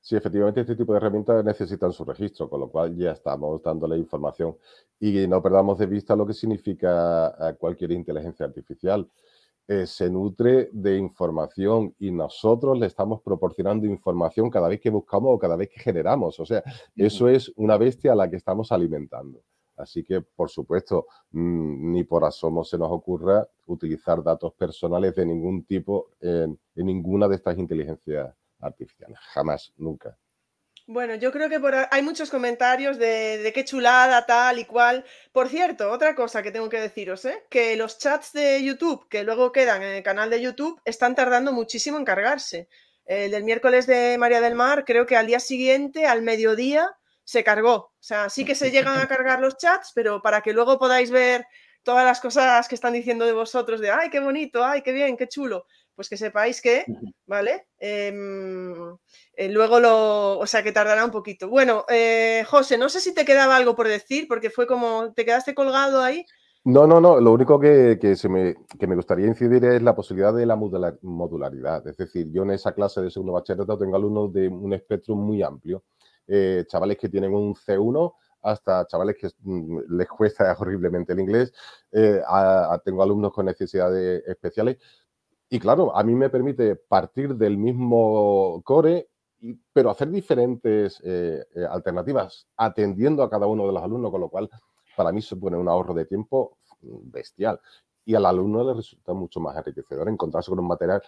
Sí, 0.00 0.16
efectivamente, 0.16 0.62
este 0.62 0.74
tipo 0.74 0.92
de 0.92 0.96
herramientas 0.96 1.44
necesitan 1.44 1.92
su 1.92 2.04
registro, 2.04 2.50
con 2.50 2.58
lo 2.58 2.68
cual 2.68 2.96
ya 2.96 3.12
estamos 3.12 3.62
dándole 3.62 3.96
información. 3.96 4.56
Y 4.98 5.24
no 5.28 5.40
perdamos 5.40 5.78
de 5.78 5.86
vista 5.86 6.16
lo 6.16 6.26
que 6.26 6.32
significa 6.32 7.32
cualquier 7.60 7.92
inteligencia 7.92 8.46
artificial. 8.46 9.08
Eh, 9.68 9.86
se 9.86 10.10
nutre 10.10 10.68
de 10.72 10.96
información 10.96 11.94
y 12.00 12.10
nosotros 12.10 12.76
le 12.76 12.86
estamos 12.86 13.22
proporcionando 13.22 13.86
información 13.86 14.50
cada 14.50 14.66
vez 14.66 14.80
que 14.80 14.90
buscamos 14.90 15.36
o 15.36 15.38
cada 15.38 15.54
vez 15.54 15.68
que 15.68 15.78
generamos. 15.78 16.40
O 16.40 16.44
sea, 16.44 16.64
eso 16.96 17.28
es 17.28 17.52
una 17.54 17.76
bestia 17.76 18.14
a 18.14 18.16
la 18.16 18.28
que 18.28 18.34
estamos 18.34 18.72
alimentando. 18.72 19.44
Así 19.80 20.04
que, 20.04 20.20
por 20.20 20.50
supuesto, 20.50 21.06
mm, 21.32 21.92
ni 21.92 22.04
por 22.04 22.24
asomo 22.24 22.64
se 22.64 22.78
nos 22.78 22.90
ocurra 22.90 23.46
utilizar 23.66 24.22
datos 24.22 24.52
personales 24.54 25.14
de 25.14 25.26
ningún 25.26 25.64
tipo 25.64 26.10
en 26.20 26.58
ninguna 26.74 27.28
de 27.28 27.36
estas 27.36 27.58
inteligencias 27.58 28.34
artificiales. 28.60 29.18
Jamás, 29.32 29.72
nunca. 29.76 30.16
Bueno, 30.92 31.14
yo 31.14 31.30
creo 31.30 31.48
que 31.48 31.60
hay 31.92 32.02
muchos 32.02 32.30
comentarios 32.30 32.98
de, 32.98 33.52
qué 33.54 33.64
chulada, 33.64 34.26
tal 34.26 34.58
y 34.58 34.64
cual. 34.64 35.04
Por 35.30 35.48
cierto, 35.48 35.88
otra 35.92 36.16
cosa 36.16 36.42
que 36.42 36.50
tengo 36.50 36.68
que 36.68 36.80
deciros, 36.80 37.24
¿eh? 37.26 37.44
que 37.48 37.76
los 37.76 37.98
chats 37.98 38.32
de 38.32 38.60
YouTube 38.64 39.06
que 39.08 39.22
luego 39.22 39.52
quedan 39.52 39.84
en 39.84 39.94
el 39.94 40.02
canal 40.02 40.30
de 40.30 40.40
YouTube 40.40 40.80
están 40.84 41.14
tardando 41.14 41.52
muchísimo 41.52 41.96
en 41.96 42.04
cargarse. 42.04 42.68
El 43.04 43.30
del 43.30 43.44
miércoles 43.44 43.86
de 43.86 44.18
María 44.18 44.40
del 44.40 44.56
Mar, 44.56 44.84
creo 44.84 45.06
que 45.06 45.16
al 45.16 45.28
día 45.28 45.38
siguiente, 45.38 46.06
al 46.06 46.22
mediodía, 46.22 46.90
se 47.30 47.44
cargó. 47.44 47.74
O 47.74 47.92
sea, 48.00 48.28
sí 48.28 48.44
que 48.44 48.56
se 48.56 48.72
llegan 48.72 48.98
a 48.98 49.06
cargar 49.06 49.40
los 49.40 49.56
chats, 49.56 49.92
pero 49.94 50.20
para 50.20 50.40
que 50.40 50.52
luego 50.52 50.80
podáis 50.80 51.12
ver 51.12 51.46
todas 51.84 52.04
las 52.04 52.20
cosas 52.20 52.66
que 52.66 52.74
están 52.74 52.92
diciendo 52.92 53.24
de 53.24 53.32
vosotros, 53.32 53.80
de 53.80 53.88
ay, 53.92 54.10
qué 54.10 54.18
bonito, 54.18 54.64
ay, 54.64 54.82
qué 54.82 54.90
bien, 54.90 55.16
qué 55.16 55.28
chulo, 55.28 55.64
pues 55.94 56.08
que 56.08 56.16
sepáis 56.16 56.60
que, 56.60 56.84
¿vale? 57.26 57.68
Em, 57.78 58.74
eh, 59.34 59.48
luego 59.48 59.78
lo, 59.78 60.40
o 60.40 60.46
sea, 60.48 60.64
que 60.64 60.72
tardará 60.72 61.04
un 61.04 61.12
poquito. 61.12 61.48
Bueno, 61.48 61.84
eh, 61.88 62.44
José, 62.48 62.76
no 62.76 62.88
sé 62.88 62.98
si 62.98 63.14
te 63.14 63.24
quedaba 63.24 63.54
algo 63.54 63.76
por 63.76 63.86
decir, 63.86 64.26
porque 64.26 64.50
fue 64.50 64.66
como, 64.66 65.12
¿te 65.14 65.24
quedaste 65.24 65.54
colgado 65.54 66.02
ahí? 66.02 66.26
No, 66.64 66.88
no, 66.88 67.00
no. 67.00 67.20
Lo 67.20 67.32
único 67.32 67.60
que, 67.60 67.96
se 68.16 68.28
me, 68.28 68.56
me, 68.80 68.96
gustaría 68.96 69.28
incidir 69.28 69.64
es 69.64 69.82
la 69.82 69.94
posibilidad 69.94 70.34
de 70.34 70.46
la 70.46 70.56
modularidad. 70.56 71.86
Es 71.86 71.96
decir, 71.96 72.26
yo 72.32 72.42
en 72.42 72.50
esa 72.50 72.72
clase 72.72 73.00
de 73.00 73.10
segundo 73.10 73.34
bachillerato 73.34 73.78
tengo 73.78 73.94
alumnos 73.94 74.32
de 74.32 74.48
un 74.48 74.72
espectro 74.72 75.14
muy 75.14 75.42
amplio. 75.42 75.84
Eh, 76.26 76.64
chavales 76.68 76.96
que 76.98 77.08
tienen 77.08 77.34
un 77.34 77.54
C1 77.54 78.14
hasta 78.42 78.86
chavales 78.86 79.16
que 79.16 79.28
mm, 79.42 79.96
les 79.96 80.08
cuesta 80.08 80.54
horriblemente 80.58 81.12
el 81.12 81.20
inglés. 81.20 81.52
tengo 82.84 83.02
alumnos 83.02 83.32
con 83.32 83.46
necesidades 83.46 84.22
especiales. 84.26 84.78
Y 85.52 85.58
claro, 85.58 85.94
a 85.96 86.04
mí 86.04 86.14
me 86.14 86.30
permite 86.30 86.76
partir 86.76 87.34
del 87.34 87.58
mismo 87.58 88.62
core, 88.64 89.08
pero 89.72 89.90
hacer 89.90 90.08
diferentes 90.08 91.00
eh, 91.04 91.44
eh, 91.54 91.66
alternativas 91.68 92.46
atendiendo 92.56 93.24
a 93.24 93.30
cada 93.30 93.48
uno 93.48 93.66
de 93.66 93.72
los 93.72 93.82
alumnos, 93.82 94.12
con 94.12 94.20
lo 94.20 94.28
cual 94.28 94.48
para 94.96 95.10
mí 95.10 95.20
supone 95.20 95.56
un 95.56 95.68
ahorro 95.68 95.92
de 95.92 96.04
tiempo 96.04 96.58
bestial. 96.80 97.60
Y 98.04 98.14
al 98.14 98.26
alumno 98.26 98.62
le 98.62 98.74
resulta 98.74 99.12
mucho 99.12 99.40
más 99.40 99.56
enriquecedor 99.56 100.08
encontrarse 100.08 100.50
con 100.50 100.60
un 100.60 100.68
material 100.68 101.02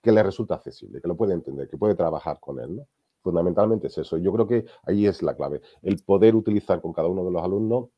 que 0.00 0.12
le 0.12 0.22
resulta 0.22 0.54
accesible, 0.54 1.00
que 1.00 1.08
lo 1.08 1.16
puede 1.16 1.34
entender, 1.34 1.68
que 1.68 1.76
puede 1.76 1.96
trabajar 1.96 2.38
con 2.38 2.60
él. 2.60 2.76
¿no? 2.76 2.86
Fundamentalmente 3.22 3.86
es 3.86 3.98
eso. 3.98 4.18
Yo 4.18 4.32
creo 4.32 4.46
que 4.46 4.64
ahí 4.84 5.06
es 5.06 5.22
la 5.22 5.34
clave, 5.34 5.60
el 5.82 6.02
poder 6.02 6.34
utilizar 6.34 6.80
con 6.80 6.92
cada 6.92 7.08
uno 7.08 7.24
de 7.24 7.30
los 7.30 7.42
alumnos 7.42 7.88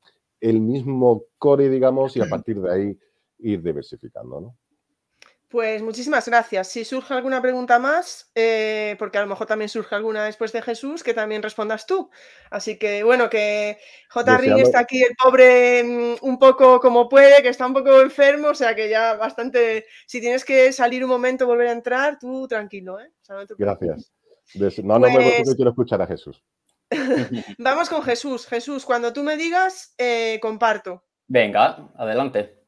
el 0.40 0.60
mismo 0.60 1.24
core, 1.38 1.70
digamos, 1.70 2.16
y 2.16 2.20
a 2.20 2.26
partir 2.26 2.60
de 2.60 2.70
ahí 2.70 2.98
ir 3.38 3.62
diversificando. 3.62 4.40
¿no? 4.40 4.56
Pues 5.48 5.82
muchísimas 5.82 6.26
gracias. 6.28 6.68
Si 6.68 6.84
surge 6.84 7.14
alguna 7.14 7.40
pregunta 7.40 7.78
más, 7.78 8.30
eh, 8.34 8.96
porque 8.98 9.18
a 9.18 9.22
lo 9.22 9.28
mejor 9.28 9.46
también 9.46 9.68
surge 9.68 9.94
alguna 9.94 10.24
después 10.24 10.52
de 10.52 10.60
Jesús, 10.60 11.02
que 11.02 11.14
también 11.14 11.42
respondas 11.42 11.86
tú. 11.86 12.10
Así 12.50 12.76
que 12.76 13.04
bueno, 13.04 13.30
que 13.30 13.78
J. 14.10 14.36
Ring 14.36 14.58
está 14.58 14.80
aquí, 14.80 15.00
el 15.02 15.14
pobre, 15.16 15.84
mm, 15.84 16.26
un 16.26 16.38
poco 16.38 16.80
como 16.80 17.08
puede, 17.08 17.40
que 17.42 17.48
está 17.48 17.66
un 17.66 17.72
poco 17.72 18.02
enfermo, 18.02 18.48
o 18.48 18.54
sea 18.54 18.74
que 18.74 18.90
ya 18.90 19.14
bastante. 19.14 19.86
Si 20.06 20.20
tienes 20.20 20.44
que 20.44 20.72
salir 20.72 21.04
un 21.04 21.10
momento, 21.10 21.46
volver 21.46 21.68
a 21.68 21.72
entrar, 21.72 22.18
tú 22.18 22.48
tranquilo, 22.48 22.98
¿eh? 23.00 23.12
gracias. 23.56 24.12
No, 24.82 24.98
no 24.98 25.10
me 25.10 25.18
voy 25.18 25.32
pues 25.42 25.54
quiero 25.54 25.70
escuchar 25.70 26.02
a 26.02 26.06
Jesús. 26.06 26.42
Vamos 27.58 27.88
con 27.88 28.02
Jesús. 28.02 28.46
Jesús, 28.46 28.84
cuando 28.84 29.12
tú 29.12 29.22
me 29.22 29.36
digas, 29.36 29.94
eh, 29.98 30.38
comparto. 30.40 31.04
Venga, 31.26 31.90
adelante. 31.96 32.64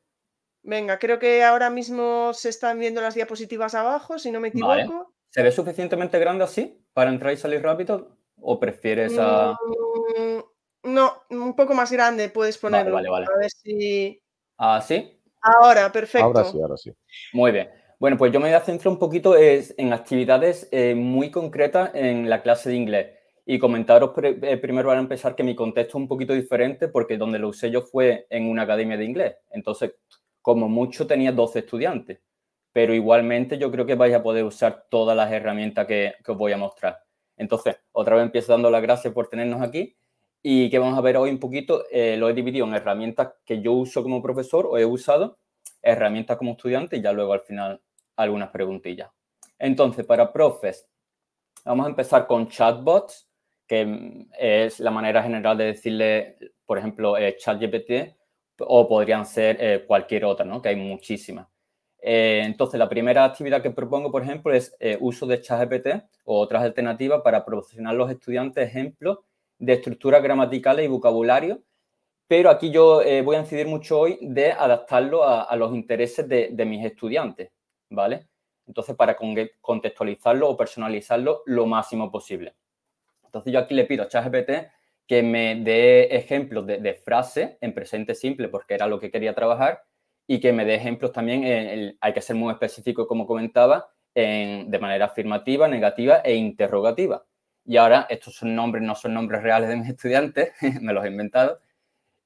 Venga, 0.62 0.98
creo 0.98 1.18
que 1.18 1.44
ahora 1.44 1.70
mismo 1.70 2.32
se 2.34 2.48
están 2.48 2.78
viendo 2.78 3.00
las 3.00 3.14
diapositivas 3.14 3.74
abajo, 3.74 4.18
si 4.18 4.32
no 4.32 4.40
me 4.40 4.48
equivoco. 4.48 5.14
¿Se 5.28 5.42
ve 5.42 5.52
suficientemente 5.52 6.18
grande 6.18 6.44
así 6.44 6.84
para 6.92 7.10
entrar 7.10 7.32
y 7.32 7.36
salir 7.36 7.62
rápido? 7.62 8.16
¿O 8.40 8.58
prefieres 8.58 9.16
a.? 9.18 9.52
Mm, 9.52 10.40
no, 10.92 11.22
un 11.30 11.54
poco 11.54 11.74
más 11.74 11.92
grande 11.92 12.30
puedes 12.30 12.58
ponerlo. 12.58 12.94
Vale, 12.94 13.08
vale, 13.08 13.26
A 13.32 13.38
ver 13.38 13.50
si. 13.50 14.20
¿Así? 14.56 15.20
Ahora, 15.40 15.92
perfecto. 15.92 16.26
Ahora 16.26 16.44
sí, 16.44 16.60
ahora 16.60 16.76
sí. 16.76 16.92
Muy 17.32 17.52
bien. 17.52 17.70
Bueno, 17.98 18.18
pues 18.18 18.30
yo 18.30 18.40
me 18.40 18.48
voy 18.48 18.54
a 18.54 18.60
centrar 18.60 18.92
un 18.92 18.98
poquito 18.98 19.34
en 19.38 19.92
actividades 19.94 20.68
eh, 20.70 20.94
muy 20.94 21.30
concretas 21.30 21.92
en 21.94 22.28
la 22.28 22.42
clase 22.42 22.68
de 22.68 22.76
inglés. 22.76 23.16
Y 23.46 23.58
comentaros 23.58 24.10
eh, 24.22 24.58
primero 24.58 24.88
para 24.88 25.00
empezar 25.00 25.34
que 25.34 25.42
mi 25.42 25.54
contexto 25.54 25.96
es 25.96 26.02
un 26.02 26.08
poquito 26.08 26.34
diferente 26.34 26.88
porque 26.88 27.16
donde 27.16 27.38
lo 27.38 27.48
usé 27.48 27.70
yo 27.70 27.80
fue 27.82 28.26
en 28.28 28.50
una 28.50 28.62
academia 28.62 28.98
de 28.98 29.04
inglés. 29.04 29.36
Entonces, 29.50 29.94
como 30.42 30.68
mucho 30.68 31.06
tenía 31.06 31.32
12 31.32 31.60
estudiantes, 31.60 32.20
pero 32.70 32.92
igualmente 32.92 33.56
yo 33.56 33.70
creo 33.70 33.86
que 33.86 33.94
vais 33.94 34.14
a 34.14 34.22
poder 34.22 34.44
usar 34.44 34.86
todas 34.90 35.16
las 35.16 35.32
herramientas 35.32 35.86
que, 35.86 36.14
os 36.26 36.36
voy 36.36 36.52
a 36.52 36.58
mostrar. 36.58 36.98
Entonces, 37.38 37.76
otra 37.92 38.16
vez 38.16 38.26
empiezo 38.26 38.52
dando 38.52 38.70
las 38.70 38.82
gracias 38.82 39.14
por 39.14 39.28
tenernos 39.28 39.62
aquí 39.62 39.96
y 40.42 40.68
que 40.68 40.78
vamos 40.78 40.98
a 40.98 41.00
ver 41.00 41.16
hoy 41.16 41.30
un 41.30 41.40
poquito, 41.40 41.84
eh, 41.90 42.16
lo 42.18 42.28
he 42.28 42.34
dividido 42.34 42.66
en 42.66 42.74
herramientas 42.74 43.32
que 43.44 43.62
yo 43.62 43.72
uso 43.72 44.02
como 44.02 44.22
profesor 44.22 44.66
o 44.66 44.76
he 44.76 44.84
usado, 44.84 45.38
herramientas 45.82 46.36
como 46.36 46.52
estudiante 46.52 46.98
y 46.98 47.02
ya 47.02 47.12
luego 47.12 47.32
al 47.32 47.40
final 47.40 47.80
algunas 48.16 48.50
preguntillas. 48.50 49.10
Entonces, 49.58 50.04
para 50.04 50.32
profes, 50.32 50.86
vamos 51.64 51.86
a 51.86 51.90
empezar 51.90 52.26
con 52.26 52.48
chatbots, 52.48 53.28
que 53.66 54.26
es 54.38 54.80
la 54.80 54.90
manera 54.90 55.22
general 55.22 55.58
de 55.58 55.64
decirle, 55.64 56.38
por 56.64 56.78
ejemplo, 56.78 57.16
eh, 57.16 57.36
ChatGPT 57.36 58.16
o 58.60 58.88
podrían 58.88 59.26
ser 59.26 59.56
eh, 59.60 59.84
cualquier 59.86 60.24
otra, 60.24 60.44
¿no? 60.44 60.62
Que 60.62 60.70
hay 60.70 60.76
muchísimas. 60.76 61.48
Eh, 62.00 62.42
entonces, 62.44 62.78
la 62.78 62.88
primera 62.88 63.24
actividad 63.24 63.62
que 63.62 63.70
propongo, 63.70 64.10
por 64.10 64.22
ejemplo, 64.22 64.52
es 64.52 64.76
eh, 64.80 64.96
uso 65.00 65.26
de 65.26 65.40
ChatGPT 65.40 65.88
o 66.24 66.40
otras 66.40 66.62
alternativas 66.62 67.22
para 67.22 67.44
proporcionar 67.44 67.94
a 67.94 67.96
los 67.96 68.10
estudiantes 68.10 68.68
ejemplos 68.68 69.18
de 69.58 69.72
estructuras 69.74 70.22
gramaticales 70.22 70.84
y 70.84 70.88
vocabulario. 70.88 71.62
Pero 72.28 72.50
aquí 72.50 72.70
yo 72.70 73.02
voy 73.24 73.36
a 73.36 73.40
incidir 73.40 73.68
mucho 73.68 74.00
hoy 74.00 74.18
de 74.20 74.50
adaptarlo 74.50 75.22
a, 75.22 75.54
los 75.54 75.72
intereses 75.72 76.28
de, 76.28 76.64
mis 76.66 76.84
estudiantes, 76.84 77.52
¿vale? 77.90 78.28
Entonces, 78.66 78.96
para 78.96 79.16
contextualizarlo 79.60 80.48
o 80.48 80.56
personalizarlo 80.56 81.42
lo 81.46 81.66
máximo 81.66 82.10
posible. 82.10 82.56
Entonces, 83.24 83.52
yo 83.52 83.60
aquí 83.60 83.74
le 83.74 83.84
pido 83.84 84.02
a 84.04 84.08
ChatGPT 84.08 84.50
que 85.06 85.22
me 85.22 85.56
dé 85.56 86.16
ejemplos 86.16 86.66
de, 86.66 86.78
de 86.78 86.94
frases 86.94 87.56
en 87.60 87.74
presente 87.74 88.14
simple, 88.14 88.48
porque 88.48 88.74
era 88.74 88.86
lo 88.86 88.98
que 88.98 89.10
quería 89.10 89.34
trabajar, 89.34 89.84
y 90.26 90.40
que 90.40 90.52
me 90.52 90.64
dé 90.64 90.74
ejemplos 90.74 91.12
también, 91.12 91.96
hay 92.00 92.12
que 92.12 92.20
ser 92.20 92.36
muy 92.36 92.52
específico, 92.52 93.06
como 93.06 93.26
comentaba, 93.26 93.88
de 94.14 94.78
manera 94.80 95.06
afirmativa, 95.06 95.68
negativa 95.68 96.16
e 96.24 96.34
interrogativa. 96.34 97.24
Y 97.64 97.76
ahora 97.76 98.06
estos 98.08 98.34
son 98.36 98.54
nombres, 98.54 98.82
no 98.82 98.94
son 98.94 99.14
nombres 99.14 99.42
reales 99.42 99.68
de 99.68 99.76
mis 99.76 99.88
estudiantes, 99.88 100.52
me 100.80 100.92
los 100.92 101.04
he 101.04 101.08
inventado, 101.08 101.60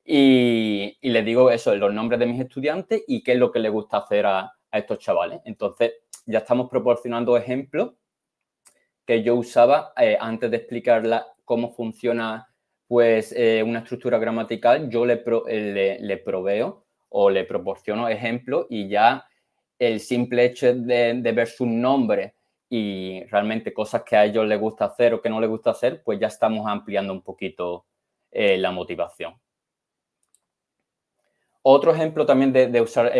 y, 0.05 0.99
les 1.03 1.25
digo 1.25 1.51
eso, 1.51 1.75
los 1.77 1.93
nombres 1.93 2.19
de 2.21 2.27
mis 2.27 2.41
estudiantes 2.41 3.03
y 3.07 3.23
qué 3.23 3.33
es 3.33 3.39
lo 3.39 3.53
que 3.53 3.59
les 3.59 3.71
gusta 3.71 3.99
hacer 3.99 4.27
a, 4.27 4.55
estos 4.79 4.99
chavales. 4.99 5.41
Entonces, 5.45 5.93
ya 6.27 6.39
estamos 6.39 6.68
proporcionando 6.68 7.37
ejemplos 7.37 7.93
que 9.05 9.23
yo 9.23 9.35
usaba 9.37 9.93
eh, 9.97 10.16
antes 10.21 10.51
de 10.51 10.57
explicar 10.59 11.27
cómo 11.45 11.73
funciona 11.73 12.51
pues 12.91 13.33
eh, 13.37 13.62
una 13.62 13.79
estructura 13.79 14.18
gramatical 14.18 14.91
yo 14.91 15.07
le, 15.07 15.23
eh, 15.47 15.99
le, 16.01 16.16
proveo 16.16 16.85
o 17.09 17.31
le 17.31 17.45
proporciono 17.45 18.09
ejemplos 18.09 18.66
y 18.68 18.89
ya 18.89 19.25
el 19.79 20.01
simple 20.01 20.45
hecho 20.45 20.75
de, 20.75 21.21
ver 21.23 21.47
su 21.47 21.66
nombre 21.66 22.35
y 22.68 23.23
realmente 23.27 23.73
cosas 23.73 24.03
que 24.03 24.16
a 24.16 24.25
ellos 24.25 24.45
les 24.45 24.59
gusta 24.59 24.87
hacer 24.87 25.14
o 25.14 25.23
que 25.23 25.31
no 25.31 25.41
les 25.41 25.49
gusta 25.49 25.71
hacer, 25.71 26.03
pues 26.03 26.18
ya 26.18 26.27
estamos 26.27 26.66
ampliando 26.66 27.12
un 27.12 27.23
poquito 27.23 27.87
eh, 28.33 28.59
la 28.59 28.73
motivación. 28.73 29.35
Otro 31.63 31.93
ejemplo 31.93 32.25
también 32.25 32.53
de, 32.53 32.81
usar 32.81 33.13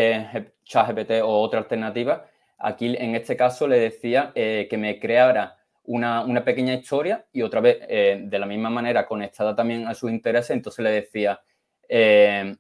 ChatGPT 0.65 1.23
o 1.23 1.41
otra 1.41 1.61
alternativa, 1.61 2.27
aquí 2.59 2.97
en 2.99 3.15
este 3.15 3.37
caso 3.37 3.69
le 3.69 3.79
decía 3.79 4.33
que 4.35 4.77
me 4.79 4.99
creara 4.99 5.61
una, 5.85 6.45
pequeña 6.45 6.75
historia 6.75 7.27
y 7.33 7.43
otra 7.43 7.61
vez, 7.61 7.79
eh, 7.89 8.21
de 8.23 8.39
la 8.39 8.47
misma 8.47 8.71
manera, 8.71 9.07
conectada 9.07 9.55
también 9.55 9.87
a 9.89 9.95
sus 9.95 10.11
intereses, 10.11 10.51
entonces 10.51 10.83
le 10.83 10.91
decía, 10.91 11.41
eh, 11.89 12.55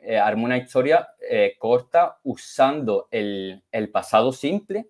eh 0.00 0.20
una 0.36 0.56
historia 0.56 1.08
corta 1.58 2.18
usando 2.24 3.08
el, 3.10 3.62
pasado 3.92 4.32
simple 4.32 4.88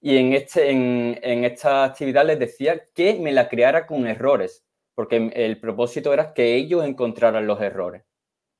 y 0.00 0.16
en, 0.16 0.32
este, 0.32 0.70
en, 0.70 1.18
en, 1.22 1.44
esta 1.44 1.84
actividad 1.84 2.26
les 2.26 2.38
decía 2.38 2.82
que 2.94 3.14
me 3.14 3.32
la 3.32 3.48
creara 3.48 3.86
con 3.86 4.06
errores, 4.06 4.64
porque 4.94 5.30
el 5.34 5.58
propósito 5.58 6.12
era 6.12 6.34
que 6.34 6.54
ellos 6.54 6.84
encontraran 6.84 7.46
los 7.46 7.60
errores, 7.60 8.02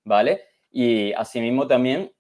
¿vale? 0.05 0.52
Y 0.73 1.13
asimismo 1.13 1.67
también 1.67 2.13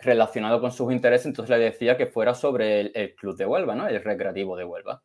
relacionado 0.00 0.60
con 0.60 0.72
sus 0.72 0.92
intereses, 0.92 1.26
entonces 1.26 1.58
le 1.58 1.64
decía 1.64 1.96
que 1.96 2.06
fuera 2.06 2.34
sobre 2.34 2.80
el, 2.80 3.14
club 3.14 3.36
de 3.36 3.46
Huelva, 3.46 3.74
¿no? 3.74 3.88
El 3.88 4.02
recreativo 4.02 4.56
de 4.56 4.64
Huelva. 4.64 5.02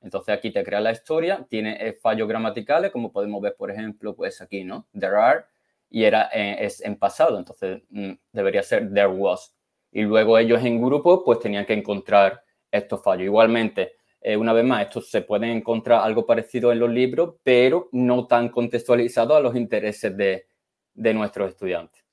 Entonces 0.00 0.34
aquí 0.34 0.50
te 0.50 0.62
crea 0.62 0.80
la 0.80 0.92
historia, 0.92 1.46
tiene 1.48 1.76
eh, 1.80 1.94
fallos 1.94 2.28
gramaticales, 2.28 2.90
como 2.90 3.10
podemos 3.10 3.40
ver, 3.40 3.56
por 3.56 3.70
ejemplo, 3.70 4.14
pues 4.14 4.40
aquí, 4.42 4.64
¿no? 4.64 4.86
There 4.92 5.16
are, 5.16 5.44
y 5.88 6.04
era, 6.04 6.28
eh, 6.32 6.56
es 6.60 6.82
en 6.82 6.96
pasado, 6.96 7.38
entonces 7.38 7.82
mm, 7.88 8.12
debería 8.32 8.62
ser 8.62 8.92
there 8.92 9.06
was. 9.06 9.54
Y 9.90 10.02
luego 10.02 10.36
ellos 10.38 10.62
en 10.62 10.82
grupo, 10.82 11.24
pues 11.24 11.38
tenían 11.38 11.64
que 11.64 11.72
encontrar 11.72 12.42
estos 12.70 13.02
fallos. 13.02 13.24
Igualmente, 13.24 13.94
eh, 14.20 14.36
una 14.36 14.52
vez 14.52 14.64
más, 14.64 14.82
estos 14.82 15.10
se 15.10 15.22
pueden 15.22 15.50
encontrar 15.50 16.00
algo 16.02 16.26
parecido 16.26 16.70
en 16.70 16.80
los 16.80 16.90
libros, 16.90 17.36
pero 17.42 17.88
no 17.92 18.26
tan 18.26 18.50
contextualizado 18.50 19.34
a 19.34 19.40
los 19.40 19.56
intereses 19.56 20.14
de, 20.14 20.48
de 20.94 21.12
nuestros 21.12 21.50
estudiantes. 21.50 22.04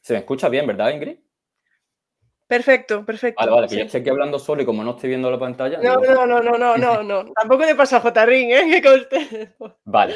Se 0.00 0.12
me 0.12 0.20
escucha 0.20 0.48
bien, 0.48 0.66
¿verdad, 0.66 0.90
Ingrid? 0.90 1.18
Perfecto, 2.46 3.04
perfecto. 3.06 3.40
Vale, 3.40 3.52
vale, 3.52 3.68
que 3.68 3.76
ya 3.76 3.84
estoy 3.84 4.02
aquí 4.02 4.10
hablando 4.10 4.38
solo 4.38 4.60
y 4.60 4.66
como 4.66 4.84
no 4.84 4.90
estoy 4.90 5.08
viendo 5.08 5.30
la 5.30 5.38
pantalla. 5.38 5.78
No, 5.78 5.96
no, 5.96 6.26
no, 6.26 6.40
no, 6.42 6.58
no, 6.58 6.76
no, 6.76 7.02
no. 7.02 7.24
Tampoco 7.34 7.64
le 7.64 7.74
pasa 7.74 7.96
a 7.96 8.00
J-Ring, 8.00 8.50
¿eh? 8.50 9.54
Vale. 9.84 10.14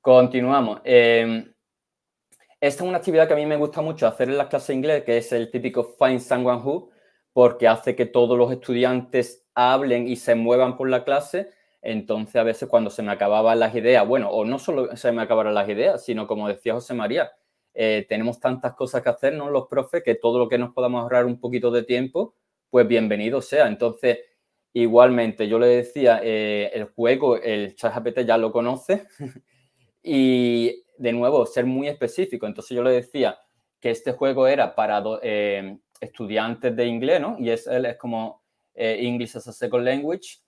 Continuamos. 0.00 0.80
Em, 0.82 1.54
esta 2.60 2.82
es 2.82 2.88
una 2.88 2.98
actividad 2.98 3.28
que 3.28 3.34
a 3.34 3.36
mí 3.36 3.46
me 3.46 3.56
gusta 3.56 3.80
mucho 3.80 4.08
hacer 4.08 4.28
en 4.28 4.38
las 4.38 4.48
clases 4.48 4.68
de 4.68 4.74
inglés, 4.74 5.04
que 5.04 5.18
es 5.18 5.30
el 5.30 5.52
típico 5.52 5.94
Find 5.98 6.20
Someone 6.20 6.62
Who, 6.62 6.90
porque 7.32 7.68
hace 7.68 7.94
que 7.94 8.06
todos 8.06 8.36
los 8.36 8.50
estudiantes 8.50 9.46
hablen 9.54 10.08
y 10.08 10.16
se 10.16 10.34
muevan 10.34 10.76
por 10.76 10.90
la 10.90 11.04
clase. 11.04 11.50
Entonces, 11.82 12.36
a 12.36 12.42
veces 12.42 12.68
cuando 12.68 12.90
se 12.90 13.02
me 13.02 13.12
acababan 13.12 13.58
las 13.58 13.74
ideas, 13.74 14.06
bueno, 14.06 14.30
o 14.30 14.44
no 14.44 14.58
solo 14.58 14.96
se 14.96 15.12
me 15.12 15.22
acabaron 15.22 15.54
las 15.54 15.68
ideas, 15.68 16.04
sino 16.04 16.26
como 16.26 16.48
decía 16.48 16.74
José 16.74 16.94
María, 16.94 17.32
eh, 17.74 18.04
tenemos 18.08 18.40
tantas 18.40 18.74
cosas 18.74 19.02
que 19.02 19.08
hacer, 19.08 19.34
¿no? 19.34 19.50
Los 19.50 19.66
profes, 19.68 20.02
que 20.02 20.14
todo 20.14 20.38
lo 20.38 20.48
que 20.48 20.58
nos 20.58 20.74
podamos 20.74 21.02
ahorrar 21.02 21.26
un 21.26 21.38
poquito 21.40 21.70
de 21.70 21.84
tiempo, 21.84 22.34
pues 22.68 22.86
bienvenido 22.86 23.40
sea. 23.40 23.68
Entonces, 23.68 24.18
igualmente, 24.72 25.48
yo 25.48 25.58
le 25.58 25.68
decía, 25.68 26.20
eh, 26.22 26.70
el 26.74 26.84
juego, 26.84 27.36
el 27.36 27.74
ChatGPT 27.76 28.20
ya 28.20 28.36
lo 28.36 28.52
conoce 28.52 29.06
y, 30.02 30.84
de 30.98 31.12
nuevo, 31.12 31.46
ser 31.46 31.64
muy 31.64 31.88
específico. 31.88 32.46
Entonces, 32.46 32.76
yo 32.76 32.82
le 32.82 32.90
decía 32.90 33.38
que 33.80 33.90
este 33.90 34.12
juego 34.12 34.46
era 34.46 34.74
para 34.74 35.02
eh, 35.22 35.78
estudiantes 36.00 36.76
de 36.76 36.86
inglés, 36.86 37.20
¿no? 37.20 37.36
Y 37.38 37.50
es, 37.50 37.66
es 37.66 37.96
como 37.96 38.42
English 38.74 39.36
as 39.36 39.46
a 39.48 39.52
Second 39.52 39.84
Language, 39.84 40.38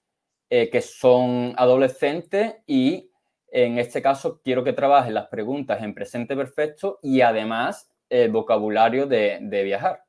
que 0.53 0.83
son 0.83 1.55
adolescentes 1.57 2.57
y 2.67 3.11
en 3.53 3.79
este 3.79 4.01
caso, 4.01 4.41
quiero 4.43 4.65
que 4.65 4.73
trabajes 4.73 5.13
las 5.13 5.27
preguntas 5.27 5.83
en 5.83 5.93
presente 5.93 6.35
perfecto 6.35 6.99
y 7.03 7.21
además 7.21 7.91
el 8.09 8.31
vocabulario 8.31 9.07
de, 9.07 9.39
viajar. 9.63 10.05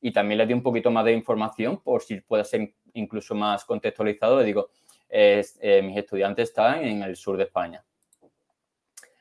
Y 0.00 0.12
también 0.12 0.38
le 0.38 0.46
di 0.46 0.54
un 0.54 0.62
poquito 0.62 0.88
más 0.92 1.04
de 1.04 1.12
información 1.12 1.82
por 1.82 2.02
si 2.02 2.20
puede 2.20 2.44
ser 2.44 2.72
incluso 2.94 3.34
más 3.34 3.64
contextualizado. 3.64 4.38
Le 4.38 4.44
digo, 4.44 4.70
eh, 5.08 5.42
mis 5.82 5.96
estudiantes 5.96 6.50
están 6.50 6.84
en 6.84 7.02
el 7.02 7.16
sur 7.16 7.36
de 7.36 7.44
España. 7.44 7.84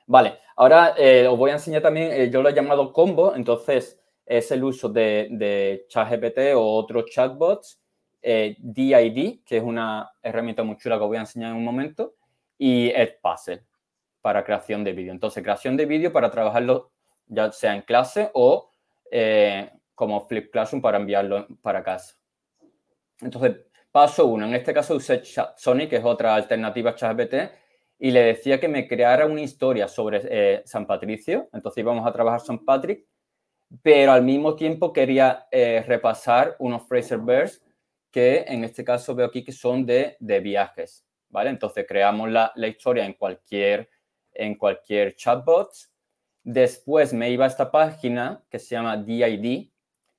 Vale, 0.06 0.38
ahora 0.58 0.94
eh, 0.96 1.26
os 1.28 1.38
voy 1.38 1.50
a 1.50 1.54
enseñar 1.54 1.82
también, 1.82 2.12
eh, 2.12 2.30
yo 2.30 2.44
lo 2.44 2.50
he 2.50 2.54
llamado 2.54 2.94
combo, 2.94 3.36
entonces 3.36 4.00
es 4.24 4.52
el 4.52 4.64
uso 4.64 4.90
de, 4.90 5.28
de 5.32 5.86
ChatGPT 5.88 6.54
o 6.56 6.62
otros 6.62 7.06
chatbots, 7.06 7.82
DID, 8.26 9.44
que 9.46 9.58
es 9.58 9.64
una 9.64 10.12
herramienta 10.22 10.64
muy 10.64 10.78
chula 10.78 10.98
que 10.98 11.04
os 11.04 11.08
voy 11.08 11.18
a 11.18 11.22
enseñar 11.22 11.52
en 11.52 11.58
un 11.58 11.64
momento, 11.64 12.16
y 12.58 12.90
Edpuzzle 12.90 13.64
para 14.22 14.44
creación 14.44 14.84
de 14.84 14.94
vídeo. 14.94 15.12
Entonces, 15.12 15.44
creación 15.44 15.78
de 15.78 15.86
vídeo 15.86 16.12
para 16.12 16.32
trabajarlo 16.32 16.92
ya 17.28 17.52
sea 17.52 17.76
en 17.76 17.82
clase 17.82 18.30
o 18.34 18.70
eh, 19.12 19.72
como 19.94 20.28
Flip 20.28 20.52
Classroom 20.52 20.82
para 20.82 20.98
enviarlo 20.98 21.48
para 21.62 21.84
casa. 21.84 22.16
Entonces, 23.22 23.58
paso 23.92 24.26
uno. 24.26 24.46
En 24.46 24.56
este 24.56 24.74
caso 24.74 24.96
usé 24.96 25.22
Sony, 25.56 25.88
que 25.90 25.98
es 25.98 26.04
otra 26.04 26.36
alternativa 26.36 26.92
a 26.92 26.96
ChatGPT, 26.96 27.36
y 28.00 28.12
le 28.12 28.24
decía 28.24 28.60
que 28.60 28.68
me 28.68 28.88
creara 28.88 29.26
una 29.26 29.42
historia 29.42 29.88
sobre 29.88 30.22
eh, 30.24 30.62
San 30.66 30.86
Patricio. 30.86 31.50
Entonces 31.54 31.82
íbamos 31.82 32.06
a 32.06 32.12
trabajar 32.12 32.42
San 32.42 32.66
Patrick, 32.66 33.06
pero 33.82 34.12
al 34.12 34.24
mismo 34.24 34.56
tiempo 34.56 34.92
quería 34.92 35.48
eh, 35.52 35.84
repasar 35.88 36.56
unos 36.60 36.88
Fraser 36.88 37.20
Bears 37.20 37.64
que 38.16 38.46
en 38.48 38.64
este 38.64 38.86
caso 38.86 39.14
veo 39.14 39.26
aquí 39.26 39.44
que 39.44 39.52
son 39.52 39.86
de, 39.86 40.16
de 40.22 40.40
viajes. 40.40 41.06
¿vale? 41.28 41.50
Entonces 41.50 41.86
creamos 41.86 42.32
la, 42.32 42.54
historia 42.66 43.06
en 43.06 43.12
cualquier, 43.12 43.90
en 44.32 44.56
cualquier 44.56 45.18
chatbot. 45.18 45.70
Después 46.42 47.12
me 47.12 47.30
iba 47.30 47.44
a 47.44 47.50
esta 47.50 47.70
página 47.70 48.42
que 48.50 48.58
se 48.58 48.76
llama 48.76 48.96
DID. 48.96 49.70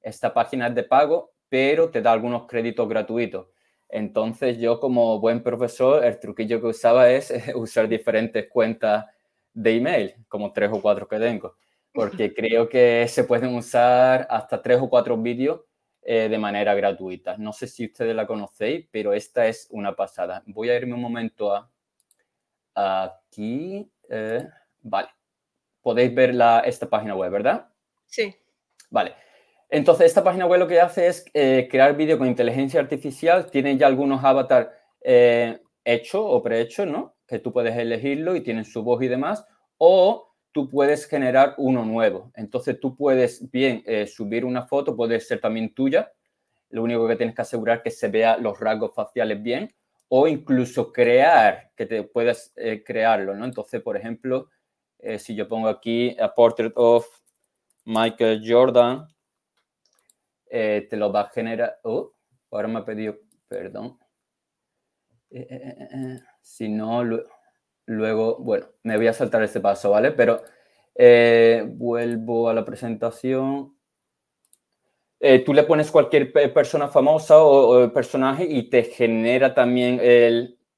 Esta 0.03 0.35
página 0.35 0.67
es 0.67 0.75
de 0.75 0.83
pago, 0.83 1.33
pero 1.49 1.89
te 1.89 2.03
da 2.03 2.13
algunos 2.13 2.47
créditos 2.47 2.87
gratuitos. 2.87 3.47
Entonces 3.89 4.59
yo 4.59 4.79
como 4.79 5.19
buen 5.19 5.43
profesor, 5.43 6.05
el 6.05 6.21
truquillo 6.21 6.61
que 6.61 6.67
usaba 6.67 7.09
es 7.09 7.33
usar 7.55 7.89
diferentes 7.89 8.47
cuentas 8.47 9.07
de 9.55 9.75
email, 9.75 10.17
como 10.29 10.53
tres 10.53 10.69
o 10.71 10.83
cuatro 10.83 11.09
que 11.09 11.19
tengo, 11.19 11.57
porque 11.95 12.35
creo 12.35 12.69
que 12.69 13.09
se 13.09 13.25
pueden 13.25 13.55
usar 13.55 14.27
hasta 14.29 14.61
tres 14.61 14.83
o 14.83 14.91
cuatro 14.91 15.17
vídeos 15.17 15.63
eh, 16.09 16.29
de 16.29 16.39
manera 16.39 16.73
gratuita. 16.73 17.37
No 17.37 17.53
sé 17.53 17.67
si 17.67 17.87
ustedes 17.87 18.15
la 18.15 18.29
conocéis, 18.29 18.87
pero 18.93 19.13
esta 19.13 19.49
es 19.49 19.67
una 19.73 19.97
pasada. 19.97 20.45
Voy 20.47 20.71
a 20.71 20.77
irme 20.77 20.95
un 20.95 21.01
momento 21.01 21.53
a 21.53 21.69
aquí. 22.77 23.91
Eh, 24.09 24.47
vale. 24.83 25.09
Podéis 25.83 26.15
ver 26.15 26.33
la, 26.33 26.61
esta 26.61 26.89
página 26.89 27.17
web, 27.17 27.33
¿verdad? 27.33 27.67
Sí. 28.05 28.33
Vale. 28.89 29.15
Entonces, 29.69 30.07
esta 30.07 30.23
página 30.23 30.47
web 30.47 30.61
lo 30.61 30.69
que 30.69 30.81
hace 30.81 31.09
es 31.09 31.25
eh, 31.35 31.67
crear 31.69 31.97
vídeo 31.97 32.19
con 32.19 32.29
inteligencia 32.29 32.79
artificial. 32.79 33.51
Tiene 33.51 33.77
ya 33.77 33.89
algunos 33.89 34.23
avatars 34.23 34.69
hechos 35.03 36.23
o 36.25 36.41
prehechos, 36.41 36.87
¿no? 36.87 37.17
Que 37.27 37.41
tú 37.41 37.53
puedes 37.53 37.77
elegirlo 37.77 38.37
y 38.37 38.43
tienen 38.43 38.65
su 38.65 38.85
voz 38.85 39.03
y 39.03 39.09
demás. 39.09 39.45
O 39.77 40.36
tú 40.57 40.71
puedes 40.71 41.05
generar 41.05 41.55
uno 41.59 41.85
nuevo. 41.85 42.33
Entonces 42.35 42.81
tú 42.81 42.97
puedes 42.97 43.51
bien 43.51 43.83
eh, 43.85 44.07
subir 44.07 44.43
una 44.43 44.67
foto, 44.67 44.97
puede 44.97 45.21
ser 45.21 45.39
también 45.39 45.75
tuya. 45.75 46.11
Lo 46.71 46.83
único 46.83 47.07
que 47.07 47.15
tienes 47.15 47.35
que 47.35 47.43
asegurar 47.43 47.83
que 47.83 47.91
se 47.91 48.09
vea 48.09 48.39
los 48.39 48.59
rasgos 48.59 48.95
faciales 48.95 49.43
bien 49.43 49.75
o 50.09 50.27
incluso 50.27 50.95
crear, 50.95 51.73
que 51.77 51.85
te 51.85 52.03
puedas 52.05 52.55
eh, 52.57 52.83
crearlo, 52.83 53.35
¿no? 53.35 53.45
Entonces, 53.45 53.83
por 53.83 53.99
ejemplo, 53.99 54.49
eh, 54.99 55.19
si 55.19 55.35
yo 55.35 55.47
pongo 55.47 55.69
aquí 55.69 56.17
a 56.19 56.35
portrait 56.35 56.73
of 56.75 57.07
Michael 57.85 58.43
Jordan, 58.43 59.07
te 60.49 60.97
lo 60.97 61.13
va 61.13 61.21
a 61.21 61.29
generar. 61.29 61.81
Oh, 61.83 62.15
ahora 62.51 62.67
me 62.67 62.79
ha 62.79 62.85
pedido, 62.87 63.19
perdón. 63.47 63.99
si 66.41 66.71
no, 66.71 67.05
lo, 67.05 67.27
Luego, 67.87 68.37
bueno, 68.39 68.67
me 68.83 68.97
voy 68.97 69.07
a 69.07 69.13
saltar 69.13 69.43
este 69.43 69.61
paso, 69.61 69.91
¿vale? 69.91 70.11
Pero 70.11 70.43
eh, 70.97 71.65
vuelvo 71.67 72.49
a 72.49 72.55
la 72.55 72.65
presentación. 72.65 73.77
Eh, 75.21 75.41
tú 75.41 75.55
le 75.55 75.63
pones 75.63 75.91
cualquier 75.91 76.33
persona 76.53 76.89
famosa 76.89 77.43
o, 77.43 77.93
personaje 77.93 78.45
y 78.45 78.69
te 78.69 78.85
genera 78.85 79.55
también 79.55 80.01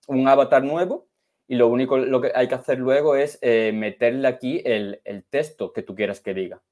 un 0.07 0.29
avatar 0.29 0.63
nuevo. 0.63 1.09
Y 1.47 1.57
lo 1.57 1.69
único 1.69 1.97
lo 1.97 2.21
que 2.21 2.31
hay 2.35 2.47
que 2.47 2.55
hacer 2.55 2.79
luego 2.79 3.17
es 3.17 3.39
eh, 3.41 3.73
meterle 3.75 4.29
aquí 4.29 4.61
el, 4.65 5.01
el 5.05 5.25
texto 5.25 5.73
que 5.73 5.83
tú 5.83 5.95
quieras 5.95 6.21
que 6.21 6.35
diga. 6.35 6.63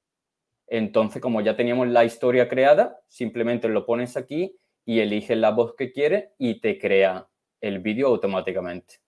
Entonces, 0.67 1.21
como 1.21 1.41
ya 1.41 1.55
teníamos 1.55 1.87
la 1.87 2.05
historia 2.05 2.47
creada, 2.47 3.01
simplemente 3.07 3.69
lo 3.69 3.85
pones 3.85 4.17
aquí 4.17 4.55
y 4.85 4.99
eliges 4.99 5.37
la 5.37 5.51
voz 5.51 5.75
que 5.75 5.91
quieres 5.91 6.29
y 6.37 6.61
te 6.61 6.77
crea 6.77 7.27
el 7.59 7.79
vídeo 7.79 8.07
automáticamente. 8.07 9.06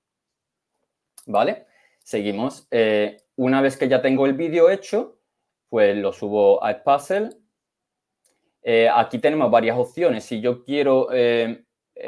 ¿Vale? 1.29 1.65
Seguimos. 2.03 2.67
Eh, 2.71 3.17
una 3.35 3.61
vez 3.61 3.77
que 3.77 3.87
ya 3.87 4.01
tengo 4.01 4.25
el 4.25 4.33
vídeo 4.33 4.69
hecho, 4.69 5.19
pues 5.69 5.95
lo 5.95 6.11
subo 6.11 6.63
a 6.63 6.83
Puzzle. 6.83 7.29
Eh, 8.63 8.89
aquí 8.93 9.19
tenemos 9.19 9.49
varias 9.49 9.77
opciones. 9.77 10.23
Si 10.23 10.41
yo 10.41 10.63
quiero 10.65 11.09
eh, 11.13 11.63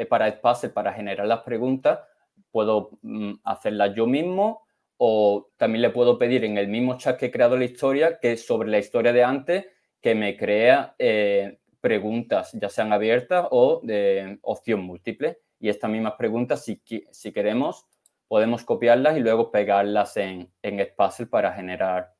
para 0.08 0.40
Puzzle, 0.40 0.70
para 0.70 0.92
generar 0.92 1.26
las 1.26 1.42
preguntas, 1.42 2.00
puedo 2.50 2.90
mm, 3.02 3.34
hacerlas 3.44 3.94
yo 3.94 4.06
mismo 4.06 4.66
o 4.96 5.50
también 5.56 5.82
le 5.82 5.90
puedo 5.90 6.18
pedir 6.18 6.44
en 6.44 6.58
el 6.58 6.68
mismo 6.68 6.98
chat 6.98 7.18
que 7.18 7.26
he 7.26 7.30
creado 7.30 7.56
la 7.56 7.64
historia, 7.64 8.18
que 8.20 8.36
sobre 8.36 8.68
la 8.70 8.78
historia 8.78 9.12
de 9.12 9.24
antes, 9.24 9.66
que 10.00 10.14
me 10.14 10.36
crea 10.36 10.94
preguntas, 11.80 12.52
ya 12.52 12.68
sean 12.68 12.92
abiertas 12.92 13.46
o 13.50 13.80
de 13.82 14.38
opción 14.42 14.80
múltiple. 14.80 15.38
Y 15.58 15.68
estas 15.68 15.90
mismas 15.90 16.14
preguntas, 16.18 16.64
si, 16.64 16.80
si 17.10 17.32
queremos, 17.32 17.86
podemos 18.32 18.64
copiarlas 18.64 19.18
y 19.18 19.20
luego 19.20 19.50
pegarlas 19.50 20.16
en, 20.16 20.50
en 20.62 20.80
Edpuzzle 20.80 21.26
para 21.26 21.52
generar, 21.52 22.14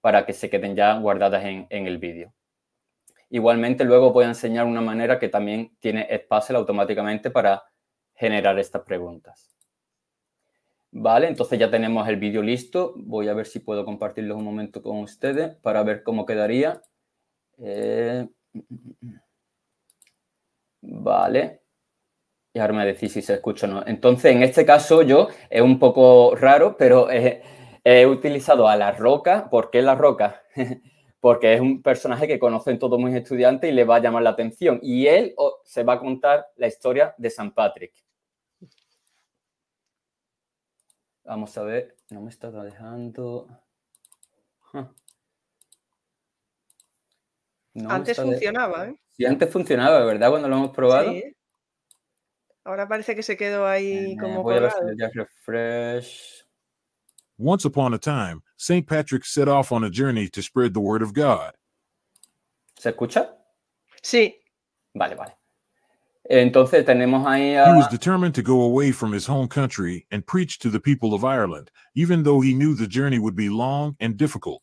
para 0.00 0.24
que 0.24 0.32
se 0.32 0.48
queden 0.48 0.76
ya 0.76 0.96
guardadas 1.00 1.44
en, 1.44 1.66
en 1.68 1.88
el 1.88 1.98
vídeo. 1.98 2.32
Igualmente, 3.28 3.84
luego 3.84 4.12
voy 4.12 4.26
a 4.26 4.28
enseñar 4.28 4.66
una 4.66 4.80
manera 4.80 5.18
que 5.18 5.28
también 5.28 5.76
tiene 5.80 6.06
Edpuzzle 6.10 6.58
automáticamente 6.58 7.32
para 7.32 7.64
generar 8.14 8.56
estas 8.60 8.82
preguntas. 8.82 9.52
Vale, 10.92 11.26
entonces 11.26 11.58
ya 11.58 11.68
tenemos 11.68 12.06
el 12.06 12.18
vídeo 12.18 12.40
listo. 12.40 12.94
Voy 12.94 13.26
a 13.26 13.34
ver 13.34 13.46
si 13.46 13.58
puedo 13.58 13.84
compartirlo 13.84 14.36
un 14.36 14.44
momento 14.44 14.80
con 14.80 14.98
ustedes 14.98 15.56
para 15.56 15.82
ver 15.82 16.04
cómo 16.04 16.24
quedaría. 16.24 16.80
Eh, 17.58 18.28
vale. 20.82 21.62
Y 22.58 22.60
ahora 22.60 22.72
me 22.72 22.84
decís 22.84 23.12
si 23.12 23.22
se 23.22 23.34
escucha 23.34 23.68
o 23.68 23.70
no. 23.70 23.86
Entonces, 23.86 24.34
en 24.34 24.42
este 24.42 24.66
caso 24.66 25.02
yo, 25.02 25.28
es 25.48 25.62
un 25.62 25.78
poco 25.78 26.34
raro, 26.34 26.76
pero 26.76 27.08
he, 27.08 27.40
he 27.84 28.04
utilizado 28.04 28.66
a 28.66 28.74
la 28.74 28.90
roca. 28.90 29.48
¿Por 29.48 29.70
qué 29.70 29.80
la 29.80 29.94
roca? 29.94 30.42
Porque 31.20 31.54
es 31.54 31.60
un 31.60 31.84
personaje 31.84 32.26
que 32.26 32.40
conocen 32.40 32.80
todos 32.80 32.98
mis 32.98 33.14
estudiantes 33.14 33.70
y 33.70 33.72
le 33.72 33.84
va 33.84 33.94
a 33.94 34.00
llamar 34.00 34.24
la 34.24 34.30
atención. 34.30 34.80
Y 34.82 35.06
él 35.06 35.36
se 35.62 35.84
va 35.84 35.92
a 35.92 36.00
contar 36.00 36.48
la 36.56 36.66
historia 36.66 37.14
de 37.16 37.30
San 37.30 37.52
Patrick. 37.52 37.92
Vamos 41.22 41.56
a 41.56 41.62
ver, 41.62 41.94
no 42.10 42.22
me 42.22 42.30
está 42.30 42.50
dejando. 42.50 43.46
antes 47.88 48.16
funcionaba, 48.16 48.88
¿eh? 48.88 48.96
Sí, 49.10 49.24
antes 49.26 49.48
funcionaba, 49.48 50.04
¿verdad? 50.04 50.30
Cuando 50.30 50.48
lo 50.48 50.56
hemos 50.56 50.70
probado. 50.70 51.12
Sí. 51.12 51.37
Ahora 52.68 52.86
parece 52.86 53.14
que 53.16 53.22
se 53.22 53.34
quedó 53.38 53.66
ahí 53.66 54.12
Eh, 54.12 54.16
como 54.20 54.42
voy 54.42 54.56
a 54.56 54.68
colgado. 54.68 55.08
refresh. 55.14 56.44
Once 57.38 57.64
upon 57.64 57.94
a 57.94 57.98
time, 57.98 58.42
St. 58.58 58.86
Patrick 58.86 59.24
set 59.24 59.48
off 59.48 59.72
on 59.72 59.84
a 59.84 59.90
journey 59.90 60.28
to 60.28 60.42
spread 60.42 60.74
the 60.74 60.80
word 60.80 61.00
of 61.02 61.14
God. 61.14 61.52
¿Se 62.76 62.90
escucha? 62.90 63.30
Sí, 64.02 64.34
Vale, 64.94 65.14
vale. 65.14 65.32
Entonces 66.28 66.84
tenemos 66.84 67.26
ahí 67.26 67.52
He 67.52 67.56
a... 67.56 67.74
was 67.74 67.88
determined 67.88 68.34
to 68.34 68.42
go 68.42 68.60
away 68.64 68.92
from 68.92 69.14
his 69.14 69.26
home 69.26 69.48
country 69.48 70.06
and 70.10 70.22
preach 70.26 70.58
to 70.58 70.68
the 70.70 70.78
people 70.80 71.14
of 71.14 71.24
Ireland, 71.24 71.70
even 71.94 72.22
though 72.22 72.42
he 72.42 72.52
knew 72.52 72.74
the 72.74 72.86
journey 72.86 73.18
would 73.18 73.34
be 73.34 73.48
long 73.48 73.96
and 73.98 74.18
difficult. 74.18 74.60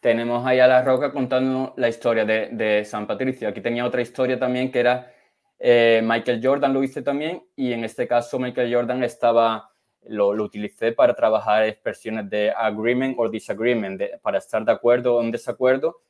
tenemos 0.00 0.46
ahí 0.46 0.60
a 0.60 0.68
la 0.68 0.82
roca 0.82 1.10
contando 1.10 1.74
la 1.76 1.88
historia 1.88 2.24
de, 2.24 2.50
de 2.52 2.84
San 2.84 3.04
Patricio. 3.08 3.48
Aquí 3.48 3.60
tenía 3.60 3.84
otra 3.84 4.00
historia 4.00 4.38
también 4.38 4.70
que 4.70 4.78
era 4.78 5.10
eh, 5.58 6.00
Michael 6.04 6.40
Jordan 6.42 6.72
lo 6.72 6.82
hice 6.82 7.02
también 7.02 7.44
y 7.56 7.72
en 7.72 7.84
este 7.84 8.06
caso 8.06 8.38
Michael 8.38 8.72
Jordan 8.72 9.02
estaba, 9.02 9.70
lo, 10.06 10.32
lo 10.32 10.44
utilicé 10.44 10.92
para 10.92 11.14
trabajar 11.14 11.64
expresiones 11.64 12.30
de 12.30 12.50
agreement 12.50 13.16
o 13.18 13.28
disagreement, 13.28 14.00
para 14.22 14.38
estar 14.38 14.64
de 14.64 14.72
acuerdo 14.72 15.16
o 15.16 15.22
en 15.22 15.32
desacuerdo. 15.32 16.00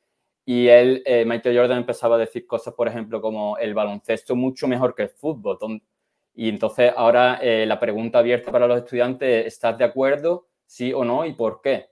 Y 0.45 0.67
él, 0.67 1.03
eh, 1.05 1.25
Michael 1.25 1.57
Jordan 1.57 1.79
empezaba 1.79 2.15
a 2.15 2.19
decir 2.19 2.47
cosas, 2.47 2.73
por 2.73 2.87
ejemplo, 2.87 3.21
como 3.21 3.57
el 3.57 3.73
baloncesto 3.73 4.35
mucho 4.35 4.67
mejor 4.67 4.95
que 4.95 5.03
el 5.03 5.09
fútbol. 5.09 5.57
Y 6.33 6.49
entonces 6.49 6.93
ahora 6.95 7.39
eh, 7.41 7.65
la 7.65 7.79
pregunta 7.79 8.19
abierta 8.19 8.51
para 8.51 8.67
los 8.67 8.77
estudiantes, 8.79 9.45
¿estás 9.45 9.77
de 9.77 9.85
acuerdo? 9.85 10.47
¿Sí 10.65 10.93
o 10.93 11.03
no? 11.03 11.25
¿Y 11.25 11.33
por 11.33 11.61
qué? 11.61 11.89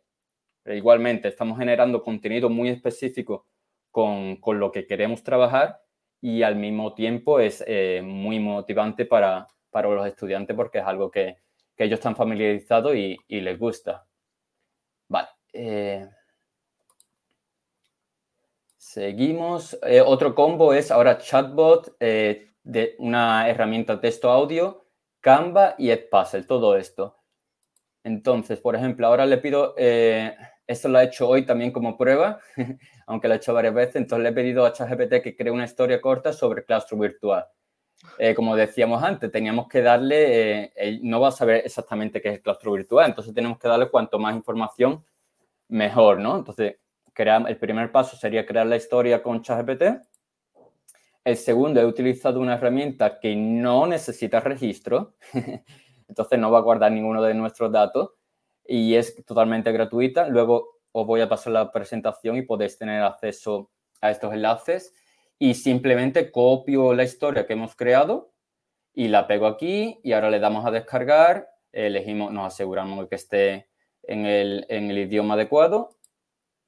Igualmente, 0.65 1.29
estamos 1.29 1.57
generando 1.57 2.03
contenido 2.03 2.49
muy 2.49 2.69
específico 2.69 3.47
con, 3.91 4.37
con 4.37 4.59
lo 4.59 4.71
que 4.71 4.85
queremos 4.85 5.23
trabajar 5.23 5.81
y 6.21 6.43
al 6.43 6.55
mismo 6.55 6.93
tiempo 6.93 7.39
es 7.39 7.63
eh, 7.67 8.01
muy 8.03 8.39
motivante 8.39 9.05
para, 9.05 9.47
para 9.69 9.89
los 9.89 10.07
estudiantes 10.07 10.55
porque 10.55 10.79
es 10.79 10.85
algo 10.85 11.11
que, 11.11 11.37
que 11.75 11.83
ellos 11.83 11.99
están 11.99 12.15
familiarizados 12.15 12.95
y, 12.95 13.17
les 13.29 13.59
gusta. 13.59 14.05
Vale. 15.07 15.27
eh, 15.53 16.09
seguimos. 18.77 19.77
Eh, 19.83 20.01
otro 20.01 20.33
combo 20.33 20.73
es 20.73 20.91
ahora 20.91 21.17
chatbot 21.17 21.97
de 21.99 22.95
una 22.99 23.49
herramienta 23.49 24.01
texto-audio, 24.01 24.85
Canva 25.21 25.75
y 25.77 25.91
Edpuzzle, 25.91 26.43
todo 26.43 26.75
esto. 26.75 27.17
Entonces, 28.03 28.59
por 28.59 28.75
ejemplo, 28.75 29.07
ahora 29.07 29.25
le 29.25 29.37
pido, 29.37 29.75
esto 30.67 30.89
lo 30.89 30.99
he 30.99 31.05
hecho 31.05 31.27
hoy 31.27 31.45
también 31.45 31.71
como 31.71 31.97
prueba, 31.97 32.39
aunque 33.07 33.27
lo 33.27 33.33
he 33.33 33.37
hecho 33.37 33.53
varias 33.53 33.73
veces, 33.73 33.95
entonces 33.95 34.23
le 34.23 34.29
he 34.29 34.33
pedido 34.33 34.65
a 34.65 34.73
ChatGPT 34.73 35.23
que 35.23 35.35
cree 35.35 35.51
una 35.51 35.63
historia 35.63 36.01
corta 36.01 36.33
sobre 36.33 36.65
claustro 36.65 36.97
virtual. 36.97 37.45
Eh, 38.19 38.35
como 38.35 38.55
decíamos 38.55 39.01
antes, 39.01 39.31
teníamos 39.31 39.67
que 39.67 39.81
darle, 39.81 40.71
eh, 40.75 40.99
no 41.01 41.19
va 41.19 41.29
a 41.29 41.31
saber 41.31 41.63
exactamente 41.65 42.21
qué 42.21 42.29
es 42.29 42.35
el 42.35 42.41
claustro 42.41 42.73
virtual, 42.73 43.09
entonces 43.09 43.33
tenemos 43.33 43.57
que 43.57 43.67
darle 43.67 43.89
cuanto 43.89 44.19
más 44.19 44.35
información, 44.35 45.03
mejor, 45.69 46.19
¿no? 46.19 46.37
Entonces, 46.37 46.77
crear, 47.13 47.43
el 47.47 47.57
primer 47.57 47.91
paso 47.91 48.17
sería 48.17 48.45
crear 48.45 48.67
la 48.67 48.75
historia 48.75 49.23
con 49.23 49.41
ChatGPT. 49.41 49.83
El 51.23 51.37
segundo, 51.37 51.81
he 51.81 51.85
utilizado 51.85 52.39
una 52.39 52.55
herramienta 52.55 53.19
que 53.19 53.35
no 53.35 53.87
necesita 53.87 54.41
registro, 54.41 55.15
entonces 56.07 56.39
no 56.39 56.51
va 56.51 56.59
a 56.59 56.61
guardar 56.61 56.91
ninguno 56.91 57.21
de 57.23 57.33
nuestros 57.33 57.71
datos 57.71 58.16
y 58.67 58.95
es 58.95 59.15
totalmente 59.25 59.71
gratuita. 59.71 60.27
Luego 60.27 60.79
os 60.91 61.05
voy 61.07 61.21
a 61.21 61.29
pasar 61.29 61.53
la 61.53 61.71
presentación 61.71 62.37
y 62.37 62.41
podéis 62.41 62.77
tener 62.77 63.01
acceso 63.01 63.71
a 64.01 64.11
estos 64.11 64.33
enlaces 64.33 64.93
y 65.39 65.53
simplemente 65.53 66.31
copio 66.31 66.93
la 66.93 67.03
historia 67.03 67.45
que 67.45 67.53
hemos 67.53 67.75
creado 67.75 68.33
y 68.93 69.07
la 69.07 69.27
pego 69.27 69.47
aquí 69.47 69.99
y 70.03 70.13
ahora 70.13 70.29
le 70.29 70.39
damos 70.39 70.65
a 70.65 70.71
descargar, 70.71 71.49
elegimos, 71.71 72.31
nos 72.31 72.47
aseguramos 72.47 73.01
de 73.01 73.07
que 73.07 73.15
esté 73.15 73.69
en 74.03 74.25
el, 74.25 74.65
en 74.69 74.89
el 74.89 74.97
idioma 74.97 75.35
adecuado, 75.35 75.97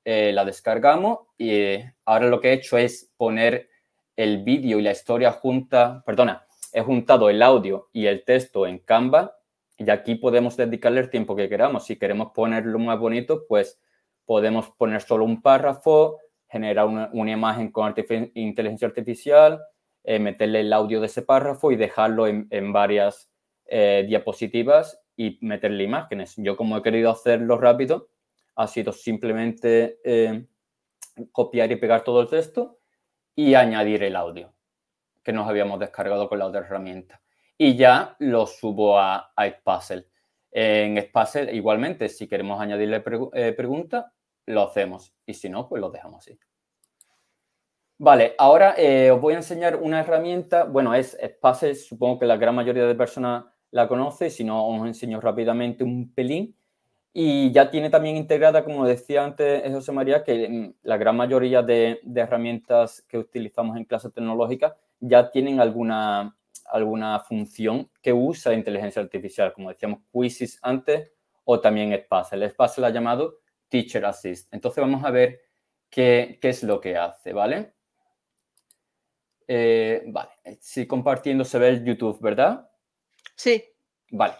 eh, 0.06 0.32
la 0.34 0.45
descargamos 0.45 1.20
y 1.38 1.52
eh, 1.52 1.95
ahora 2.06 2.28
lo 2.28 2.39
que 2.39 2.50
he 2.50 2.54
hecho 2.54 2.78
es 2.78 3.12
poner 3.18 3.70
el 4.16 4.43
vídeo 4.43 4.80
y 4.80 4.84
la 4.84 4.91
historia 4.91 5.32
junta, 5.32 6.04
perdona, 6.06 6.45
he 6.72 6.82
juntado 6.82 7.30
el 7.30 7.41
audio 7.41 7.89
y 7.93 8.06
el 8.06 8.24
texto 8.24 8.68
en 8.68 8.80
Canva 8.80 9.39
y 9.80 9.89
aquí 9.89 10.15
podemos 10.15 10.57
dedicarle 10.57 10.99
el 10.99 11.09
tiempo 11.09 11.38
que 11.38 11.47
queramos. 11.47 11.86
Si 11.86 11.97
queremos 11.97 12.32
ponerlo 12.34 12.77
más 12.80 12.99
bonito, 12.99 13.45
pues 13.47 13.80
podemos 14.25 14.69
poner 14.71 15.01
solo 15.01 15.23
un 15.23 15.41
párrafo, 15.41 16.17
generar 16.49 16.86
una, 16.86 17.09
una 17.13 17.32
imagen 17.32 17.71
con 17.71 17.95
inteligencia 18.36 18.88
artificial, 18.89 19.61
eh, 20.03 20.19
meterle 20.19 20.59
el 20.61 20.73
audio 20.73 20.99
de 20.99 21.05
ese 21.05 21.21
párrafo 21.21 21.71
y 21.71 21.77
dejarlo 21.77 22.27
en, 22.27 22.47
en 22.49 22.73
varias 22.73 23.32
eh, 23.65 24.03
diapositivas 24.05 25.01
y 25.15 25.39
meterle 25.41 25.86
imágenes. 25.86 26.34
Yo 26.36 26.57
como 26.57 26.77
he 26.77 26.84
querido 26.84 27.09
hacerlo 27.09 27.57
rápido, 27.57 28.09
ha 28.55 28.67
sido 28.67 28.91
simplemente 28.91 29.99
eh, 30.03 30.45
copiar 31.32 31.71
y 31.71 31.77
pegar 31.77 32.03
todo 32.03 32.21
el 32.21 32.27
texto 32.27 32.80
y 33.34 33.53
añadir 33.53 34.03
el 34.03 34.17
audio 34.17 34.53
que 35.23 35.32
nos 35.32 35.47
habíamos 35.47 35.80
descargado 35.80 36.27
con 36.27 36.39
la 36.39 36.47
otra 36.47 36.61
herramienta. 36.61 37.21
Y 37.62 37.76
ya 37.76 38.16
lo 38.20 38.47
subo 38.47 38.97
a, 38.97 39.34
a 39.36 39.45
Edpuzzle. 39.45 40.07
En 40.49 40.97
Edpuzzle, 40.97 41.53
igualmente, 41.53 42.07
si 42.07 42.26
queremos 42.26 42.62
añadirle 42.62 43.01
pregu 43.01 43.30
eh, 43.34 43.51
preguntas, 43.51 44.05
lo 44.45 44.62
hacemos. 44.64 45.14
Y 45.26 45.34
si 45.34 45.49
no, 45.49 45.68
pues 45.68 45.82
lo 45.82 45.91
dejamos 45.91 46.20
así. 46.20 46.39
Vale, 47.97 48.34
ahora 48.38 48.76
eh, 48.78 49.12
os 49.12 49.20
voy 49.20 49.34
a 49.34 49.38
enseñar 49.38 49.76
una 49.76 49.99
herramienta. 49.99 50.64
Bueno, 50.64 50.95
es 50.95 51.18
Edpuzzle, 51.20 51.76
supongo 51.76 52.20
que 52.20 52.26
la 52.26 52.38
gran 52.38 52.55
mayoría 52.55 52.86
de 52.86 52.95
personas 52.95 53.43
la 53.72 53.89
conoce. 53.89 54.30
Si 54.30 54.45
no, 54.45 54.66
os 54.66 54.88
enseño 54.88 55.20
rápidamente 55.20 55.84
un 55.84 56.14
pelín. 56.14 56.55
Y 57.12 57.51
ya 57.51 57.70
tiene 57.70 57.89
también 57.89 58.16
integrada, 58.16 58.64
como 58.64 58.86
decía 58.86 59.26
antes 59.26 59.70
José 59.70 59.91
María, 59.91 60.24
que 60.24 60.47
mm, 60.47 60.74
la 60.84 60.95
gran 60.95 61.18
mayoría 61.18 61.62
de, 61.62 61.99
de 62.03 62.22
herramientas 62.22 63.01
que 63.01 63.18
utilizamos 63.18 63.76
en 63.76 63.84
clases 63.84 64.14
tecnológicas 64.14 64.76
ya 65.01 65.30
tienen 65.30 65.60
alguna, 65.60 66.38
alguna 66.66 67.20
función 67.22 67.89
que 68.02 68.14
usa 68.14 68.54
inteligencia 68.54 69.02
artificial, 69.02 69.54
como 69.54 69.70
decíamos, 69.70 70.02
quizzes 70.12 70.60
antes 70.62 71.12
o 71.43 71.60
también 71.60 71.93
Edpuzzle. 71.93 72.45
Edpuzzle 72.45 72.86
ha 72.86 72.91
llamado 72.91 73.39
Teacher 73.70 74.06
Assist. 74.06 74.54
Entonces 74.54 74.82
vamos 74.82 75.04
a 75.04 75.12
ver 75.12 75.41
qué, 75.89 76.38
qué 76.41 76.50
es 76.50 76.64
lo 76.64 76.80
que 76.80 76.97
hace, 76.97 77.34
¿vale? 77.34 77.74
Eh, 79.47 80.04
vale, 80.08 80.30
si 80.60 80.86
compartiendo 80.86 81.43
se 81.43 81.58
ve 81.58 81.70
el 81.70 81.84
YouTube, 81.84 82.22
¿verdad? 82.22 82.70
Sí. 83.36 83.64
Vale. 84.12 84.36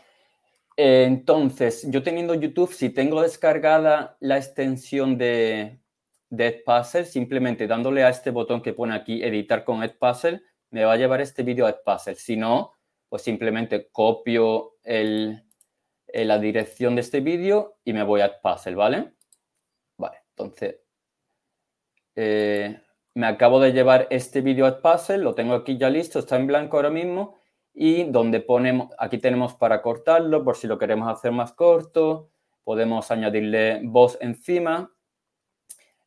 Eh, 0.78 1.05
entonces, 1.07 1.88
yo 1.89 2.03
teniendo 2.03 2.36
YouTube, 2.36 2.72
si 2.72 2.91
tengo 2.91 3.22
descargada 3.22 4.18
la 4.20 4.38
extensión 4.38 5.18
de, 5.18 5.80
de 6.30 6.47
Edpuzzle, 6.47 7.05
simplemente 7.05 7.66
dándole 7.66 8.03
a 8.03 8.10
este 8.10 8.30
botón 8.30 8.62
que 8.62 8.74
pone 8.74 8.93
aquí, 8.93 9.24
editar 9.24 9.64
con 9.64 9.84
Edpuzzle, 9.84 10.43
me 10.72 10.86
va 10.86 10.93
a 10.93 10.97
llevar 10.97 11.22
este 11.22 11.43
vídeo 11.43 11.65
a 11.65 11.72
Edpuzzle. 11.72 12.15
Si 12.15 12.38
no, 12.38 12.74
pues 13.07 13.22
simplemente 13.22 13.89
copio 13.91 14.76
el, 14.84 15.43
eh, 16.07 16.26
la 16.26 16.39
dirección 16.39 16.95
de 16.95 17.01
este 17.01 17.22
vídeo 17.22 17.78
y 17.84 17.93
me 17.93 18.03
voy 18.03 18.22
a 18.22 18.28
Edpuzzle, 18.28 18.76
¿vale? 18.76 19.13
Vale, 19.97 20.17
entonces, 20.30 20.78
eh, 22.15 22.80
me 23.13 23.28
acabo 23.28 23.59
de 23.59 23.74
llevar 23.74 24.07
este 24.09 24.41
vídeo 24.41 24.65
a 24.65 24.70
Edpuzzle, 24.70 25.17
lo 25.17 25.36
tengo 25.36 25.53
aquí 25.53 25.78
ya 25.78 25.89
listo, 25.89 26.20
está 26.20 26.36
en 26.36 26.47
blanco 26.47 26.78
ahora 26.78 26.89
mismo, 26.89 27.38
y 27.74 28.05
donde 28.05 28.41
ponemos, 28.41 28.89
aquí 28.97 29.20
tenemos 29.20 29.55
para 29.55 29.82
cortarlo 29.82 30.43
por 30.43 30.57
si 30.57 30.67
lo 30.67 30.78
queremos 30.78 31.11
hacer 31.11 31.32
más 31.32 31.53
corto, 31.53 32.30
podemos 32.63 33.09
añadirle 33.11 33.82
voz 33.84 34.17
encima. 34.22 34.91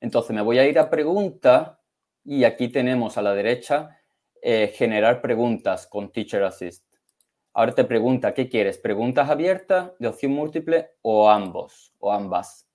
Entonces 0.00 0.34
me 0.34 0.42
voy 0.42 0.58
a 0.58 0.66
ir 0.66 0.78
a 0.78 0.90
pregunta 0.90 1.80
y 2.24 2.44
aquí 2.44 2.68
tenemos 2.68 3.16
a 3.16 3.22
la 3.22 3.34
derecha 3.34 4.01
eh, 4.43 4.72
generar 4.74 5.22
preguntas 5.22 5.86
con 5.86 6.11
Teacher 6.11 6.43
Assist. 6.43 6.84
Ahora 7.55 7.72
te 7.72 7.84
pregunta, 7.84 8.34
¿qué 8.34 8.49
quieres? 8.49 8.76
¿Preguntas 8.76 9.30
abiertas, 9.30 9.93
de 10.01 10.09
opción 10.09 10.32
múltiple 10.32 10.90
o 11.01 11.30
ambos 11.30 11.95
o 11.99 12.12
ambas? 12.12 12.66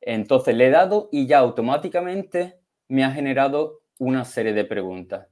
Entonces 0.00 0.54
le 0.54 0.68
he 0.68 0.70
dado 0.70 1.08
y 1.10 1.26
ya 1.26 1.38
automáticamente 1.38 2.60
me 2.86 3.04
ha 3.04 3.10
generado 3.10 3.80
una 3.98 4.24
serie 4.24 4.52
de 4.52 4.64
preguntas. 4.64 5.26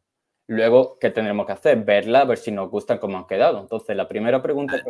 Luego, 0.49 0.99
¿qué 0.99 1.11
tendremos 1.11 1.47
que 1.47 1.53
hacer? 1.53 1.85
Verla, 1.85 2.21
a 2.21 2.25
ver 2.25 2.39
si 2.39 2.51
nos 2.51 2.69
gustan 2.69 2.99
cómo 2.99 3.19
han 3.19 3.27
quedado. 3.27 3.61
Entonces, 3.61 3.97
la 3.97 4.09
primera 4.09 4.43
pregunta, 4.43 4.83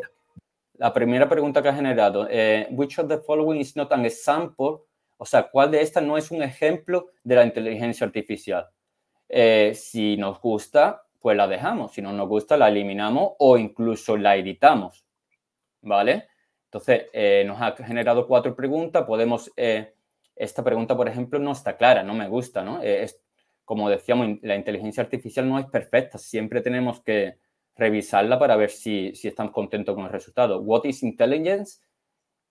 la 0.75 0.93
primera 0.93 1.29
pregunta 1.29 1.63
que 1.63 1.69
ha 1.69 1.75
generado, 1.75 2.27
eh, 2.31 2.69
which 2.71 2.99
of 2.99 3.09
the 3.09 3.19
following 3.19 3.61
is 3.61 3.77
not 3.77 3.93
an 3.93 4.05
example? 4.05 4.79
O 5.19 5.25
sea, 5.25 5.49
¿cuál 5.51 5.71
de 5.71 5.81
estas 5.81 6.03
no 6.03 6.17
es 6.17 6.31
un 6.31 6.43
ejemplo 6.43 7.11
de 7.23 7.35
la 7.35 7.45
inteligencia 7.45 8.07
artificial? 8.07 8.67
Eh, 9.29 9.73
si 9.75 10.17
nos 10.17 10.41
gusta, 10.41 11.05
pues 11.21 11.37
la 11.37 11.47
dejamos. 11.47 11.93
Si 11.93 12.03
no 12.03 12.13
nos 12.13 12.29
gusta, 12.29 12.57
la 12.57 12.69
eliminamos 12.69 13.33
o 13.39 13.57
incluso 13.57 14.17
la 14.17 14.37
editamos. 14.37 15.05
¿Vale? 15.83 16.29
Entonces, 16.65 17.07
eh, 17.13 17.45
nos 17.47 17.61
ha 17.61 17.73
generado 17.77 18.27
cuatro 18.27 18.55
preguntas. 18.55 19.05
Podemos, 19.05 19.53
esta 20.35 20.65
pregunta, 20.65 20.97
por 20.97 21.09
ejemplo, 21.09 21.39
no 21.39 21.53
está 21.53 21.77
clara, 21.77 22.03
no 22.03 22.15
me 22.15 22.29
gusta, 22.29 22.63
¿no? 22.63 22.81
como 23.65 23.91
decíamos, 23.91 24.39
la 24.43 24.55
inteligencia 24.55 25.03
artificial 25.03 25.49
no 25.49 25.59
es 25.59 25.67
perfecta, 25.67 26.19
siempre 26.19 26.61
tenemos 26.61 27.01
que 27.01 27.41
revisarla 27.77 28.39
para 28.39 28.57
ver 28.57 28.71
si, 28.71 29.15
si 29.15 29.29
estamos 29.29 29.53
contentos 29.53 29.95
con 29.95 30.05
el 30.05 30.11
resultado. 30.11 30.61
What 30.61 30.85
is 30.85 31.03
intelligence? 31.03 31.81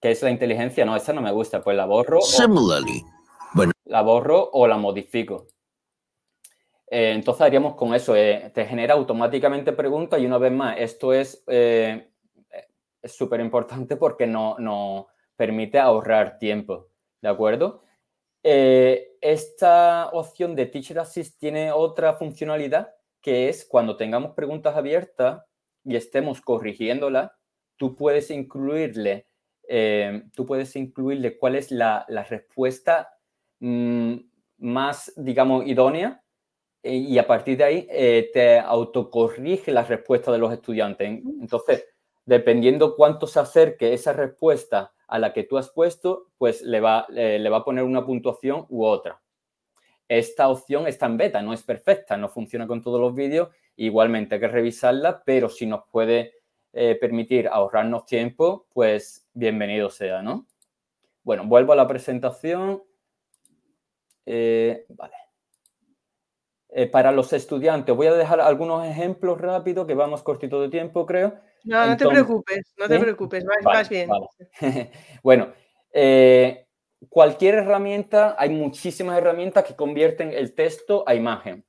¿Qué 0.01 0.11
es 0.11 0.21
la 0.21 0.29
inteligencia? 0.29 0.85
No, 0.85 0.95
esa 0.95 1.13
no 1.13 1.21
me 1.21 1.31
gusta, 1.31 1.63
pues 1.63 1.75
la 1.75 1.85
borro. 1.85 2.21
Similarly. 2.21 3.03
Bueno. 3.53 3.71
La 3.85 4.01
borro 4.01 4.49
o 4.51 4.67
la 4.67 4.77
modifico. 4.77 5.47
Eh, 6.87 7.11
entonces 7.13 7.41
haríamos 7.41 7.75
con 7.75 7.95
eso, 7.95 8.15
eh, 8.15 8.51
te 8.53 8.65
genera 8.65 8.93
automáticamente 8.93 9.73
preguntas 9.73 10.19
y 10.19 10.25
una 10.25 10.37
vez 10.37 10.51
más, 10.51 10.75
esto 10.77 11.13
es 11.13 11.43
eh, 11.47 12.11
súper 13.03 13.39
importante 13.39 13.95
porque 13.97 14.27
no, 14.27 14.55
no 14.59 15.07
permite 15.35 15.79
ahorrar 15.79 16.37
tiempo, 16.37 16.89
¿de 17.21 17.29
acuerdo? 17.29 17.81
Esta 18.43 20.09
opción 20.13 20.55
de 20.55 20.67
Teacher 20.67 20.99
Assist 20.99 21.39
tiene 21.39 21.71
otra 21.71 22.13
funcionalidad 22.13 22.93
que 23.19 23.49
es 23.49 23.65
cuando 23.65 23.97
tengamos 23.97 24.35
preguntas 24.35 24.75
abiertas 24.75 25.43
y 25.83 25.95
estemos 25.95 26.41
corrigiéndolas, 26.41 27.31
tú 27.75 27.95
puedes 27.95 28.29
incluirle, 28.29 29.27
tú 30.35 30.45
puedes 30.45 30.75
incluirle 30.75 31.39
cuál 31.39 31.55
es 31.55 31.71
la, 31.71 32.05
respuesta 32.29 33.09
mm, 33.59 34.17
más, 34.59 35.11
digamos, 35.17 35.65
idónea 35.65 36.23
y 36.85 37.17
a 37.17 37.25
partir 37.25 37.57
de 37.57 37.63
ahí 37.63 37.87
te 38.33 38.59
autocorrige 38.59 39.71
la 39.71 39.83
respuesta 39.83 40.31
de 40.31 40.37
los 40.37 40.53
estudiantes. 40.53 41.07
Entonces, 41.41 41.85
dependiendo 42.25 42.95
cuánto 42.95 43.27
se 43.27 43.39
acerque 43.39 43.93
esa 43.93 44.13
respuesta 44.13 44.93
a 45.07 45.19
la 45.19 45.33
que 45.33 45.43
tú 45.43 45.57
has 45.57 45.69
puesto, 45.69 46.29
pues 46.37 46.61
le 46.61 46.79
va, 46.79 47.05
le 47.09 47.49
va 47.49 47.57
a 47.57 47.63
poner 47.63 47.83
una 47.83 48.05
puntuación 48.05 48.65
u 48.69 48.85
otra. 48.85 49.21
Esta 50.07 50.49
opción 50.49 50.87
está 50.87 51.07
en 51.07 51.17
beta, 51.17 51.41
no 51.41 51.53
es 51.53 51.63
perfecta, 51.63 52.15
no 52.17 52.29
funciona 52.29 52.67
con 52.67 52.81
todos 52.81 53.01
los 53.01 53.15
vídeos, 53.15 53.49
igualmente 53.75 54.35
hay 54.35 54.41
que 54.41 54.47
revisarla, 54.47 55.23
pero 55.25 55.49
si 55.49 55.65
nos 55.65 55.81
puede 55.91 56.33
eh, 56.73 56.95
permitir 56.95 57.47
ahorrarnos 57.47 58.05
tiempo, 58.05 58.67
pues 58.73 59.27
bienvenido 59.33 59.89
sea, 59.89 60.21
¿no? 60.21 60.45
Bueno, 61.23 61.45
vuelvo 61.45 61.73
a 61.73 61.75
la 61.75 61.87
presentación. 61.87 62.83
Eh, 64.27 64.85
vale. 64.89 65.24
Eh, 66.77 66.87
para 66.87 67.13
los 67.13 67.31
estudiantes, 67.31 67.95
voy 67.95 68.07
a 68.07 68.13
dejar 68.13 68.41
algunos 68.41 68.85
ejemplos 68.85 69.39
rápidos, 69.39 69.87
que 69.87 69.93
vamos 69.93 70.21
cortito 70.23 70.59
de 70.59 70.67
tiempo, 70.67 71.05
creo. 71.05 71.33
No, 71.63 71.87
no 71.87 71.95
te 71.95 72.05
preocupes, 72.05 72.73
no 72.77 72.89
te 72.89 72.99
preocupes, 72.99 73.45
vas, 73.63 73.87
bien. 73.87 74.09
bueno, 75.23 75.53
eh, 75.93 76.67
cualquier 77.07 77.55
herramienta, 77.55 78.35
hay 78.37 78.49
muchísimas 78.49 79.17
herramientas 79.17 79.63
que 79.63 79.73
convierten 79.73 80.33
el 80.33 80.53
texto 80.53 81.05
a 81.07 81.15
imagen. 81.15 81.63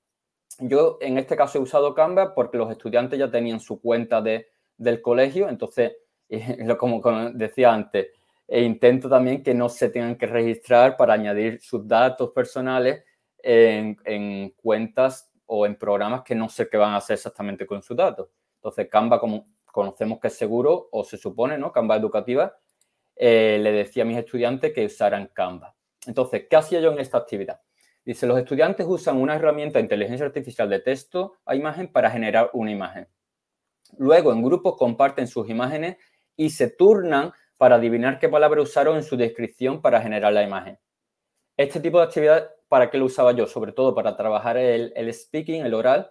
Yo 0.58 0.98
en 1.00 1.18
este 1.18 1.36
caso 1.36 1.58
he 1.58 1.62
usado 1.62 1.94
Canva 1.94 2.34
porque 2.34 2.58
los 2.58 2.68
estudiantes 2.72 3.16
ya 3.16 3.30
tenían 3.30 3.60
su 3.60 3.80
cuenta 3.80 4.20
de, 4.20 4.48
del 4.76 5.00
colegio, 5.00 5.48
entonces, 5.48 5.92
como, 6.80 7.00
decía 7.32 7.72
antes, 7.72 8.08
e 8.48 8.60
intento 8.60 9.08
también 9.08 9.44
que 9.44 9.54
no 9.54 9.68
se 9.68 9.88
tengan 9.88 10.16
que 10.16 10.26
registrar 10.26 10.96
para 10.96 11.14
añadir 11.14 11.60
sus 11.62 11.86
datos 11.86 12.32
personales 12.32 13.04
en, 13.46 13.96
en 14.04 14.50
cuentas 14.50 15.30
o 15.46 15.66
en 15.66 15.76
programas 15.76 16.22
que 16.22 16.34
no 16.34 16.48
sé 16.48 16.68
qué 16.68 16.76
van 16.76 16.94
a 16.94 16.96
hacer 16.96 17.14
exactamente 17.14 17.64
con 17.64 17.80
sus 17.80 17.96
datos. 17.96 18.28
Entonces, 18.56 18.88
Canva 18.90 19.20
como 19.20 19.46
conocemos 19.64 20.18
que 20.18 20.28
es 20.28 20.36
seguro 20.36 20.88
o 20.90 21.04
se 21.04 21.16
supone, 21.16 21.56
¿no? 21.56 21.70
Canva 21.70 21.96
educativa, 21.96 22.58
eh, 23.14 23.58
le 23.60 23.70
decía 23.70 24.02
a 24.02 24.06
mis 24.06 24.18
estudiantes 24.18 24.72
que 24.72 24.84
usaran 24.84 25.30
Canva. 25.32 25.76
Entonces, 26.06 26.46
¿qué 26.50 26.56
hacía 26.56 26.80
yo 26.80 26.92
en 26.92 26.98
esta 26.98 27.18
actividad? 27.18 27.60
Dice, 28.04 28.26
los 28.26 28.38
estudiantes 28.38 28.84
usan 28.88 29.16
una 29.16 29.36
herramienta 29.36 29.78
de 29.78 29.84
inteligencia 29.84 30.26
artificial 30.26 30.68
de 30.68 30.80
texto 30.80 31.34
a 31.44 31.54
imagen 31.54 31.92
para 31.92 32.10
generar 32.10 32.50
una 32.52 32.72
imagen. 32.72 33.08
Luego, 33.98 34.32
en 34.32 34.42
grupos 34.42 34.76
comparten 34.76 35.28
sus 35.28 35.48
imágenes 35.48 35.96
y 36.36 36.50
se 36.50 36.70
turnan 36.70 37.32
para 37.56 37.76
adivinar 37.76 38.18
qué 38.18 38.28
palabra 38.28 38.60
usaron 38.62 38.96
en 38.96 39.02
su 39.04 39.16
descripción 39.16 39.80
para 39.80 40.00
generar 40.00 40.32
la 40.32 40.42
imagen. 40.42 40.78
Este 41.56 41.80
tipo 41.80 41.98
de 41.98 42.04
actividad, 42.04 42.50
¿para 42.68 42.90
qué 42.90 42.98
lo 42.98 43.06
usaba 43.06 43.32
yo? 43.32 43.46
Sobre 43.46 43.72
todo 43.72 43.94
para 43.94 44.16
trabajar 44.16 44.56
el, 44.56 44.92
el 44.94 45.12
speaking, 45.12 45.64
el 45.64 45.74
oral. 45.74 46.10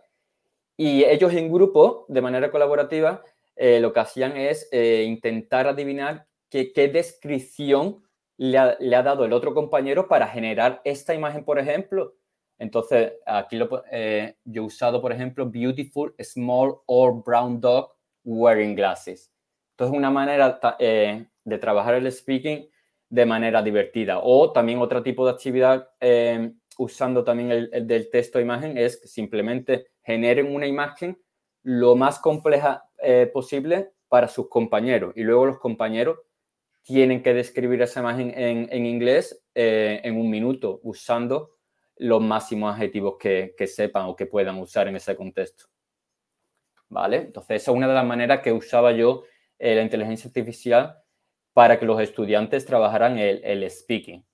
Y 0.77 1.03
ellos 1.03 1.33
en 1.33 1.51
grupo, 1.51 2.05
de 2.09 2.21
manera 2.21 2.51
colaborativa, 2.51 3.23
eh, 3.55 3.79
lo 3.79 3.93
que 3.93 4.01
hacían 4.01 4.35
es 4.35 4.67
eh, 4.71 5.03
intentar 5.07 5.67
adivinar 5.67 6.27
qué, 6.49 6.89
descripción 6.91 8.03
le 8.37 8.57
ha, 8.57 9.03
dado 9.03 9.23
el 9.23 9.33
otro 9.33 9.53
compañero 9.53 10.07
para 10.07 10.27
generar 10.27 10.81
esta 10.83 11.13
imagen, 11.13 11.45
por 11.45 11.59
ejemplo. 11.59 12.15
Entonces, 12.57 13.13
aquí 13.25 13.57
lo, 13.57 13.83
eh, 13.91 14.35
yo 14.43 14.63
he 14.63 14.65
usado, 14.65 15.01
por 15.01 15.11
ejemplo, 15.11 15.49
beautiful 15.49 16.13
small 16.19 16.81
or 16.85 17.23
brown 17.23 17.59
dog 17.61 17.91
wearing 18.23 18.75
glasses. 18.75 19.31
Entonces, 19.71 19.97
una 19.97 20.09
manera 20.09 20.59
de 20.79 21.57
trabajar 21.59 21.95
el 21.95 22.11
speaking 22.11 22.67
de 23.09 23.25
manera 23.25 23.61
divertida. 23.61 24.19
O 24.21 24.51
también 24.51 24.79
otro 24.79 25.03
tipo 25.03 25.25
de 25.25 25.31
actividad 25.31 25.89
usando 26.77 27.23
también 27.23 27.51
el, 27.51 27.69
el, 27.71 27.87
del 27.87 28.09
texto 28.09 28.39
imagen 28.39 28.77
es 28.77 28.97
que 28.97 29.07
simplemente 29.07 29.87
generen 30.03 30.53
una 30.53 30.67
imagen 30.67 31.17
lo 31.63 31.95
más 31.95 32.19
compleja 32.19 32.85
eh, 33.01 33.29
posible 33.31 33.91
para 34.07 34.27
sus 34.27 34.49
compañeros. 34.49 35.13
Y 35.15 35.23
luego 35.23 35.47
los 35.47 35.59
compañeros 35.59 36.19
tienen 36.83 37.23
que 37.23 37.33
describir 37.33 37.81
esa 37.81 38.01
imagen 38.01 38.31
en, 38.35 38.85
inglés 38.85 39.43
eh, 39.55 39.99
en 40.03 40.17
un 40.17 40.29
minuto 40.29 40.79
usando 40.83 41.57
los 41.97 42.21
máximos 42.21 42.73
adjetivos 42.73 43.15
que, 43.19 43.55
sepan 43.67 44.05
o 44.05 44.15
que 44.15 44.27
puedan 44.27 44.59
usar 44.59 44.87
en 44.87 44.95
ese 44.95 45.15
contexto. 45.15 45.65
¿Vale? 46.87 47.17
Entonces, 47.17 47.63
esa 47.63 47.71
es 47.71 47.77
una 47.77 47.87
de 47.87 47.95
las 47.95 48.05
maneras 48.05 48.41
que 48.41 48.53
usaba 48.53 48.91
yo 48.91 49.23
eh, 49.57 49.73
la 49.73 49.81
inteligencia 49.81 50.27
artificial 50.27 50.95
para 51.55 51.79
que 51.79 51.85
los 51.85 52.01
estudiantes 52.01 52.65
trabajaran 52.65 53.17
el, 53.17 53.41
el 53.45 53.71
speaking. 53.71 54.25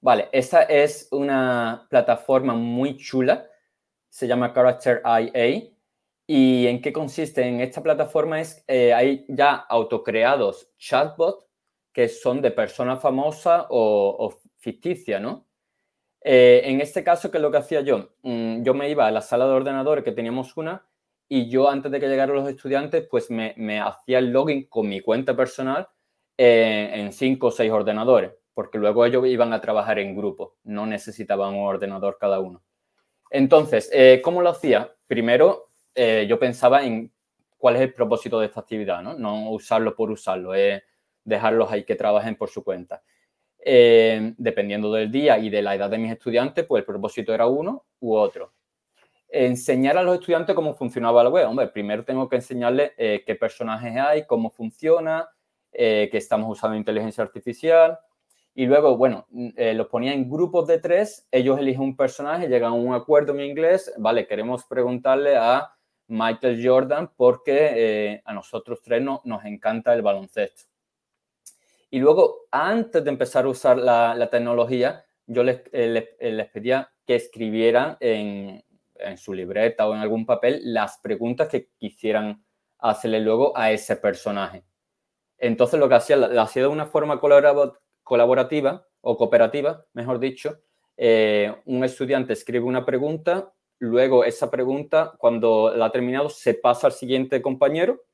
Vale, 0.00 0.28
esa 0.30 0.62
es 0.62 1.08
una 1.10 1.88
plataforma 1.90 2.54
muy 2.54 2.96
chula, 2.96 3.48
se 4.08 4.28
llama 4.28 4.54
Character 4.54 5.02
IA 5.04 5.72
¿Y 6.26 6.68
en 6.68 6.80
qué 6.80 6.92
consiste? 6.92 7.42
En 7.42 7.60
esta 7.60 7.82
plataforma 7.82 8.40
es, 8.40 8.64
eh, 8.68 8.94
hay 8.94 9.24
ya 9.28 9.54
autocreados 9.54 10.70
chatbots 10.78 11.46
que 11.92 12.08
son 12.08 12.40
de 12.40 12.52
personas 12.52 13.02
famosas 13.02 13.66
o, 13.68 14.16
o 14.18 14.40
ficticias, 14.58 15.20
¿no? 15.20 15.46
Eh, 16.22 16.62
en 16.64 16.80
este 16.80 17.02
caso, 17.02 17.30
¿qué 17.30 17.38
es 17.38 17.42
lo 17.42 17.50
que 17.50 17.58
hacía 17.58 17.80
yo? 17.80 18.10
Mm, 18.22 18.62
yo 18.62 18.74
me 18.74 18.88
iba 18.88 19.06
a 19.06 19.10
la 19.10 19.22
sala 19.22 19.46
de 19.46 19.52
ordenadores 19.52 20.04
que 20.04 20.12
teníamos 20.12 20.56
una 20.56 20.86
y 21.28 21.50
yo 21.50 21.68
antes 21.68 21.90
de 21.90 21.98
que 21.98 22.08
llegaran 22.08 22.36
los 22.36 22.48
estudiantes, 22.48 23.06
pues 23.10 23.30
me, 23.30 23.80
hacía 23.80 24.18
el 24.18 24.30
login 24.32 24.68
con 24.68 24.88
mi 24.88 25.00
cuenta 25.00 25.36
personal 25.36 25.88
eh, 26.44 27.00
en 27.00 27.12
cinco 27.12 27.48
o 27.48 27.50
seis 27.50 27.70
ordenadores, 27.70 28.32
porque 28.54 28.78
luego 28.78 29.04
ellos 29.04 29.26
iban 29.26 29.52
a 29.52 29.60
trabajar 29.60 29.98
en 29.98 30.16
grupo, 30.16 30.56
no 30.64 30.86
necesitaban 30.86 31.54
un 31.54 31.66
ordenador 31.66 32.18
cada 32.18 32.40
uno. 32.40 32.62
Entonces, 33.30 33.90
¿cómo 34.22 34.42
lo 34.42 34.50
hacía? 34.50 34.94
Primero, 35.06 35.68
eh, 35.94 36.26
yo 36.28 36.38
pensaba 36.38 36.84
en 36.84 37.12
cuál 37.58 37.76
es 37.76 37.82
el 37.82 37.92
propósito 37.92 38.40
de 38.40 38.46
esta 38.46 38.60
actividad, 38.60 39.02
¿no? 39.02 39.50
Usarlo 39.50 39.94
por 39.94 40.10
usarlo, 40.10 40.54
es 40.54 40.82
dejarlos 41.24 41.70
ahí 41.70 41.84
que 41.84 41.94
trabajen 41.94 42.36
por 42.36 42.48
su 42.48 42.64
cuenta. 42.64 43.02
Eh, 43.64 44.34
dependiendo 44.38 44.92
del 44.92 45.10
día 45.10 45.38
y 45.38 45.50
de 45.50 45.62
la 45.62 45.74
edad 45.74 45.88
de 45.90 45.98
mis 45.98 46.12
estudiantes, 46.12 46.64
pues 46.66 46.80
el 46.80 46.86
propósito 46.86 47.32
era 47.32 47.46
uno 47.46 47.84
u 48.00 48.14
otro. 48.14 48.52
enseñar 49.34 49.96
a 49.96 50.02
los 50.02 50.16
estudiantes 50.16 50.54
cómo 50.54 50.74
funcionaba 50.74 51.24
la 51.24 51.30
web. 51.30 51.48
Hombre, 51.48 51.68
primero 51.68 52.04
tengo 52.04 52.28
que 52.28 52.36
enseñarles 52.36 52.92
eh, 52.98 53.22
qué 53.24 53.34
personajes 53.34 53.96
hay, 53.96 54.26
cómo 54.26 54.50
funciona, 54.50 55.28
eh, 55.72 56.08
que 56.10 56.18
estamos 56.18 56.50
usando 56.50 56.76
inteligencia 56.76 57.24
artificial. 57.24 57.98
Y 58.54 58.66
luego, 58.66 58.96
bueno, 58.96 59.26
mm, 59.30 59.48
eh, 59.56 59.74
los 59.74 59.88
ponía 59.88 60.12
en 60.12 60.28
grupos 60.30 60.66
de 60.66 60.78
tres, 60.78 61.26
ellos 61.30 61.58
eligen 61.58 61.82
un 61.82 61.96
personaje, 61.96 62.48
llegan 62.48 62.72
a 62.72 62.74
un 62.74 62.94
acuerdo 62.94 63.32
en 63.32 63.40
inglés, 63.40 63.92
vale, 63.98 64.26
queremos 64.26 64.64
preguntarle 64.64 65.36
a 65.36 65.72
Michael 66.08 66.60
Jordan 66.62 67.10
porque 67.16 68.20
a 68.24 68.34
nosotros 68.34 68.80
tres 68.82 69.02
nos 69.02 69.44
encanta 69.44 69.94
el 69.94 70.02
baloncesto. 70.02 70.64
Y 71.90 72.00
luego, 72.00 72.46
antes 72.50 73.02
de 73.02 73.10
empezar 73.10 73.44
a 73.44 73.48
usar 73.48 73.78
la, 73.78 74.28
tecnología, 74.30 75.04
yo 75.26 75.42
les, 75.42 75.62
les 75.72 76.48
pedía 76.50 76.90
que 77.06 77.14
escribieran 77.14 77.96
en, 78.00 78.62
en 79.04 79.18
su 79.18 79.34
libreta 79.34 79.88
o 79.88 79.94
en 79.94 80.00
algún 80.00 80.26
papel 80.26 80.60
las 80.64 80.98
preguntas 80.98 81.48
que 81.48 81.68
quisieran 81.76 82.44
hacerle 82.78 83.20
luego 83.20 83.56
a 83.56 83.70
ese 83.70 83.96
personaje. 83.96 84.64
Entonces 85.42 85.80
lo 85.80 85.88
que 85.88 85.96
hacía, 85.96 86.16
lo 86.16 86.40
hacía 86.40 86.62
de 86.62 86.68
una 86.68 86.86
forma 86.86 87.20
colaborativa 88.04 88.86
o 89.00 89.16
cooperativa, 89.16 89.84
mejor 89.92 90.20
dicho. 90.20 90.60
Eh, 90.96 91.52
un 91.66 91.82
estudiante 91.82 92.32
escribe 92.32 92.64
una 92.64 92.86
pregunta, 92.86 93.52
luego 93.80 94.24
esa 94.24 94.52
pregunta, 94.52 95.14
cuando 95.18 95.74
la 95.74 95.86
ha 95.86 95.90
terminado, 95.90 96.28
se 96.28 96.54
pasa 96.54 96.86
al 96.86 96.92
siguiente 96.92 97.42
compañero. 97.42 98.04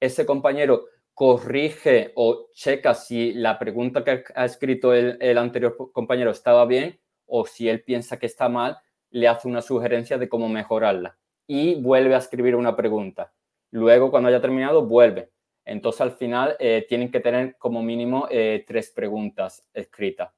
Ese 0.00 0.26
compañero 0.26 0.86
corrige 1.14 2.10
o 2.16 2.48
checa 2.52 2.94
si 2.94 3.32
la 3.34 3.56
pregunta 3.56 4.02
que 4.02 4.24
ha 4.34 4.44
escrito 4.44 4.92
el 4.92 5.38
anterior 5.38 5.76
compañero 5.92 6.32
estaba 6.32 6.66
bien 6.66 6.98
o 7.26 7.46
si 7.46 7.68
él 7.68 7.84
piensa 7.84 8.18
que 8.18 8.26
está 8.26 8.48
mal 8.48 8.78
le 9.10 9.28
hace 9.28 9.46
una 9.46 9.62
sugerencia 9.62 10.18
de 10.18 10.28
cómo 10.28 10.48
mejorarla 10.48 11.16
y 11.46 11.80
vuelve 11.80 12.16
a 12.16 12.18
escribir 12.18 12.56
una 12.56 12.74
pregunta. 12.74 13.32
Luego, 13.70 14.10
cuando 14.10 14.28
haya 14.28 14.40
terminado, 14.40 14.84
vuelve. 14.84 15.30
Entonces, 15.64 16.00
al 16.00 16.12
final, 16.12 16.56
eh, 16.58 16.84
tienen 16.88 17.10
que 17.10 17.20
tener 17.20 17.56
como 17.58 17.82
mínimo 17.82 18.28
eh, 18.30 18.64
tres 18.66 18.90
preguntas 18.90 19.66
escritas 19.72 20.32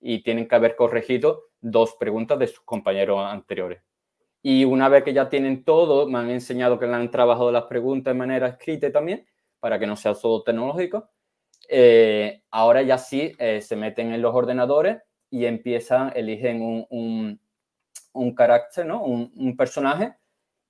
y 0.00 0.22
tienen 0.22 0.48
que 0.48 0.54
haber 0.54 0.76
corregido 0.76 1.44
dos 1.60 1.96
preguntas 1.98 2.38
de 2.38 2.46
sus 2.46 2.60
compañeros 2.60 3.20
anteriores. 3.20 3.82
Y 4.42 4.64
una 4.64 4.88
vez 4.88 5.04
que 5.04 5.12
ya 5.12 5.28
tienen 5.28 5.64
todo, 5.64 6.08
me 6.08 6.18
han 6.18 6.30
enseñado 6.30 6.78
que 6.78 6.86
han 6.86 7.10
trabajado 7.10 7.52
las 7.52 7.64
preguntas 7.64 8.14
de 8.14 8.18
manera 8.18 8.48
escrita 8.48 8.90
también, 8.90 9.26
para 9.58 9.78
que 9.78 9.86
no 9.86 9.96
sea 9.96 10.14
todo 10.14 10.42
tecnológico. 10.42 11.10
Eh, 11.68 12.42
ahora 12.50 12.82
ya 12.82 12.96
sí 12.96 13.32
se 13.60 13.76
meten 13.76 14.12
en 14.12 14.22
los 14.22 14.34
ordenadores 14.34 15.02
y 15.28 15.44
empiezan, 15.44 16.12
eligen 16.16 16.62
un, 16.62 17.38
un 18.12 18.34
carácter, 18.34 18.86
¿no? 18.86 19.02
Un, 19.04 19.56
personaje 19.56 20.14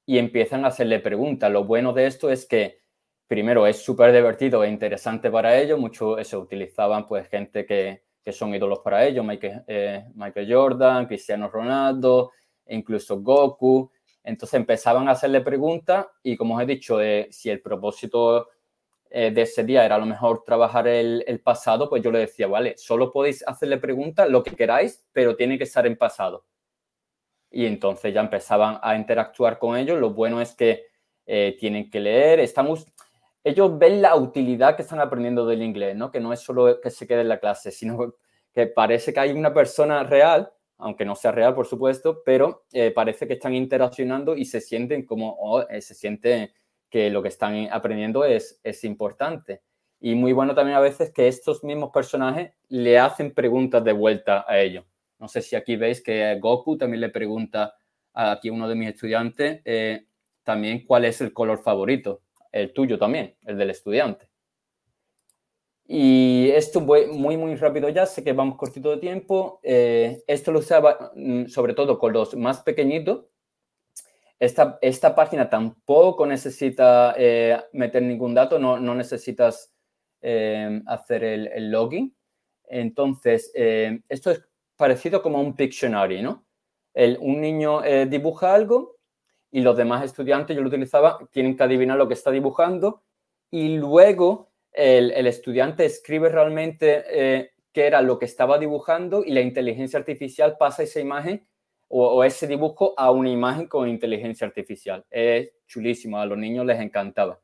y 0.06 0.18
empiezan 0.18 0.64
a 0.64 0.68
hacerle 0.68 1.00
preguntas. 1.00 1.50
Lo 1.50 1.64
bueno 1.64 1.92
de 1.92 2.06
esto 2.06 2.30
es 2.30 2.46
que, 2.46 2.79
primero, 3.30 3.64
es 3.64 3.80
súper 3.80 4.12
divertido 4.12 4.64
e 4.64 4.68
interesante 4.68 5.30
para 5.30 5.56
ellos. 5.56 5.78
Muchos 5.78 6.26
se 6.26 6.36
utilizaban, 6.36 7.06
pues, 7.06 7.28
gente 7.28 7.64
que, 7.64 8.02
son 8.32 8.52
ídolos 8.52 8.80
para 8.80 9.04
ellos, 9.06 9.24
Michael, 9.24 9.62
eh, 9.68 10.04
Michael 10.14 10.52
Jordan, 10.52 11.06
Cristiano 11.06 11.48
Ronaldo, 11.48 12.32
e 12.66 12.74
incluso 12.74 13.20
Goku. 13.20 13.90
Entonces 14.24 14.54
empezaban 14.54 15.08
a 15.08 15.12
hacerle 15.12 15.42
preguntas 15.42 16.06
y, 16.24 16.36
como 16.36 16.56
os 16.56 16.62
he 16.62 16.66
dicho, 16.66 17.00
eh, 17.00 17.28
si 17.30 17.50
el 17.50 17.60
propósito 17.60 18.48
eh, 19.10 19.30
de 19.30 19.42
ese 19.42 19.62
día 19.62 19.84
era 19.84 19.94
a 19.94 19.98
lo 19.98 20.06
mejor 20.06 20.42
trabajar 20.44 20.88
el, 20.88 21.40
pasado, 21.44 21.88
pues 21.88 22.02
yo 22.02 22.10
le 22.10 22.20
decía, 22.20 22.48
vale, 22.48 22.74
solo 22.78 23.12
podéis 23.12 23.46
hacerle 23.46 23.78
preguntas 23.78 24.28
lo 24.28 24.42
que 24.42 24.56
queráis, 24.56 25.04
pero 25.12 25.36
tiene 25.36 25.56
que 25.56 25.64
estar 25.64 25.86
en 25.86 25.96
pasado 25.96 26.44
y 27.50 27.66
entonces 27.66 28.14
ya 28.14 28.20
empezaban 28.20 28.78
a 28.80 28.94
interactuar 28.94 29.58
con 29.58 29.76
ellos. 29.76 29.98
Lo 29.98 30.10
bueno 30.10 30.40
es 30.40 30.54
que 30.54 30.86
eh, 31.26 31.56
tienen 31.58 31.90
que 31.90 32.00
leer, 32.00 32.40
estamos, 32.40 32.86
ellos 33.44 33.78
ven 33.78 34.02
la 34.02 34.16
utilidad 34.16 34.76
que 34.76 34.82
están 34.82 35.00
aprendiendo 35.00 35.46
del 35.46 35.62
inglés, 35.62 35.96
¿no? 35.96 36.10
Que 36.10 36.20
no 36.20 36.32
es 36.32 36.40
solo 36.40 36.80
que 36.80 36.90
se 36.90 37.06
quede 37.06 37.22
en 37.22 37.28
la 37.28 37.40
clase, 37.40 37.70
sino 37.70 38.14
que 38.52 38.66
parece 38.66 39.12
que 39.12 39.20
hay 39.20 39.32
una 39.32 39.54
persona 39.54 40.02
real, 40.04 40.52
aunque 40.78 41.04
no 41.04 41.14
sea 41.14 41.32
real, 41.32 41.54
por 41.54 41.66
supuesto, 41.66 42.22
pero 42.24 42.64
eh, 42.72 42.90
parece 42.90 43.26
que 43.26 43.34
están 43.34 43.54
interaccionando 43.54 44.36
y 44.36 44.44
se 44.44 44.60
sienten 44.60 45.04
como, 45.04 45.62
eh, 45.68 45.80
se 45.80 45.94
siente 45.94 46.54
que 46.88 47.10
lo 47.10 47.22
que 47.22 47.28
están 47.28 47.68
aprendiendo 47.70 48.24
es, 48.24 48.60
es 48.62 48.84
importante. 48.84 49.62
Y 50.00 50.14
muy 50.14 50.32
bueno 50.32 50.54
también 50.54 50.76
a 50.76 50.80
veces 50.80 51.12
que 51.12 51.28
estos 51.28 51.62
mismos 51.62 51.90
personajes 51.92 52.52
le 52.68 52.98
hacen 52.98 53.32
preguntas 53.32 53.84
de 53.84 53.92
vuelta 53.92 54.44
a 54.48 54.58
ellos. 54.58 54.84
No 55.18 55.28
sé 55.28 55.42
si 55.42 55.54
aquí 55.54 55.76
veis 55.76 56.02
que 56.02 56.38
Goku 56.40 56.78
también 56.78 57.02
le 57.02 57.10
pregunta 57.10 57.74
a 58.14 58.32
aquí 58.32 58.50
uno 58.50 58.66
de 58.68 58.74
mis 58.74 58.88
estudiantes 58.88 59.60
eh, 59.64 60.06
también 60.42 60.84
cuál 60.86 61.04
es 61.04 61.20
el 61.20 61.32
color 61.32 61.62
favorito, 61.62 62.22
el 62.52 62.72
tuyo 62.72 62.98
también, 62.98 63.36
el 63.44 63.56
del 63.58 63.70
estudiante. 63.70 64.28
Y 65.86 66.50
esto 66.50 66.80
muy, 66.80 67.36
muy 67.36 67.54
rápido 67.56 67.88
ya, 67.88 68.06
sé 68.06 68.22
que 68.22 68.32
vamos 68.32 68.56
cortito 68.56 68.90
de 68.90 68.98
tiempo. 68.98 69.58
Eh, 69.62 70.22
esto 70.26 70.52
lo 70.52 70.60
usaba 70.60 71.12
mm, 71.16 71.46
sobre 71.46 71.74
todo 71.74 71.98
con 71.98 72.12
los 72.12 72.36
más 72.36 72.62
pequeñitos. 72.62 73.26
Esta, 74.38 74.78
esta 74.80 75.14
página 75.14 75.50
tampoco 75.50 76.26
necesita 76.26 77.14
eh, 77.18 77.60
meter 77.72 78.02
ningún 78.02 78.34
dato, 78.34 78.58
no, 78.58 78.78
no 78.78 78.94
necesitas 78.94 79.72
hacer 80.86 81.24
el, 81.24 81.48
el, 81.48 81.70
login. 81.70 82.14
Entonces, 82.68 83.50
esto 83.54 84.30
es 84.30 84.44
parecido 84.76 85.22
como 85.22 85.40
un 85.40 85.56
Pictionary, 85.56 86.22
¿no? 86.22 86.46
El, 86.94 87.18
un 87.20 87.40
niño 87.40 87.84
eh, 87.84 88.06
dibuja 88.06 88.54
algo 88.54 88.96
y 89.50 89.60
los 89.60 89.76
demás 89.76 90.04
estudiantes, 90.04 90.56
yo 90.56 90.62
lo 90.62 90.68
utilizaba, 90.68 91.18
tienen 91.30 91.56
que 91.56 91.62
adivinar 91.62 91.98
lo 91.98 92.08
que 92.08 92.14
está 92.14 92.30
dibujando 92.30 93.02
y 93.50 93.76
luego 93.76 94.50
el, 94.72 95.26
estudiante 95.26 95.84
escribe 95.84 96.28
realmente 96.28 97.02
eh, 97.08 97.50
qué 97.72 97.86
era 97.86 98.02
lo 98.02 98.18
que 98.18 98.24
estaba 98.24 98.58
dibujando 98.58 99.24
y 99.24 99.32
la 99.32 99.40
inteligencia 99.40 99.98
artificial 99.98 100.56
pasa 100.58 100.82
esa 100.82 101.00
imagen 101.00 101.46
o, 101.92 102.22
ese 102.22 102.46
dibujo 102.46 102.94
a 102.96 103.10
una 103.10 103.30
imagen 103.30 103.66
con 103.66 103.88
inteligencia 103.88 104.46
artificial. 104.46 105.04
Es 105.10 105.50
chulísimo, 105.66 106.18
a 106.18 106.26
los 106.26 106.38
niños 106.38 106.64
les 106.64 106.80
encantaba. 106.80 107.40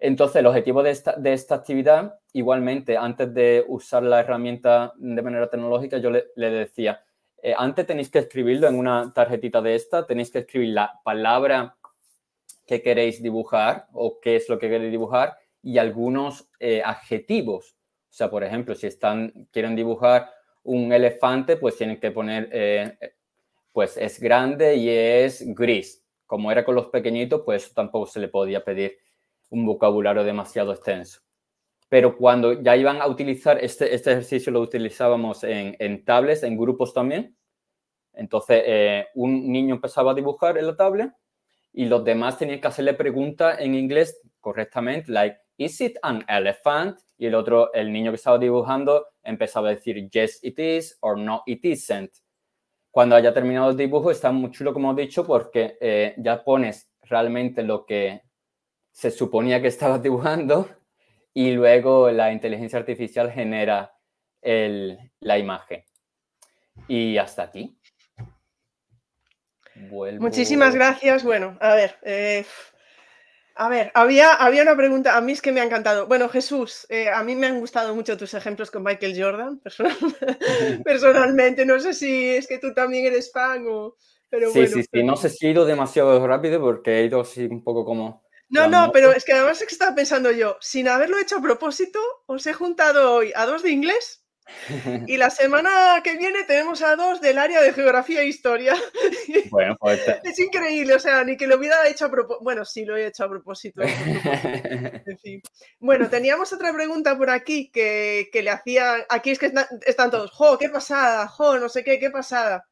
Entonces, 0.00 0.36
el 0.36 0.46
objetivo 0.46 0.82
de 0.82 0.90
esta, 0.90 1.14
de 1.16 1.32
esta 1.32 1.54
actividad, 1.56 2.18
igualmente, 2.32 2.96
antes 2.96 3.32
de 3.32 3.64
usar 3.68 4.02
la 4.02 4.20
herramienta 4.20 4.92
de 4.96 5.22
manera 5.22 5.48
tecnológica, 5.48 5.98
yo 5.98 6.10
le, 6.10 6.50
decía, 6.50 7.04
eh, 7.42 7.54
antes 7.56 7.86
tenéis 7.86 8.10
que 8.10 8.18
escribirlo 8.18 8.68
en 8.68 8.78
una 8.78 9.12
tarjetita 9.12 9.62
de 9.62 9.74
esta, 9.74 10.06
tenéis 10.06 10.30
que 10.30 10.40
escribir 10.40 10.70
la 10.70 11.00
palabra 11.04 11.76
que 12.66 12.82
queréis 12.82 13.22
dibujar 13.22 13.88
o 13.92 14.20
qué 14.20 14.36
es 14.36 14.48
lo 14.48 14.58
que 14.58 14.68
queréis 14.68 14.92
dibujar 14.92 15.36
y 15.62 15.78
algunos 15.78 16.48
eh, 16.58 16.82
adjetivos. 16.84 17.76
O 18.10 18.12
sea, 18.12 18.30
por 18.30 18.44
ejemplo, 18.44 18.74
si 18.74 18.86
están, 18.86 19.48
quieren 19.50 19.74
dibujar 19.74 20.30
un 20.62 20.92
elefante, 20.92 21.56
pues 21.56 21.76
tienen 21.76 21.98
que 21.98 22.10
poner, 22.10 22.48
eh, 22.52 22.98
pues 23.72 23.96
es 23.96 24.20
grande 24.20 24.76
y 24.76 24.88
es 24.88 25.42
gris. 25.54 26.04
Como 26.26 26.52
era 26.52 26.64
con 26.64 26.74
los 26.74 26.88
pequeñitos, 26.88 27.42
pues 27.44 27.72
tampoco 27.72 28.06
se 28.06 28.20
le 28.20 28.28
podía 28.28 28.64
pedir 28.64 28.98
un 29.48 29.64
vocabulario 29.66 30.22
demasiado 30.22 30.72
extenso. 30.72 31.20
Pero 31.90 32.16
cuando 32.16 32.62
ya 32.62 32.76
iban 32.76 33.02
a 33.02 33.08
utilizar 33.08 33.62
este, 33.62 33.92
este 33.92 34.12
ejercicio, 34.12 34.52
lo 34.52 34.60
utilizábamos 34.60 35.42
en, 35.42 35.76
en 35.80 36.04
tablets, 36.04 36.44
en 36.44 36.56
grupos 36.56 36.94
también. 36.94 37.36
Entonces, 38.12 38.62
eh, 38.64 39.06
un 39.16 39.50
niño 39.50 39.74
empezaba 39.74 40.12
a 40.12 40.14
dibujar 40.14 40.56
en 40.56 40.68
la 40.68 40.76
tablet 40.76 41.12
y 41.72 41.86
los 41.86 42.04
demás 42.04 42.38
tenían 42.38 42.60
que 42.60 42.68
hacerle 42.68 42.94
preguntas 42.94 43.58
en 43.58 43.74
inglés 43.74 44.20
correctamente, 44.38 45.10
like, 45.10 45.36
¿is 45.56 45.80
it 45.80 45.96
an 46.02 46.24
elephant? 46.28 46.96
Y 47.18 47.26
el 47.26 47.34
otro, 47.34 47.72
el 47.74 47.92
niño 47.92 48.12
que 48.12 48.16
estaba 48.16 48.38
dibujando, 48.38 49.08
empezaba 49.24 49.68
a 49.68 49.74
decir, 49.74 50.08
yes, 50.10 50.38
it 50.44 50.58
is, 50.60 50.96
or 51.00 51.18
no, 51.18 51.42
it 51.44 51.64
isn't. 51.64 52.12
Cuando 52.92 53.16
haya 53.16 53.34
terminado 53.34 53.70
el 53.70 53.76
dibujo, 53.76 54.12
está 54.12 54.30
muy 54.30 54.52
chulo, 54.52 54.72
como 54.72 54.92
he 54.92 55.02
dicho, 55.02 55.26
porque 55.26 55.76
eh, 55.80 56.14
ya 56.18 56.44
pones 56.44 56.88
realmente 57.02 57.64
lo 57.64 57.84
que 57.84 58.22
se 58.92 59.10
suponía 59.10 59.60
que 59.60 59.68
estabas 59.68 60.02
dibujando 60.04 60.68
y 61.32 61.52
luego 61.52 62.10
la 62.10 62.32
inteligencia 62.32 62.78
artificial 62.78 63.30
genera 63.30 63.94
la 64.42 65.38
imagen. 65.38 65.84
Y 66.88 67.18
hasta 67.18 67.44
aquí. 67.44 67.76
Muchísimas 69.74 70.74
gracias. 70.74 71.24
Bueno, 71.24 71.56
a 71.60 71.74
ver, 71.74 71.96
eh, 72.02 72.44
a 73.54 73.68
ver, 73.68 73.90
había, 73.94 74.34
había 74.34 74.62
una 74.62 74.76
pregunta, 74.76 75.16
a 75.16 75.20
mí 75.20 75.32
es 75.32 75.42
que 75.42 75.52
me 75.52 75.60
ha 75.60 75.64
encantado. 75.64 76.06
Bueno, 76.06 76.28
Jesús, 76.28 76.86
eh, 76.88 77.08
a 77.08 77.22
mí 77.22 77.34
me 77.34 77.46
han 77.46 77.60
gustado 77.60 77.94
mucho 77.94 78.16
tus 78.16 78.34
ejemplos 78.34 78.70
con 78.70 78.82
Michael 78.82 79.20
Jordan, 79.20 79.60
personalmente. 80.84 81.66
No 81.66 81.78
sé 81.78 81.94
si 81.94 82.30
es 82.30 82.46
que 82.46 82.58
tú 82.58 82.72
también 82.72 83.06
eres 83.06 83.30
fan 83.32 83.66
o... 83.68 83.96
Pero 84.28 84.50
sí, 84.52 84.66
sí, 84.68 84.84
sí, 84.84 85.02
no 85.02 85.16
sé 85.16 85.28
si 85.28 85.46
he 85.46 85.50
ido 85.50 85.64
demasiado 85.64 86.24
rápido 86.24 86.60
porque 86.60 87.00
he 87.00 87.04
ido 87.04 87.20
así 87.20 87.46
un 87.46 87.64
poco 87.64 87.84
como 87.84 88.22
no, 88.50 88.68
no, 88.68 88.92
pero 88.92 89.12
es 89.12 89.24
que 89.24 89.32
además 89.32 89.60
es 89.60 89.68
que 89.68 89.74
estaba 89.74 89.94
pensando 89.94 90.30
yo, 90.30 90.56
sin 90.60 90.88
haberlo 90.88 91.18
hecho 91.18 91.36
a 91.36 91.42
propósito, 91.42 92.00
os 92.26 92.46
he 92.46 92.52
juntado 92.52 93.14
hoy 93.14 93.32
a 93.34 93.46
dos 93.46 93.62
de 93.62 93.70
inglés 93.70 94.20
Y 95.06 95.16
la 95.16 95.30
semana 95.30 96.00
que 96.02 96.16
viene 96.16 96.44
tenemos 96.44 96.82
a 96.82 96.96
dos 96.96 97.20
del 97.20 97.38
área 97.38 97.60
de 97.62 97.72
geografía 97.72 98.22
e 98.22 98.28
historia. 98.28 98.74
Bueno, 99.50 99.76
pues... 99.80 100.00
Es 100.22 100.38
increíble, 100.38 100.94
o 100.94 100.98
sea, 100.98 101.24
ni 101.24 101.36
que 101.36 101.46
lo 101.46 101.56
hubiera 101.56 101.88
hecho 101.88 102.04
a 102.04 102.10
propósito. 102.10 102.44
Bueno, 102.44 102.64
sí, 102.64 102.84
lo 102.84 102.96
he 102.96 103.06
hecho 103.06 103.24
a 103.24 103.28
propósito. 103.28 103.82
En 105.06 105.18
fin. 105.18 105.42
Bueno, 105.80 106.08
teníamos 106.08 106.52
otra 106.52 106.72
pregunta 106.72 107.16
por 107.16 107.30
aquí 107.30 107.70
que, 107.70 108.28
que 108.32 108.42
le 108.42 108.50
hacía. 108.50 109.06
Aquí 109.08 109.30
es 109.30 109.38
que 109.38 109.52
están, 109.86 110.10
todos, 110.10 110.30
jo, 110.30 110.58
qué 110.58 110.68
pasada, 110.68 111.26
jo, 111.26 111.58
no 111.58 111.68
sé 111.68 111.82
qué, 111.82 111.98
qué 111.98 112.10
pasada. 112.10 112.68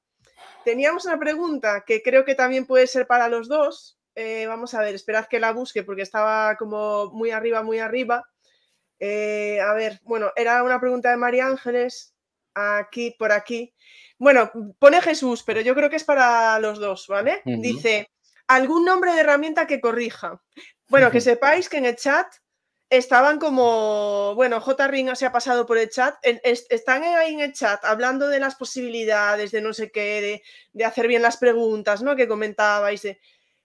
Teníamos 0.64 1.05
una 1.07 1.18
pregunta 1.18 1.85
que 1.87 2.03
creo 2.03 2.24
que 2.24 2.35
también 2.35 2.66
puede 2.66 2.87
ser 2.87 3.07
para 3.07 3.29
los 3.29 3.49
dos. 3.49 3.97
Eh, 4.21 4.49
vamos 4.49 4.75
a 4.75 4.81
ver, 4.81 4.97
esperad 4.97 5.27
que 5.27 5.39
la 5.39 5.53
busque 5.53 5.85
porque 5.85 6.03
estaba 6.03 6.57
como 6.57 7.12
muy 7.12 7.31
arriba, 7.31 7.62
muy 7.62 7.79
arriba. 7.79 8.29
Eh, 8.99 9.61
a 9.61 9.73
ver, 9.75 10.01
bueno, 10.03 10.33
era 10.35 10.64
una 10.64 10.81
pregunta 10.81 11.09
de 11.09 11.16
María 11.16 11.47
Ángeles, 11.47 12.16
aquí, 12.53 13.14
por 13.16 13.31
aquí. 13.31 13.73
Bueno, 14.19 14.51
pone 14.81 15.01
Jesús, 15.03 15.45
pero 15.45 15.61
yo 15.61 15.73
creo 15.77 15.89
que 15.89 15.95
es 15.95 16.03
para 16.03 16.59
los 16.59 16.81
dos, 16.81 17.07
¿vale? 17.07 17.43
Dice, 17.45 18.11
¿algún 18.49 18.85
nombre 18.85 19.12
de 19.12 19.21
herramienta 19.21 19.69
que 19.69 19.81
corrija? 19.81 20.43
Bueno, 20.89 21.12
que 21.12 21.21
sepáis 21.21 21.69
que 21.69 21.77
en 21.77 21.87
el 21.87 21.95
chat 21.95 22.27
estaban 22.91 23.39
como, 23.39 24.35
bueno, 24.35 24.61
J. 24.61 24.89
Ring 24.89 25.14
se 25.14 25.27
ha 25.27 25.33
pasado 25.33 25.64
por 25.64 25.79
el 25.79 25.91
chat, 25.91 26.16
están 26.25 27.05
ahí 27.05 27.35
en 27.35 27.41
el 27.41 27.53
chat 27.53 27.85
hablando 27.85 28.27
de 28.27 28.41
las 28.41 28.57
posibilidades, 28.57 29.53
de 29.53 29.61
no 29.61 29.73
sé 29.73 29.93
qué, 29.93 30.21
de, 30.21 30.43
de 30.73 30.85
hacer 30.85 31.07
bien 31.07 31.23
las 31.23 31.37
preguntas, 31.37 32.03
¿no? 32.03 32.16
Que 32.16 32.27
comentabais, 32.27 33.03
de, 33.03 33.21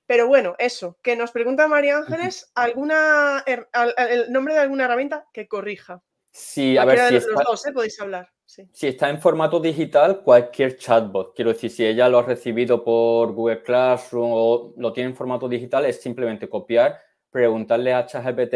pero 0.05 0.27
bueno, 0.27 0.55
eso, 0.59 0.97
que 1.01 1.15
nos 1.15 1.31
pregunta 1.31 1.67
María 1.67 1.97
Ángeles 1.97 2.51
alguna 2.55 3.43
el 3.45 4.31
nombre 4.31 4.53
de 4.53 4.59
alguna 4.59 4.85
herramienta 4.85 5.27
que 5.33 5.47
corrija. 5.47 6.01
Sí, 6.31 6.77
a 6.77 6.85
ver 6.85 6.99
si 7.09 7.15
está, 7.17 7.31
los 7.31 7.43
dos, 7.43 7.67
¿eh? 7.67 7.71
podéis 7.71 7.99
hablar. 8.01 8.29
Si 8.45 8.87
está 8.87 9.09
en 9.09 9.19
formato 9.19 9.59
digital, 9.59 10.21
cualquier 10.21 10.77
chatbot. 10.77 11.35
Quiero 11.35 11.53
decir, 11.53 11.71
si 11.71 11.85
ella 11.85 12.09
lo 12.09 12.19
ha 12.19 12.23
recibido 12.23 12.83
por 12.83 13.31
Google 13.31 13.63
Classroom 13.63 14.31
o 14.31 14.73
lo 14.77 14.93
tiene 14.93 15.11
en 15.11 15.15
formato 15.15 15.47
digital, 15.47 15.85
es 15.85 16.01
simplemente 16.01 16.49
copiar, 16.49 16.99
preguntarle 17.31 17.93
a 17.93 18.05
ChatGPT, 18.05 18.55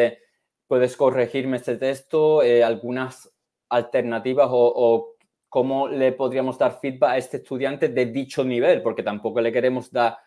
¿puedes 0.67 0.95
corregirme 0.95 1.57
este 1.57 1.77
texto? 1.77 2.43
Eh, 2.43 2.63
algunas 2.63 3.31
alternativas 3.69 4.49
o, 4.51 4.73
o 4.75 5.15
cómo 5.49 5.87
le 5.87 6.11
podríamos 6.11 6.59
dar 6.59 6.79
feedback 6.79 7.09
a 7.11 7.17
este 7.17 7.37
estudiante 7.37 7.89
de 7.89 8.05
dicho 8.07 8.43
nivel, 8.43 8.83
porque 8.83 9.03
tampoco 9.03 9.41
le 9.41 9.51
queremos 9.51 9.91
dar 9.91 10.17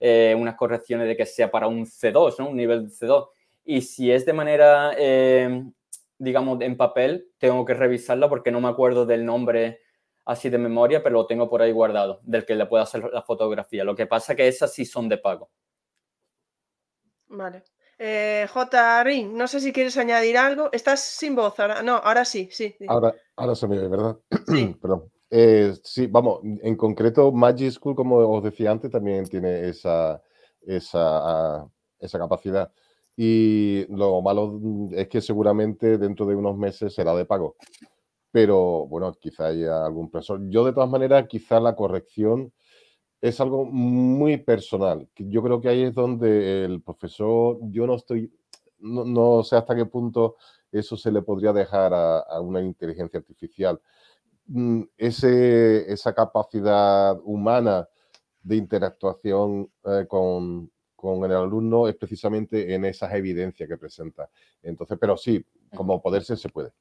eh, 0.00 0.34
unas 0.38 0.56
correcciones 0.56 1.06
de 1.08 1.16
que 1.16 1.26
sea 1.26 1.50
para 1.50 1.66
un 1.66 1.86
C2, 1.86 2.36
¿no? 2.38 2.48
Un 2.48 2.56
nivel 2.56 2.90
C2. 2.90 3.28
Y 3.64 3.82
si 3.82 4.10
es 4.10 4.26
de 4.26 4.32
manera, 4.32 4.92
eh, 4.96 5.64
digamos, 6.18 6.60
en 6.60 6.76
papel, 6.76 7.30
tengo 7.38 7.64
que 7.64 7.74
revisarla 7.74 8.28
porque 8.28 8.50
no 8.50 8.60
me 8.60 8.68
acuerdo 8.68 9.06
del 9.06 9.24
nombre 9.24 9.80
así 10.24 10.50
de 10.50 10.58
memoria, 10.58 11.02
pero 11.02 11.14
lo 11.14 11.26
tengo 11.26 11.48
por 11.48 11.62
ahí 11.62 11.72
guardado, 11.72 12.20
del 12.24 12.44
que 12.44 12.54
le 12.54 12.66
puedo 12.66 12.82
hacer 12.82 13.04
la 13.12 13.22
fotografía. 13.22 13.84
Lo 13.84 13.94
que 13.94 14.06
pasa 14.06 14.34
que 14.34 14.48
esas 14.48 14.72
sí 14.72 14.84
son 14.84 15.08
de 15.08 15.18
pago. 15.18 15.50
Vale. 17.28 17.64
Eh, 17.98 18.46
J. 18.52 19.04
Ring, 19.04 19.32
no 19.32 19.48
sé 19.48 19.60
si 19.60 19.72
quieres 19.72 19.96
añadir 19.96 20.36
algo. 20.36 20.68
Estás 20.72 21.00
sin 21.00 21.34
voz 21.34 21.58
ahora. 21.58 21.82
No, 21.82 21.96
ahora 21.96 22.24
sí, 22.24 22.48
sí. 22.52 22.76
Ahora, 22.88 23.14
ahora 23.36 23.54
se 23.54 23.66
me 23.66 23.78
ve, 23.78 23.88
¿verdad? 23.88 24.16
Sí. 24.46 24.76
Perdón. 24.82 25.10
Eh, 25.30 25.74
sí, 25.82 26.06
vamos, 26.06 26.40
en 26.44 26.76
concreto 26.76 27.32
Magic 27.32 27.72
School, 27.72 27.96
como 27.96 28.16
os 28.16 28.44
decía 28.44 28.70
antes, 28.70 28.90
también 28.90 29.26
tiene 29.26 29.68
esa, 29.68 30.22
esa, 30.62 31.66
esa 31.98 32.18
capacidad. 32.18 32.72
Y 33.16 33.86
lo 33.94 34.20
malo 34.22 34.60
es 34.92 35.08
que 35.08 35.20
seguramente 35.20 35.98
dentro 35.98 36.26
de 36.26 36.36
unos 36.36 36.56
meses 36.56 36.94
será 36.94 37.14
de 37.14 37.24
pago. 37.24 37.56
Pero 38.32 38.86
bueno, 38.88 39.12
quizá 39.14 39.46
haya 39.48 39.84
algún 39.86 40.10
profesor. 40.10 40.40
Yo 40.50 40.64
de 40.64 40.72
todas 40.72 40.90
maneras, 40.90 41.26
quizá 41.28 41.60
la 41.60 41.74
corrección 41.76 42.52
es 43.20 43.40
algo 43.40 43.64
muy 43.64 44.38
personal. 44.38 45.08
Yo 45.16 45.42
creo 45.42 45.60
que 45.60 45.68
ahí 45.70 45.82
es 45.84 45.94
donde 45.94 46.64
el 46.64 46.82
profesor, 46.82 47.58
yo 47.70 47.86
no 47.86 47.96
estoy, 47.96 48.32
no, 48.78 49.42
sé 49.44 49.56
hasta 49.56 49.74
qué 49.76 49.86
punto 49.86 50.36
eso 50.72 50.96
se 50.96 51.10
le 51.12 51.22
podría 51.22 51.52
dejar 51.52 51.94
a 51.94 52.40
una 52.40 52.60
inteligencia 52.60 53.18
artificial. 53.18 53.80
Mm, 54.48 54.82
ese, 54.96 55.92
esa 55.92 56.14
capacidad 56.14 57.18
humana 57.24 57.88
de 58.42 58.56
interactuación 58.56 59.70
eh, 59.84 60.06
con, 60.08 60.70
el 61.24 61.32
alumno 61.32 61.88
es 61.88 61.94
precisamente 61.94 62.74
en 62.74 62.84
esas 62.84 63.12
evidencias 63.14 63.68
que 63.68 63.76
presenta. 63.76 64.28
Entonces, 64.62 64.98
pero 65.00 65.16
sí, 65.16 65.44
como 65.74 66.02
poderse 66.02 66.36
se 66.36 66.48
puede. 66.48 66.72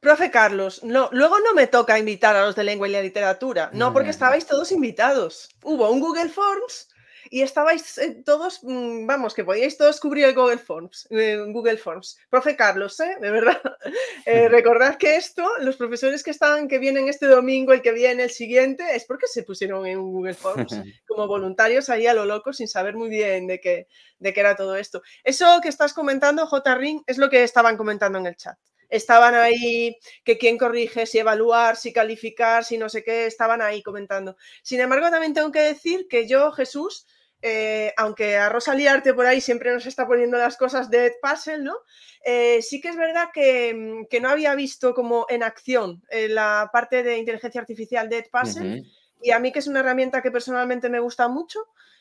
Profe 0.00 0.30
Carlos, 0.30 0.82
no, 0.84 1.08
luego 1.12 1.38
no 1.40 1.54
me 1.54 1.66
toca 1.66 1.98
invitar 1.98 2.36
a 2.36 2.46
los 2.46 2.56
de 2.56 2.64
lengua 2.64 2.88
y 2.88 2.92
la 2.92 3.02
literatura, 3.02 3.70
no, 3.72 3.92
porque 3.92 4.10
estabais 4.10 4.46
todos 4.46 4.70
invitados. 4.70 5.48
Hubo 5.62 5.90
un 5.90 6.00
Google 6.00 6.28
Forms 6.28 6.88
y 7.30 7.42
estabais 7.42 7.98
eh, 7.98 8.22
todos, 8.24 8.60
mm, 8.62 9.06
vamos, 9.06 9.34
que 9.34 9.44
podíais 9.44 9.76
todos 9.76 10.00
cubrir 10.00 10.24
el 10.24 10.34
Google 10.34 10.58
Forms. 10.58 11.06
Eh, 11.10 11.36
Google 11.48 11.76
Forms. 11.76 12.18
Profe 12.30 12.56
Carlos, 12.56 12.98
¿eh? 13.00 13.16
De 13.20 13.30
verdad. 13.30 13.60
recordad 14.50 14.96
que 14.96 15.16
esto, 15.16 15.46
los 15.60 15.76
profesores 15.76 16.22
que 16.22 16.30
están, 16.30 16.68
que 16.68 16.78
vienen 16.78 17.08
este 17.08 17.26
domingo, 17.26 17.72
el 17.72 17.82
que 17.82 17.92
viene, 17.92 18.24
el 18.24 18.30
siguiente, 18.30 18.84
es 18.94 19.04
porque 19.04 19.26
se 19.26 19.42
pusieron 19.42 19.86
en 19.86 20.00
Google 20.00 20.34
Forms 20.34 20.72
como 21.06 21.26
voluntarios 21.26 21.88
ahí 21.88 22.06
a 22.06 22.14
lo 22.14 22.24
loco 22.24 22.52
sin 22.52 22.68
saber 22.68 22.94
muy 22.96 23.08
bien 23.08 23.46
de 23.46 23.60
qué, 23.60 23.88
de 24.18 24.32
qué 24.32 24.40
era 24.40 24.56
todo 24.56 24.76
esto. 24.76 25.02
Eso 25.24 25.60
que 25.62 25.68
estás 25.68 25.94
comentando, 25.94 26.46
J. 26.46 26.74
Ring, 26.74 27.02
es 27.06 27.18
lo 27.18 27.30
que 27.30 27.42
estaban 27.42 27.76
comentando 27.76 28.18
en 28.18 28.26
el 28.26 28.36
chat 28.36 28.58
estaban 28.88 29.34
ahí, 29.34 29.96
que 30.24 30.38
quién 30.38 30.58
corrige, 30.58 31.06
si 31.06 31.18
evaluar, 31.18 31.76
si 31.76 31.92
calificar, 31.92 32.64
si 32.64 32.78
no 32.78 32.88
sé 32.88 33.04
qué, 33.04 33.26
estaban 33.26 33.60
ahí 33.60 33.82
comentando. 33.82 34.36
Sin 34.62 34.80
embargo, 34.80 35.10
también 35.10 35.34
tengo 35.34 35.52
que 35.52 35.60
decir 35.60 36.06
que 36.08 36.26
yo, 36.26 36.52
Jesús, 36.52 37.06
eh, 37.40 37.92
aunque 37.96 38.36
a 38.36 38.48
Rosa 38.48 38.74
Liarte 38.74 39.14
por 39.14 39.26
ahí 39.26 39.40
siempre 39.40 39.72
nos 39.72 39.86
está 39.86 40.06
poniendo 40.06 40.36
las 40.38 40.56
cosas 40.56 40.90
de 40.90 41.06
Ed 41.06 41.12
Puzzle, 41.22 41.62
¿no? 41.62 41.76
Eh, 42.24 42.60
sí 42.62 42.80
que 42.80 42.88
es 42.88 42.96
verdad 42.96 43.28
mm, 43.28 44.06
que, 44.10 44.20
no 44.20 44.28
había 44.28 44.54
visto 44.56 44.92
como 44.92 45.24
en 45.28 45.44
acción 45.44 46.02
eh, 46.10 46.28
la 46.28 46.68
parte 46.72 47.02
de 47.02 47.16
inteligencia 47.16 47.60
artificial 47.60 48.08
de 48.08 48.18
Ed 48.18 48.26
Puzzle 48.30 48.84
y 49.22 49.30
a 49.30 49.38
mí 49.38 49.52
que 49.52 49.60
es 49.60 49.68
una 49.68 49.80
herramienta 49.80 50.20
que 50.20 50.32
personalmente 50.32 50.88
me 50.88 51.00
gusta 51.00 51.28
mucho, 51.28 51.60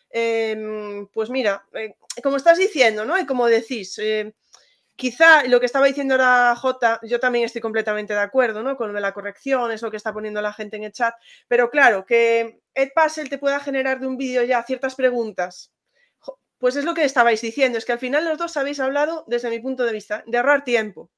em, 0.10 1.08
pues 1.08 1.30
mira, 1.30 1.66
como 2.24 2.38
estás 2.38 2.58
diciendo, 2.58 3.06
¿no? 3.06 3.18
Y 3.20 3.26
como 3.26 3.48
decís, 3.48 4.00
Quizá 4.98 5.44
lo 5.44 5.60
que 5.60 5.68
estaba 5.68 5.86
diciendo 5.86 6.16
ahora 6.16 6.56
J, 6.56 7.00
yo 7.04 7.20
también 7.20 7.46
estoy 7.46 7.62
completamente 7.62 8.14
de 8.14 8.20
acuerdo, 8.20 8.64
¿no? 8.64 8.76
Con 8.76 9.00
la 9.00 9.14
corrección, 9.14 9.72
es 9.72 9.84
lo 9.84 9.92
que 9.92 9.98
está 9.98 10.12
poniendo 10.12 10.42
la 10.42 10.52
gente 10.52 10.76
en 10.76 10.86
el 10.86 10.92
chat, 10.92 11.14
pero 11.48 11.70
claro, 11.70 12.04
que 12.04 12.62
Ed 12.74 12.90
Puzzle 12.96 13.30
te 13.30 13.38
pueda 13.38 13.60
generar 13.60 14.00
de 14.00 14.08
un 14.08 14.18
vídeo 14.18 14.44
ya 14.44 14.64
ciertas 14.64 14.96
preguntas, 14.96 15.72
pues 16.58 16.76
es 16.76 16.84
lo 16.84 16.96
que 16.96 17.04
estabais 17.04 17.40
diciendo, 17.42 17.78
es 17.78 17.86
que 17.86 17.92
al 17.92 18.00
final 18.00 18.26
los 18.26 18.40
dos 18.40 18.58
habéis 18.58 18.80
hablado, 18.80 19.24
desde 19.28 19.52
mi 19.52 19.60
punto 19.60 19.86
de 19.86 19.94
vista, 19.94 20.24
de 20.26 20.38
ahorrar 20.38 20.64
tiempo. 20.64 21.12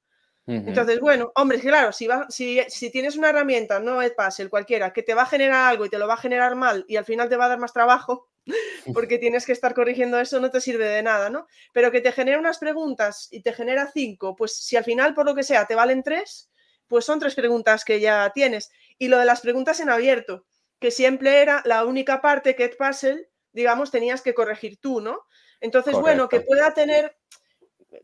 Entonces, 0.46 1.00
bueno, 1.00 1.32
hombre, 1.36 1.60
claro, 1.60 1.92
si, 1.92 2.08
va, 2.08 2.26
si, 2.28 2.60
si, 2.70 2.90
tienes 2.90 3.16
una 3.16 3.30
herramienta, 3.30 3.80
no 3.80 4.02
Ed 4.02 4.14
Puzzle, 4.18 4.50
cualquiera, 4.50 4.92
que 4.92 5.04
te 5.04 5.14
va 5.14 5.22
a 5.22 5.28
generar 5.28 5.70
algo 5.70 5.86
y 5.86 5.90
te 5.90 6.00
lo 6.00 6.08
va 6.08 6.16
a 6.16 6.18
generar 6.18 6.56
mal 6.56 6.86
y 6.88 6.96
al 6.96 7.06
final 7.06 7.30
te 7.30 7.38
va 7.38 7.46
a 7.46 7.50
dar 7.50 7.60
más 7.60 7.72
trabajo, 7.72 8.28
porque 8.94 9.18
tienes 9.18 9.46
que 9.46 9.52
estar 9.52 9.74
corrigiendo 9.74 10.20
eso, 10.20 10.40
no 10.40 10.52
te 10.52 10.62
sirve 10.62 10.88
de 10.88 11.04
nada, 11.04 11.30
¿no? 11.30 11.48
Pero 11.74 11.92
que 11.92 12.02
te 12.02 12.12
genera 12.12 12.40
unas 12.40 12.58
preguntas 12.58 13.28
y 13.32 13.42
te 13.42 13.54
genera 13.54 13.92
cinco, 13.92 14.36
pues 14.36 14.56
si 14.56 14.76
al 14.76 14.84
final, 14.84 15.14
por 15.14 15.26
lo 15.26 15.36
que 15.36 15.44
sea, 15.44 15.66
te 15.66 15.76
valen 15.76 16.04
tres, 16.04 16.50
pues 16.88 17.06
son 17.06 17.20
tres 17.20 17.36
preguntas 17.36 17.86
que 17.86 18.00
ya 18.00 18.32
tienes. 18.34 18.72
Y 18.98 19.08
lo 19.08 19.18
de 19.18 19.26
las 19.26 19.42
preguntas 19.42 19.80
en 19.80 19.90
abierto, 19.90 20.46
que 20.80 20.92
siempre 20.92 21.42
era 21.42 21.62
la 21.66 21.86
única 21.86 22.22
parte 22.22 22.56
que 22.56 22.66
Ed 22.66 22.78
Puzzle, 22.78 23.30
digamos, 23.52 23.92
tenías 23.92 24.22
que 24.22 24.34
corregir 24.34 24.78
tú, 24.80 25.02
¿no? 25.02 25.22
Entonces, 25.62 25.94
bueno, 25.94 26.30
que 26.30 26.42
pueda 26.42 26.74
tener 26.74 27.18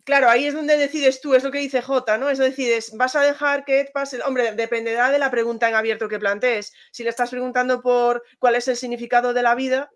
claro, 0.04 0.30
ahí 0.30 0.46
es 0.46 0.54
donde 0.54 0.78
decides 0.78 1.22
tú, 1.22 1.36
es 1.36 1.44
lo 1.44 1.52
que 1.52 1.60
dice 1.60 1.82
J, 1.82 2.18
¿no? 2.18 2.30
Es 2.30 2.38
decir, 2.38 2.72
vas 2.94 3.16
a 3.16 3.22
dejar 3.22 3.66
que 3.66 3.82
Ed 3.82 3.90
Puzzle, 3.94 4.24
hombre, 4.24 4.54
dependerá 4.54 5.12
de 5.12 5.20
la 5.20 5.32
pregunta 5.32 5.70
en 5.70 5.76
abierto 5.76 6.10
que 6.10 6.20
plantees. 6.20 6.74
Si 6.92 7.04
le 7.04 7.10
estás 7.10 7.30
preguntando 7.30 7.82
por 7.82 8.24
cuál 8.40 8.56
es 8.56 8.68
el 8.68 8.78
significado 8.78 9.34
de 9.34 9.44
la 9.44 9.56
vida, 9.56 9.92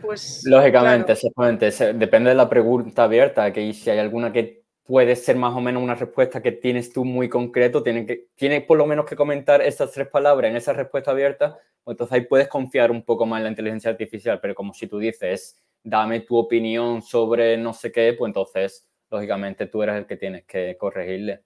pues... 0.00 0.42
Lógicamente, 0.44 1.12
exactamente. 1.12 1.70
Depende 1.94 2.30
de 2.30 2.36
la 2.36 2.48
pregunta 2.48 3.04
abierta, 3.04 3.52
que 3.52 3.72
si 3.72 3.90
hay 3.90 3.98
alguna 3.98 4.32
que 4.32 4.64
puede 4.84 5.14
ser 5.14 5.36
más 5.36 5.54
o 5.54 5.60
menos 5.60 5.82
una 5.82 5.94
respuesta 5.94 6.42
que 6.42 6.52
tienes 6.52 6.92
tú 6.92 7.04
muy 7.04 7.28
concreto, 7.28 7.82
tienes 7.82 8.06
que, 8.06 8.26
tiene 8.34 8.60
por 8.60 8.76
lo 8.76 8.86
menos 8.86 9.06
que 9.06 9.14
comentar 9.14 9.62
esas 9.62 9.92
tres 9.92 10.08
palabras 10.08 10.50
en 10.50 10.56
esa 10.56 10.72
respuesta 10.72 11.12
abierta, 11.12 11.58
pues 11.84 11.94
entonces 11.94 12.12
ahí 12.14 12.26
puedes 12.26 12.48
confiar 12.48 12.90
un 12.90 13.04
poco 13.04 13.24
más 13.24 13.38
en 13.38 13.44
la 13.44 13.50
inteligencia 13.50 13.90
artificial, 13.90 14.40
pero 14.40 14.54
como 14.54 14.74
si 14.74 14.88
tú 14.88 14.98
dices, 14.98 15.62
dame 15.82 16.20
tu 16.20 16.36
opinión 16.36 17.02
sobre 17.02 17.56
no 17.56 17.72
sé 17.72 17.92
qué, 17.92 18.14
pues 18.18 18.30
entonces, 18.30 18.88
lógicamente, 19.10 19.66
tú 19.66 19.82
eres 19.82 19.96
el 19.96 20.06
que 20.06 20.16
tienes 20.16 20.44
que 20.44 20.76
corregirle. 20.76 21.42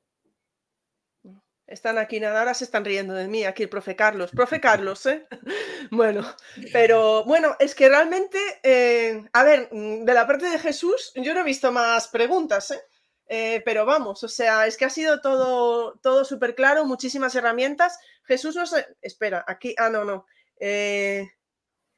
Están 1.66 1.96
aquí, 1.96 2.20
nada, 2.20 2.40
ahora 2.40 2.52
se 2.52 2.64
están 2.64 2.84
riendo 2.84 3.14
de 3.14 3.26
mí, 3.26 3.44
aquí 3.44 3.62
el 3.62 3.68
profe 3.68 3.96
Carlos. 3.96 4.30
Profe 4.34 4.60
Carlos, 4.60 5.06
¿eh? 5.06 5.26
Bueno, 5.90 6.24
pero 6.72 7.24
bueno, 7.24 7.56
es 7.58 7.74
que 7.74 7.88
realmente, 7.88 8.38
eh, 8.62 9.22
a 9.32 9.44
ver, 9.44 9.70
de 9.70 10.14
la 10.14 10.26
parte 10.26 10.46
de 10.46 10.58
Jesús, 10.58 11.12
yo 11.14 11.34
no 11.34 11.40
he 11.40 11.44
visto 11.44 11.72
más 11.72 12.08
preguntas, 12.08 12.70
¿eh? 12.70 12.80
Eh, 13.26 13.62
pero 13.64 13.86
vamos, 13.86 14.22
o 14.22 14.28
sea, 14.28 14.66
es 14.66 14.76
que 14.76 14.84
ha 14.84 14.90
sido 14.90 15.20
todo, 15.20 15.98
todo 16.02 16.24
súper 16.24 16.54
claro, 16.54 16.84
muchísimas 16.84 17.34
herramientas. 17.34 17.98
Jesús 18.24 18.54
no 18.54 18.66
sé, 18.66 18.86
espera, 19.00 19.44
aquí, 19.46 19.74
ah, 19.78 19.88
no, 19.88 20.04
no. 20.04 20.26
Eh, 20.60 21.26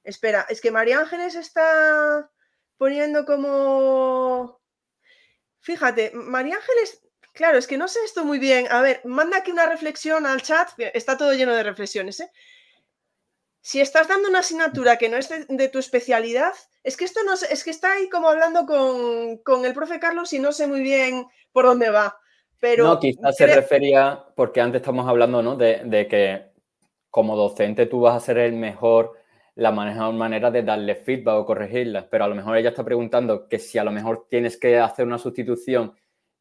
espera, 0.05 0.47
es 0.49 0.61
que 0.61 0.71
María 0.71 1.01
Ángeles 1.01 1.35
está 1.35 2.31
poniendo 2.79 3.25
como... 3.25 4.61
Fíjate, 5.61 6.13
María 6.15 6.57
Ángeles, 6.57 7.06
claro, 7.37 7.59
es 7.59 7.69
que 7.69 7.79
no 7.79 7.87
sé 7.87 8.01
esto 8.05 8.25
muy 8.25 8.41
bien. 8.41 8.67
A 8.71 8.83
ver, 8.83 9.01
manda 9.05 9.39
aquí 9.39 9.53
una 9.53 9.67
reflexión 9.67 10.27
al 10.27 10.43
chat, 10.43 10.69
está 10.95 11.17
todo 11.17 11.33
lleno 11.35 11.55
de 11.55 11.63
reflexiones, 11.63 12.19
¿eh? 12.19 12.31
Si 13.61 13.81
estás 13.81 14.09
dando 14.09 14.29
una 14.29 14.41
asignatura 14.41 14.97
que 14.97 15.09
no 15.09 15.17
es 15.17 15.29
de, 15.29 15.69
tu 15.69 15.79
especialidad, 15.79 16.53
es 16.85 16.97
que 16.97 17.05
esto 17.05 17.21
no 17.25 17.35
es 17.35 17.65
que 17.65 17.71
está 17.71 17.95
ahí 17.95 18.09
como 18.09 18.29
hablando 18.29 18.65
con, 18.65 19.65
el 19.65 19.75
profe 19.75 19.99
Carlos 19.99 20.33
y 20.33 20.39
no 20.39 20.53
sé 20.53 20.69
muy 20.69 20.83
bien 20.83 21.27
por 21.53 21.65
dónde 21.65 21.91
va. 21.91 22.17
Pero 22.61 22.85
no, 22.85 23.01
quizás 23.01 23.37
se 23.37 23.47
refería, 23.47 24.25
porque 24.37 24.61
antes 24.61 24.81
estamos 24.81 25.09
hablando, 25.09 25.43
¿no? 25.43 25.57
De, 25.57 25.83
de, 25.85 26.07
que 26.07 26.53
como 27.11 27.37
docente 27.37 27.87
tú 27.87 28.03
vas 28.03 28.17
a 28.17 28.25
ser 28.25 28.39
el 28.39 28.53
mejor, 28.53 29.19
la 29.57 29.73
mejor 29.73 30.15
manera 30.15 30.53
de 30.53 30.63
darle 30.63 30.95
feedback 30.95 31.35
o 31.35 31.45
corregirla, 31.45 32.09
pero 32.09 32.25
a 32.25 32.29
lo 32.29 32.37
mejor 32.37 32.57
ella 32.57 32.71
está 32.71 32.85
preguntando 32.85 33.49
que 33.49 33.59
si 33.59 33.79
a 33.79 33.85
lo 33.85 33.91
mejor 33.91 34.27
tienes 34.31 34.57
que 34.57 34.79
hacer 34.79 35.07
una 35.07 35.19
sustitución 35.19 35.93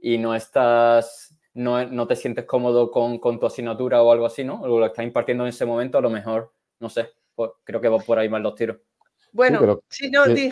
y 0.05 0.19
no 0.19 0.35
estás, 0.35 1.35
no, 1.55 1.83
no 1.83 2.05
te 2.05 2.15
sientes 2.15 2.45
cómodo 2.45 2.91
con, 2.91 3.17
con, 3.17 3.39
tu 3.39 3.47
asignatura 3.47 4.03
o 4.03 4.11
algo 4.11 4.27
así, 4.27 4.43
¿no? 4.43 4.61
O 4.61 4.79
lo 4.79 4.85
estás 4.85 5.03
impartiendo 5.03 5.45
en 5.45 5.49
ese 5.49 5.65
momento, 5.65 5.97
a 5.97 6.01
lo 6.01 6.11
mejor 6.11 6.53
no 6.79 6.89
sé, 6.89 7.09
pues, 7.33 7.49
creo 7.63 7.81
que 7.81 7.89
va 7.89 7.97
por 7.97 8.19
ahí 8.19 8.29
mal 8.29 8.43
los 8.43 8.53
tiros. 8.53 8.77
Bueno, 9.31 9.81
si 9.89 10.11
no, 10.11 10.25
di 10.27 10.51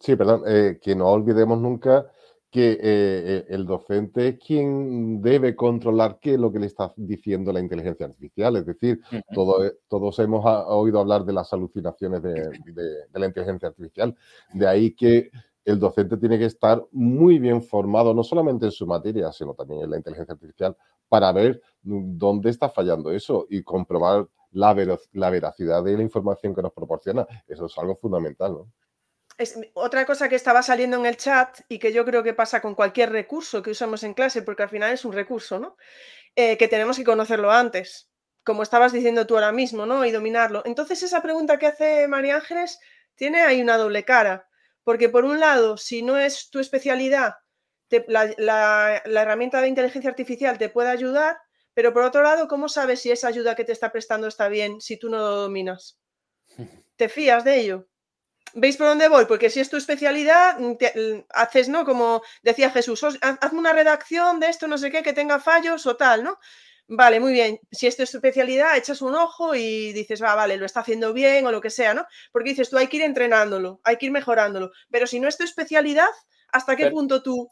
Sí, 0.00 0.16
perdón, 0.16 0.42
eh, 0.48 0.80
que 0.82 0.96
no 0.96 1.06
olvidemos 1.06 1.60
nunca 1.60 2.10
que 2.50 2.72
eh, 2.72 2.78
eh, 2.82 3.44
el 3.50 3.66
docente 3.66 4.28
es 4.28 4.38
quien 4.44 5.22
debe 5.22 5.54
controlar 5.54 6.18
qué 6.20 6.34
es 6.34 6.40
lo 6.40 6.50
que 6.50 6.58
le 6.58 6.66
está 6.66 6.92
diciendo 6.96 7.52
la 7.52 7.60
inteligencia 7.60 8.06
artificial. 8.06 8.56
Es 8.56 8.66
decir, 8.66 9.00
todos 9.32 10.18
hemos 10.18 10.44
oído 10.44 10.98
hablar 10.98 11.24
de 11.24 11.34
las 11.34 11.52
alucinaciones 11.52 12.20
de, 12.20 12.32
de, 12.32 13.06
la 13.12 13.26
inteligencia 13.26 13.68
artificial. 13.68 14.16
De 14.52 14.66
ahí 14.66 14.90
que 14.92 15.30
el 15.66 15.80
docente 15.80 16.16
tiene 16.16 16.38
que 16.38 16.44
estar 16.44 16.82
muy 16.92 17.40
bien 17.40 17.60
formado, 17.60 18.14
no 18.14 18.22
solamente 18.22 18.66
en 18.66 18.72
su 18.72 18.86
materia, 18.86 19.32
sino 19.32 19.52
también 19.52 19.82
en 19.82 19.90
la 19.90 19.96
inteligencia 19.96 20.32
artificial, 20.32 20.76
para 21.08 21.32
ver 21.32 21.60
dónde 21.82 22.50
está 22.50 22.68
fallando 22.68 23.10
eso 23.10 23.46
y 23.50 23.64
comprobar 23.64 24.28
la, 24.52 24.72
veracidad 24.72 25.82
de 25.82 25.96
la 25.96 26.02
información 26.02 26.54
que 26.54 26.62
nos 26.62 26.72
proporciona. 26.72 27.26
Eso 27.48 27.66
es 27.66 27.76
algo 27.78 27.96
fundamental, 27.96 28.52
¿no? 28.52 28.72
Es, 29.38 29.58
otra 29.74 30.06
cosa 30.06 30.28
que 30.28 30.36
estaba 30.36 30.62
saliendo 30.62 30.96
en 30.98 31.04
el 31.04 31.16
chat 31.16 31.60
y 31.68 31.78
que 31.78 31.92
yo 31.92 32.04
creo 32.04 32.22
que 32.22 32.32
pasa 32.32 32.62
con 32.62 32.74
cualquier 32.74 33.10
recurso 33.10 33.60
que 33.60 33.70
usamos 33.70 34.04
en 34.04 34.14
clase, 34.14 34.42
porque 34.42 34.62
al 34.62 34.70
final 34.70 34.92
es 34.92 35.04
un 35.04 35.12
recurso, 35.12 35.58
¿no? 35.58 35.76
Eh, 36.36 36.56
que 36.56 36.68
tenemos 36.68 36.96
que 36.96 37.04
conocerlo 37.04 37.50
antes, 37.50 38.08
como 38.44 38.62
estabas 38.62 38.92
diciendo 38.92 39.26
tú 39.26 39.34
ahora 39.34 39.52
mismo, 39.52 39.84
¿no? 39.84 40.06
Y 40.06 40.12
dominarlo. 40.12 40.62
Entonces 40.64 41.02
esa 41.02 41.22
pregunta 41.22 41.58
que 41.58 41.66
hace 41.66 42.06
María 42.06 42.36
Ángeles 42.36 42.78
tiene 43.16 43.42
ahí 43.42 43.60
una 43.60 43.76
doble 43.76 44.04
cara, 44.04 44.48
porque 44.86 45.08
por 45.08 45.24
un 45.24 45.40
lado, 45.40 45.76
si 45.76 46.02
no 46.02 46.16
es 46.16 46.48
tu 46.48 46.60
especialidad, 46.60 47.34
la 48.38 49.02
herramienta 49.04 49.60
de 49.60 49.66
inteligencia 49.66 50.08
artificial 50.08 50.58
te 50.58 50.68
puede 50.68 50.90
ayudar, 50.90 51.38
pero 51.74 51.92
por 51.92 52.04
otro 52.04 52.22
lado, 52.22 52.46
¿cómo 52.46 52.68
sabes 52.68 53.00
si 53.00 53.10
esa 53.10 53.26
ayuda 53.26 53.56
que 53.56 53.64
te 53.64 53.72
está 53.72 53.90
prestando 53.90 54.28
está 54.28 54.46
bien 54.46 54.80
si 54.80 54.96
tú 54.96 55.10
no 55.10 55.18
lo 55.18 55.36
dominas? 55.42 55.98
¿Te 56.96 57.08
fías 57.08 57.42
de 57.42 57.58
ello? 57.58 57.88
¿Veis 58.54 58.76
por 58.76 58.86
dónde 58.86 59.08
voy? 59.08 59.24
Porque 59.24 59.50
si 59.50 59.58
es 59.58 59.68
tu 59.68 59.76
especialidad, 59.76 60.56
mm, 60.60 60.70
mm, 60.74 61.24
haces, 61.30 61.68
¿no? 61.68 61.84
Como 61.84 62.22
decía 62.44 62.70
Jesús, 62.70 63.02
hazme 63.02 63.58
una 63.58 63.72
redacción 63.72 64.38
de 64.38 64.50
esto, 64.50 64.68
no 64.68 64.78
sé 64.78 64.92
qué, 64.92 65.02
que 65.02 65.12
tenga 65.12 65.40
fallos 65.40 65.84
o 65.86 65.96
tal, 65.96 66.22
¿no? 66.22 66.38
Vale, 66.88 67.18
muy 67.20 67.32
bien. 67.32 67.58
Si 67.70 67.86
es 67.86 67.96
tu 67.96 68.02
especialidad, 68.02 68.76
echas 68.76 69.02
un 69.02 69.14
ojo 69.14 69.54
y 69.54 69.92
dices, 69.92 70.22
va, 70.22 70.34
vale, 70.34 70.56
lo 70.56 70.66
está 70.66 70.80
haciendo 70.80 71.12
bien 71.12 71.44
o 71.46 71.52
lo 71.52 71.60
que 71.60 71.70
sea, 71.70 71.94
¿no? 71.94 72.04
Porque 72.32 72.50
dices, 72.50 72.70
tú 72.70 72.78
hay 72.78 72.86
que 72.86 72.98
ir 72.98 73.02
entrenándolo, 73.02 73.80
hay 73.82 73.96
que 73.96 74.06
ir 74.06 74.12
mejorándolo. 74.12 74.70
Pero 74.90 75.06
si 75.06 75.18
no 75.18 75.28
es 75.28 75.36
tu 75.36 75.44
especialidad, 75.44 76.08
¿hasta 76.52 76.76
qué 76.76 76.90
punto 76.90 77.22
tú 77.22 77.50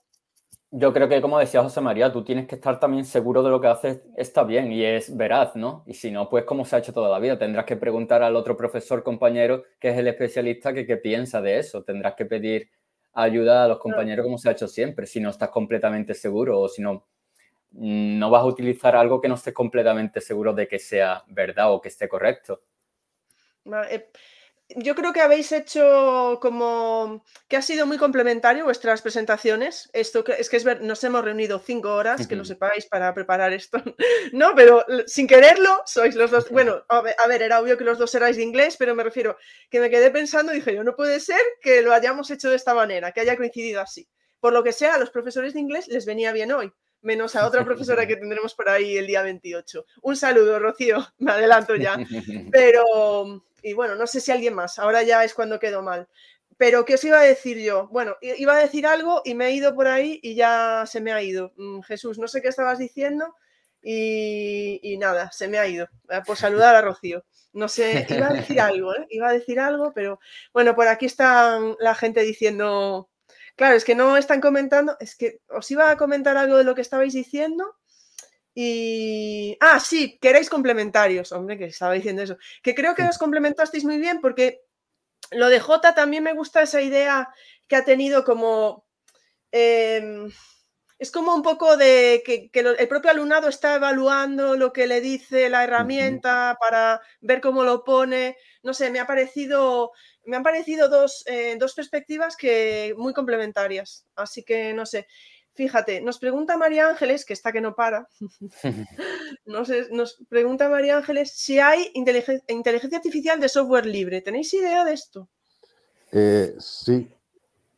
yo 0.76 0.92
creo 0.92 1.08
que, 1.08 1.20
como 1.20 1.38
decía 1.38 1.62
José 1.62 1.80
María, 1.80 2.10
tú 2.10 2.24
tienes 2.24 2.48
que 2.48 2.56
estar 2.56 2.80
también 2.80 3.04
seguro 3.04 3.44
de 3.44 3.50
lo 3.50 3.60
que 3.60 3.68
haces 3.68 4.00
está 4.16 4.42
bien 4.42 4.72
y 4.72 4.82
es 4.82 5.16
veraz, 5.16 5.54
¿no? 5.54 5.84
Y 5.86 5.94
si 5.94 6.10
no, 6.10 6.28
pues 6.28 6.42
como 6.42 6.64
se 6.64 6.74
ha 6.74 6.80
hecho 6.80 6.92
toda 6.92 7.08
la 7.08 7.20
vida, 7.20 7.38
tendrás 7.38 7.64
que 7.64 7.76
preguntar 7.76 8.24
al 8.24 8.34
otro 8.34 8.56
profesor, 8.56 9.04
compañero, 9.04 9.62
que 9.78 9.90
es 9.90 9.98
el 9.98 10.08
especialista, 10.08 10.74
que 10.74 10.84
qué 10.84 10.96
piensa 10.96 11.40
de 11.40 11.60
eso. 11.60 11.84
Tendrás 11.84 12.16
que 12.16 12.26
pedir 12.26 12.70
ayuda 13.12 13.62
a 13.62 13.68
los 13.68 13.78
compañeros 13.78 14.24
como 14.24 14.36
se 14.36 14.48
ha 14.48 14.52
hecho 14.52 14.66
siempre, 14.66 15.06
si 15.06 15.20
no 15.20 15.30
estás 15.30 15.50
completamente 15.50 16.12
seguro 16.12 16.58
o 16.58 16.68
si 16.68 16.82
no, 16.82 17.06
no 17.76 18.30
vas 18.30 18.42
a 18.42 18.46
utilizar 18.46 18.94
algo 18.94 19.20
que 19.20 19.28
no 19.28 19.34
estés 19.34 19.54
completamente 19.54 20.20
seguro 20.20 20.52
de 20.52 20.68
que 20.68 20.78
sea 20.78 21.24
verdad 21.26 21.72
o 21.72 21.80
que 21.80 21.88
esté 21.88 22.08
correcto. 22.08 22.62
Eh, 23.88 24.10
yo 24.76 24.94
creo 24.94 25.12
que 25.12 25.20
habéis 25.20 25.50
hecho 25.52 26.38
como 26.40 27.24
que 27.48 27.56
ha 27.56 27.62
sido 27.62 27.86
muy 27.86 27.98
complementario 27.98 28.64
vuestras 28.64 29.02
presentaciones. 29.02 29.90
Esto 29.92 30.24
es 30.26 30.48
que 30.48 30.56
es 30.56 30.64
ver, 30.64 30.82
nos 30.82 31.02
hemos 31.04 31.24
reunido 31.24 31.58
cinco 31.58 31.92
horas, 31.94 32.26
que 32.26 32.36
lo 32.36 32.44
sepáis, 32.44 32.86
para 32.86 33.12
preparar 33.12 33.52
esto. 33.52 33.78
no, 34.32 34.52
pero 34.54 34.84
sin 35.06 35.26
quererlo, 35.26 35.82
sois 35.84 36.14
los 36.14 36.30
dos. 36.30 36.48
Bueno, 36.50 36.84
a 36.88 37.26
ver, 37.26 37.42
era 37.42 37.60
obvio 37.60 37.76
que 37.76 37.84
los 37.84 37.98
dos 37.98 38.14
erais 38.14 38.36
de 38.36 38.42
inglés, 38.42 38.76
pero 38.78 38.94
me 38.94 39.02
refiero 39.02 39.36
que 39.68 39.80
me 39.80 39.90
quedé 39.90 40.10
pensando 40.10 40.52
y 40.52 40.56
dije, 40.56 40.74
yo 40.74 40.84
no 40.84 40.94
puede 40.94 41.18
ser 41.20 41.40
que 41.60 41.82
lo 41.82 41.92
hayamos 41.92 42.30
hecho 42.30 42.50
de 42.50 42.56
esta 42.56 42.74
manera, 42.74 43.12
que 43.12 43.20
haya 43.20 43.36
coincidido 43.36 43.80
así. 43.80 44.08
Por 44.40 44.52
lo 44.52 44.62
que 44.62 44.72
sea, 44.72 44.94
a 44.94 44.98
los 44.98 45.10
profesores 45.10 45.54
de 45.54 45.60
inglés 45.60 45.88
les 45.88 46.06
venía 46.06 46.32
bien 46.32 46.52
hoy 46.52 46.72
menos 47.04 47.36
a 47.36 47.46
otra 47.46 47.64
profesora 47.64 48.06
que 48.06 48.16
tendremos 48.16 48.54
por 48.54 48.68
ahí 48.68 48.96
el 48.96 49.06
día 49.06 49.22
28. 49.22 49.86
Un 50.02 50.16
saludo, 50.16 50.58
Rocío, 50.58 51.06
me 51.18 51.32
adelanto 51.32 51.76
ya. 51.76 51.96
Pero, 52.50 53.42
y 53.62 53.72
bueno, 53.74 53.94
no 53.94 54.06
sé 54.06 54.20
si 54.20 54.32
alguien 54.32 54.54
más, 54.54 54.78
ahora 54.78 55.02
ya 55.02 55.22
es 55.24 55.34
cuando 55.34 55.60
quedo 55.60 55.82
mal. 55.82 56.08
Pero, 56.56 56.84
¿qué 56.84 56.94
os 56.94 57.04
iba 57.04 57.20
a 57.20 57.24
decir 57.24 57.58
yo? 57.58 57.88
Bueno, 57.88 58.16
iba 58.20 58.54
a 58.54 58.60
decir 58.60 58.86
algo 58.86 59.22
y 59.24 59.34
me 59.34 59.46
he 59.46 59.52
ido 59.52 59.74
por 59.74 59.88
ahí 59.88 60.20
y 60.22 60.34
ya 60.34 60.84
se 60.86 61.00
me 61.00 61.12
ha 61.12 61.22
ido. 61.22 61.52
Mm, 61.56 61.80
Jesús, 61.80 62.18
no 62.18 62.28
sé 62.28 62.42
qué 62.42 62.48
estabas 62.48 62.78
diciendo 62.78 63.34
y, 63.82 64.96
nada, 64.98 65.30
se 65.32 65.48
me 65.48 65.58
ha 65.58 65.66
ido. 65.66 65.88
Eh, 66.08 66.20
por 66.26 66.36
saludar 66.36 66.74
a 66.74 66.80
Rocío. 66.80 67.24
No 67.52 67.68
sé, 67.68 68.06
iba 68.08 68.28
a 68.28 68.32
decir 68.32 68.60
algo, 68.60 68.94
¿eh? 68.94 69.06
Iba 69.10 69.28
a 69.28 69.32
decir 69.32 69.60
algo, 69.60 69.92
pero 69.94 70.20
bueno, 70.52 70.74
por 70.74 70.88
aquí 70.88 71.06
está 71.06 71.60
la 71.78 71.94
gente 71.94 72.22
diciendo, 72.22 73.10
claro, 73.56 73.76
es 73.76 73.84
que 73.84 73.94
no 73.94 74.16
están 74.16 74.40
comentando, 74.40 74.96
es 75.00 75.16
que 75.16 75.40
os 75.48 75.70
iba 75.70 75.90
a 75.90 75.96
comentar 75.96 76.36
algo 76.36 76.56
de 76.56 76.64
lo 76.64 76.74
que 76.74 76.82
estabais 76.82 77.12
diciendo 77.12 77.76
y. 78.54 79.56
Ah, 79.60 79.80
sí, 79.80 80.18
queréis 80.20 80.48
complementarios. 80.48 81.32
Hombre, 81.32 81.58
que 81.58 81.66
estaba 81.66 81.94
diciendo 81.94 82.22
eso. 82.22 82.38
Que 82.62 82.74
creo 82.74 82.94
que 82.94 83.02
os 83.02 83.18
complementasteis 83.18 83.84
muy 83.84 83.98
bien 83.98 84.20
porque 84.20 84.62
lo 85.32 85.48
de 85.48 85.60
J 85.60 85.94
también 85.94 86.22
me 86.22 86.34
gusta 86.34 86.62
esa 86.62 86.80
idea 86.80 87.28
que 87.68 87.76
ha 87.76 87.84
tenido 87.84 88.24
como. 88.24 88.86
Em, 89.52 90.30
es 90.98 91.10
como 91.10 91.34
un 91.34 91.42
poco 91.42 91.76
de 91.76 92.22
que, 92.24 92.50
el 92.54 92.88
propio 92.88 93.10
alumnado 93.10 93.48
está 93.48 93.74
evaluando 93.76 94.56
lo 94.56 94.72
que 94.72 94.86
le 94.86 95.00
dice 95.00 95.50
la 95.50 95.64
herramienta 95.64 96.56
para 96.60 97.00
ver 97.20 97.40
cómo 97.40 97.64
lo 97.64 97.84
pone. 97.84 98.36
No 98.62 98.74
sé, 98.74 98.90
me 98.90 99.00
ha 99.00 99.06
parecido. 99.06 99.92
Me 100.26 100.36
han 100.36 100.42
parecido 100.42 100.88
dos, 100.88 101.24
eh, 101.26 101.56
dos 101.58 101.74
perspectivas 101.74 102.36
que 102.36 102.94
muy 102.96 103.12
complementarias. 103.12 104.06
Así 104.16 104.42
que 104.42 104.72
no 104.74 104.86
sé. 104.86 105.06
Fíjate, 105.54 106.00
nos 106.00 106.18
pregunta 106.18 106.56
María 106.56 106.88
Ángeles, 106.88 107.24
que 107.24 107.32
está 107.32 107.52
que 107.52 107.60
no 107.60 107.76
para, 107.76 108.08
nos, 109.46 109.70
nos, 109.92 110.20
pregunta 110.28 110.68
María 110.68 110.96
Ángeles 110.96 111.32
si 111.32 111.60
hay 111.60 111.92
inteligencia, 111.94 112.98
artificial 112.98 113.38
de 113.38 113.48
software 113.48 113.86
libre. 113.86 114.20
¿Tenéis 114.20 114.52
idea 114.52 114.84
de 114.84 114.92
esto? 114.92 115.28
Eh, 116.10 116.56
sí, 116.58 117.08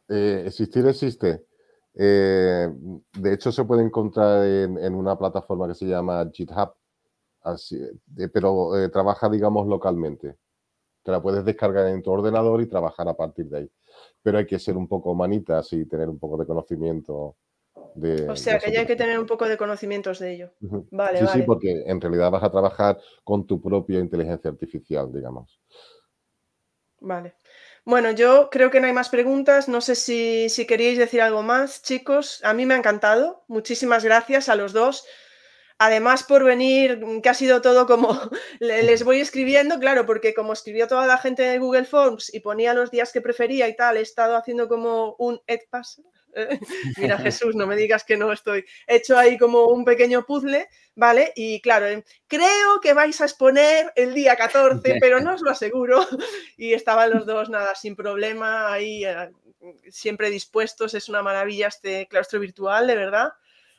eh, 0.09 0.45
existir 0.47 0.87
existe. 0.87 1.45
Eh, 1.95 2.67
de 3.13 3.35
hecho, 3.35 3.53
se 3.53 3.65
puede 3.65 3.83
encontrar 3.83 4.43
en, 4.47 4.95
una 4.95 5.19
plataforma 5.19 5.69
que 5.69 5.75
se 5.75 5.85
llama 5.85 6.31
GitHub, 6.33 6.73
así, 7.43 7.79
pero 8.33 8.71
trabaja, 8.91 9.29
digamos, 9.29 9.67
localmente. 9.67 10.37
Te 11.07 11.13
la 11.13 11.23
puedes 11.23 11.45
descargar 11.45 11.87
en 11.87 12.03
tu 12.03 12.11
ordenador 12.11 12.61
y 12.61 12.67
trabajar 12.67 13.09
a 13.09 13.15
partir 13.15 13.47
de 13.47 13.59
ahí. 13.59 13.71
Pero 14.23 14.37
hay 14.37 14.47
que 14.47 14.59
ser 14.59 14.77
un 14.77 14.89
poco 14.89 15.15
manitas 15.15 15.73
y 15.73 15.87
tener 15.87 16.11
un 16.11 16.19
poco 16.19 16.37
de 16.37 16.45
conocimiento 16.45 17.37
o 18.29 18.37
sea, 18.37 18.59
que 18.59 18.73
ya 18.73 18.81
hay 18.81 18.87
que 18.87 18.97
tener 18.97 19.19
un 19.19 19.27
poco 19.27 19.49
de 19.49 19.57
conocimientos 19.57 20.19
de 20.19 20.35
ello. 20.35 20.51
Vale, 20.91 21.19
sí, 21.19 21.27
sí, 21.33 21.43
porque 21.43 21.85
en 21.87 22.01
realidad 22.01 22.31
vas 22.31 22.43
a 22.43 22.51
trabajar 22.51 22.99
con 23.25 23.47
tu 23.47 23.61
propia 23.61 24.01
inteligencia 24.01 24.51
artificial, 24.51 25.13
digamos. 25.13 25.61
Vale. 27.01 27.35
Bueno, 27.85 28.11
yo 28.11 28.51
creo 28.51 28.71
que 28.71 28.81
no 28.81 28.87
hay 28.87 28.93
más 28.93 29.09
preguntas. 29.09 29.69
No 29.69 29.81
sé 29.81 29.95
si, 29.95 30.49
si 30.49 30.67
queríais 30.67 30.99
decir 30.99 31.23
algo 31.23 31.43
más, 31.43 31.83
chicos. 31.83 32.41
A 32.45 32.53
mí 32.53 32.67
me 32.67 32.75
ha 32.75 32.79
encantado. 32.79 33.45
Muchísimas 33.49 34.05
gracias 34.05 34.49
a 34.49 34.57
los 34.57 34.73
dos. 34.73 35.07
Además, 35.79 36.23
por 36.23 36.45
venir, 36.45 37.01
que 37.23 37.29
ha 37.29 37.35
sido 37.35 37.61
todo 37.61 37.87
como 37.87 38.19
les 38.61 39.05
voy 39.05 39.21
escribiendo, 39.21 39.79
claro, 39.79 40.07
porque 40.07 40.35
como 40.35 40.53
escribió 40.53 40.89
toda 40.89 41.07
la 41.07 41.19
gente 41.19 41.43
de 41.43 41.59
Google 41.59 41.85
Forms 41.85 42.33
y 42.33 42.41
ponía 42.41 42.75
los 42.75 42.91
días 42.91 43.13
que 43.13 43.21
prefería 43.21 43.69
y 43.69 43.77
tal, 43.77 43.97
he 43.97 44.01
estado 44.01 44.37
haciendo 44.37 44.69
como 44.69 45.17
un 45.19 45.41
EdPass 45.47 46.01
Mira, 46.99 47.19
Jesús, 47.19 47.55
no 47.55 47.67
me 47.67 47.77
digas 47.77 48.05
que 48.05 48.17
no 48.17 48.33
estoy. 48.33 48.65
He 48.87 48.97
hecho 48.97 49.17
ahí 49.17 49.39
como 49.39 49.67
un 49.67 49.85
pequeño 49.85 50.25
puzzle, 50.25 50.69
¿vale? 50.95 51.33
Y 51.35 51.61
claro, 51.61 51.87
em, 51.87 52.03
creo 52.27 52.81
que 52.83 52.95
vais 52.95 53.21
a 53.21 53.25
exponer 53.25 53.93
el 53.97 54.15
día 54.15 54.37
14, 54.37 54.99
pero 55.01 55.21
no 55.21 55.35
os 55.35 55.43
lo 55.43 55.51
aseguro. 55.51 56.01
Y 56.59 56.73
estaban 56.73 57.11
los 57.11 57.27
dos, 57.27 57.51
nada, 57.51 57.75
sin 57.75 57.95
problema, 57.95 58.73
ahí 58.73 59.05
eh, 59.05 59.31
siempre 59.91 60.31
dispuestos. 60.31 60.95
Es 60.95 61.09
una 61.09 61.23
maravilla 61.23 61.69
este 61.69 62.07
claustro 62.09 62.41
virtual, 62.41 62.87
de 62.87 62.97
verdad. 62.97 63.33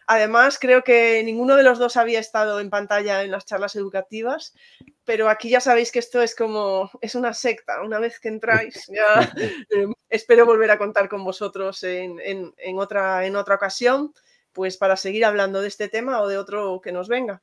Además, 0.09 0.57
creo 0.57 0.85
que 0.85 1.21
ninguno 1.25 1.57
de 1.57 1.63
los 1.63 1.79
dos 1.79 1.97
había 1.97 2.21
estado 2.21 2.61
en 2.61 2.69
pantalla 2.69 3.23
en 3.23 3.31
las 3.31 3.45
charlas 3.45 3.75
educativas, 3.75 4.55
pero 5.03 5.29
aquí 5.29 5.49
ya 5.49 5.59
sabéis 5.59 5.91
que 5.91 5.99
esto 5.99 6.21
es 6.21 6.33
como, 6.33 6.89
es 7.01 7.13
una 7.15 7.33
secta. 7.33 7.81
Una 7.81 7.99
vez 7.99 8.17
que 8.21 8.29
entráis, 8.29 8.87
ya 8.87 9.33
eh, 9.69 9.87
espero 10.09 10.45
volver 10.45 10.71
a 10.71 10.77
contar 10.77 11.09
con 11.09 11.25
vosotros 11.25 11.83
en, 11.83 12.53
otra, 12.77 13.25
en 13.25 13.35
otra 13.35 13.55
ocasión, 13.55 14.13
pues 14.53 14.77
para 14.77 14.95
seguir 14.95 15.25
hablando 15.25 15.61
de 15.61 15.67
este 15.67 15.89
tema 15.89 16.21
o 16.21 16.27
de 16.29 16.37
otro 16.37 16.79
que 16.81 16.93
nos 16.93 17.09
venga. 17.09 17.41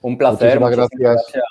Un 0.00 0.16
placer. 0.16 0.58
Muchísimas 0.58 0.90
gracias. 0.98 1.44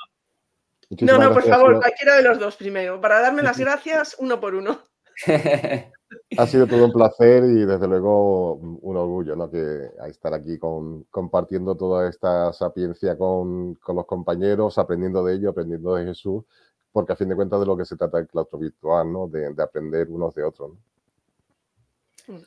no, 1.02 1.20
no, 1.20 1.32
por 1.32 1.44
favor, 1.44 1.80
cualquiera 1.80 2.16
de 2.16 2.24
los 2.24 2.40
dos 2.40 2.56
primero, 2.56 3.00
para 3.00 3.22
darme 3.22 3.44
las 3.44 3.60
gracias 3.60 4.16
uno 4.18 4.40
por 4.40 4.56
uno. 4.56 4.84
Ha 6.38 6.48
sido 6.48 6.68
todo 6.68 6.86
un 6.86 6.92
placer 6.92 7.44
y 7.44 7.66
desde 7.66 7.88
luego 7.88 8.56
un 8.56 8.98
orgullo, 8.98 9.36
¿no? 9.36 9.50
Que 9.50 9.90
estar 10.08 10.34
aquí 10.34 10.58
con, 10.58 11.04
compartiendo 11.12 11.76
toda 11.76 12.10
esta 12.10 12.52
sapiencia 12.54 13.18
con, 13.18 13.78
los 13.88 14.06
compañeros, 14.06 14.78
aprendiendo 14.78 15.24
de 15.24 15.36
ello, 15.36 15.50
aprendiendo 15.50 15.96
de 15.96 16.06
Jesús, 16.06 16.44
porque 16.92 17.14
a 17.14 17.16
fin 17.16 17.30
de 17.30 17.36
cuentas 17.36 17.60
de 17.60 17.66
lo 17.66 17.78
que 17.78 17.86
se 17.86 17.96
trata 17.96 18.20
el 18.20 18.28
claustro 18.28 18.60
virtual, 18.60 19.12
¿no? 19.12 19.28
De, 19.28 19.54
aprender 19.62 20.08
unos 20.10 20.34
de 20.36 20.44
otros. 20.44 20.72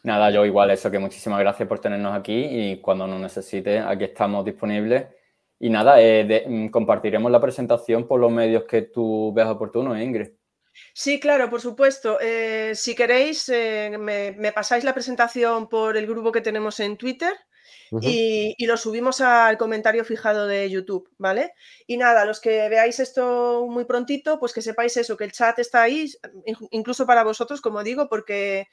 Nada, 0.03 0.31
yo 0.31 0.45
igual 0.45 0.71
eso, 0.71 0.91
que 0.91 0.99
muchísimas 0.99 1.39
gracias 1.39 1.69
por 1.69 1.79
tenernos 1.79 2.15
aquí 2.15 2.35
y 2.35 2.81
cuando 2.81 3.07
nos 3.07 3.21
necesite, 3.21 3.79
aquí 3.79 4.05
estamos 4.05 4.45
disponibles. 4.45 5.07
Y 5.61 5.71
nada, 5.71 6.01
eh, 6.01 6.45
mm, 6.47 6.69
compartiremos 6.69 7.31
la 7.31 7.41
presentación 7.41 8.07
por 8.07 8.21
los 8.21 8.31
medios 8.31 8.65
que 8.65 8.83
tú 8.83 9.33
veas 9.33 9.49
oportunos, 9.49 9.99
Ingrid. 9.99 10.38
Sí, 10.93 11.21
claro, 11.21 11.49
por 11.49 11.61
supuesto. 11.61 12.19
Eh, 12.21 12.73
si 12.75 12.95
queréis, 12.95 13.49
eh, 13.49 13.97
me, 13.99 14.53
pasáis 14.53 14.83
la 14.83 14.95
presentación 14.95 15.69
por 15.69 15.97
el 15.97 16.07
grupo 16.07 16.33
que 16.33 16.41
tenemos 16.41 16.81
en 16.81 16.97
Twitter 16.97 17.33
y, 18.01 18.67
lo 18.67 18.77
subimos 18.77 19.21
al 19.21 19.57
comentario 19.57 20.05
fijado 20.05 20.47
de 20.47 20.69
YouTube, 20.69 21.09
¿vale? 21.17 21.53
Y 21.87 21.97
nada, 21.97 22.25
los 22.25 22.41
que 22.41 22.69
veáis 22.69 22.99
esto 22.99 23.67
muy 23.69 23.85
prontito, 23.85 24.39
pues 24.41 24.53
que 24.53 24.61
sepáis 24.61 24.97
eso, 24.97 25.17
que 25.17 25.25
el 25.25 25.33
chat 25.33 25.59
está 25.61 25.83
ahí, 25.83 26.11
incluso 26.71 27.07
para 27.07 27.25
vosotros, 27.25 27.61
como 27.61 27.83
digo, 27.83 28.09
porque... 28.09 28.67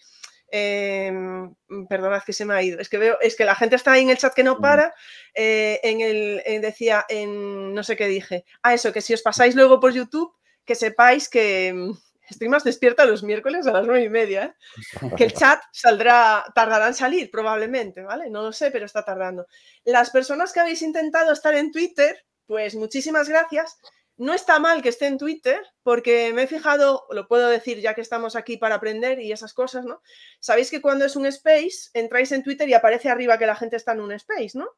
Em, 0.52 1.54
perdonad 1.90 2.24
que 2.24 2.32
se 2.32 2.46
me 2.46 2.54
ha 2.54 2.62
ido. 2.62 2.80
Es 2.80 2.88
que 2.88 3.00
veo, 3.00 3.18
es 3.20 3.36
que 3.36 3.46
la 3.46 3.56
gente 3.56 3.76
está 3.76 3.94
ahí 3.94 4.04
en 4.04 4.12
el 4.12 4.18
chat 4.18 4.34
que 4.34 4.44
no 4.44 4.60
para. 4.60 4.94
Eh, 5.34 5.80
en 5.84 6.02
el 6.02 6.62
decía, 6.62 7.04
en 7.10 7.74
no 7.74 7.84
sé 7.84 7.96
qué 7.96 8.08
dije. 8.08 8.46
Ah, 8.62 8.74
eso, 8.74 8.94
que 8.94 9.02
si 9.02 9.14
os 9.14 9.24
pasáis 9.24 9.56
luego 9.56 9.80
por 9.80 9.92
YouTube, 9.92 10.34
que 10.66 10.76
sepáis 10.76 11.30
que 11.30 11.74
mm, 11.74 11.92
estoy 12.30 12.50
más 12.50 12.64
despierta 12.64 13.06
los 13.06 13.24
miércoles 13.24 13.68
a 13.68 13.72
las 13.72 13.86
nueve 13.86 14.04
y 14.04 14.10
media, 14.10 14.46
¿eh? 14.46 15.12
que 15.16 15.26
el 15.26 15.34
chat 15.34 15.62
saldrá, 15.72 16.46
tardará 16.54 16.88
en 16.88 16.94
salir 16.94 17.32
probablemente, 17.32 18.02
¿vale? 18.02 18.30
No 18.30 18.44
lo 18.44 18.52
sé, 18.52 18.72
pero 18.72 18.86
está 18.86 19.04
tardando. 19.04 19.46
Las 19.84 20.10
personas 20.10 20.52
que 20.52 20.60
habéis 20.60 20.82
intentado 20.82 21.32
estar 21.32 21.54
en 21.56 21.72
Twitter, 21.72 22.26
pues 22.48 22.76
muchísimas 22.76 23.30
gracias. 23.30 23.78
No 24.18 24.34
está 24.34 24.60
mal 24.60 24.82
que 24.82 24.90
esté 24.90 25.08
en 25.08 25.18
Twitter, 25.18 25.62
porque 25.84 26.32
me 26.34 26.44
he 26.44 26.48
fijado, 26.48 27.06
lo 27.12 27.28
puedo 27.28 27.50
decir 27.50 27.82
ya 27.82 27.94
que 27.94 28.02
estamos 28.02 28.38
aquí 28.38 28.56
para 28.56 28.76
aprender 28.76 29.20
y 29.20 29.34
esas 29.34 29.54
cosas, 29.54 29.84
¿no? 29.84 30.02
Sabéis 30.40 30.72
que 30.72 30.82
cuando 30.82 31.04
es 31.04 31.18
un 31.18 31.26
space, 31.26 31.90
entráis 31.94 32.32
en 32.32 32.42
Twitter 32.42 32.68
y 32.70 32.74
aparece 32.74 33.10
arriba 33.10 33.38
que 33.38 33.46
la 33.46 33.58
gente 33.58 33.76
está 33.76 33.92
en 33.92 34.00
un 34.00 34.14
space, 34.14 34.52
¿no? 34.54 34.70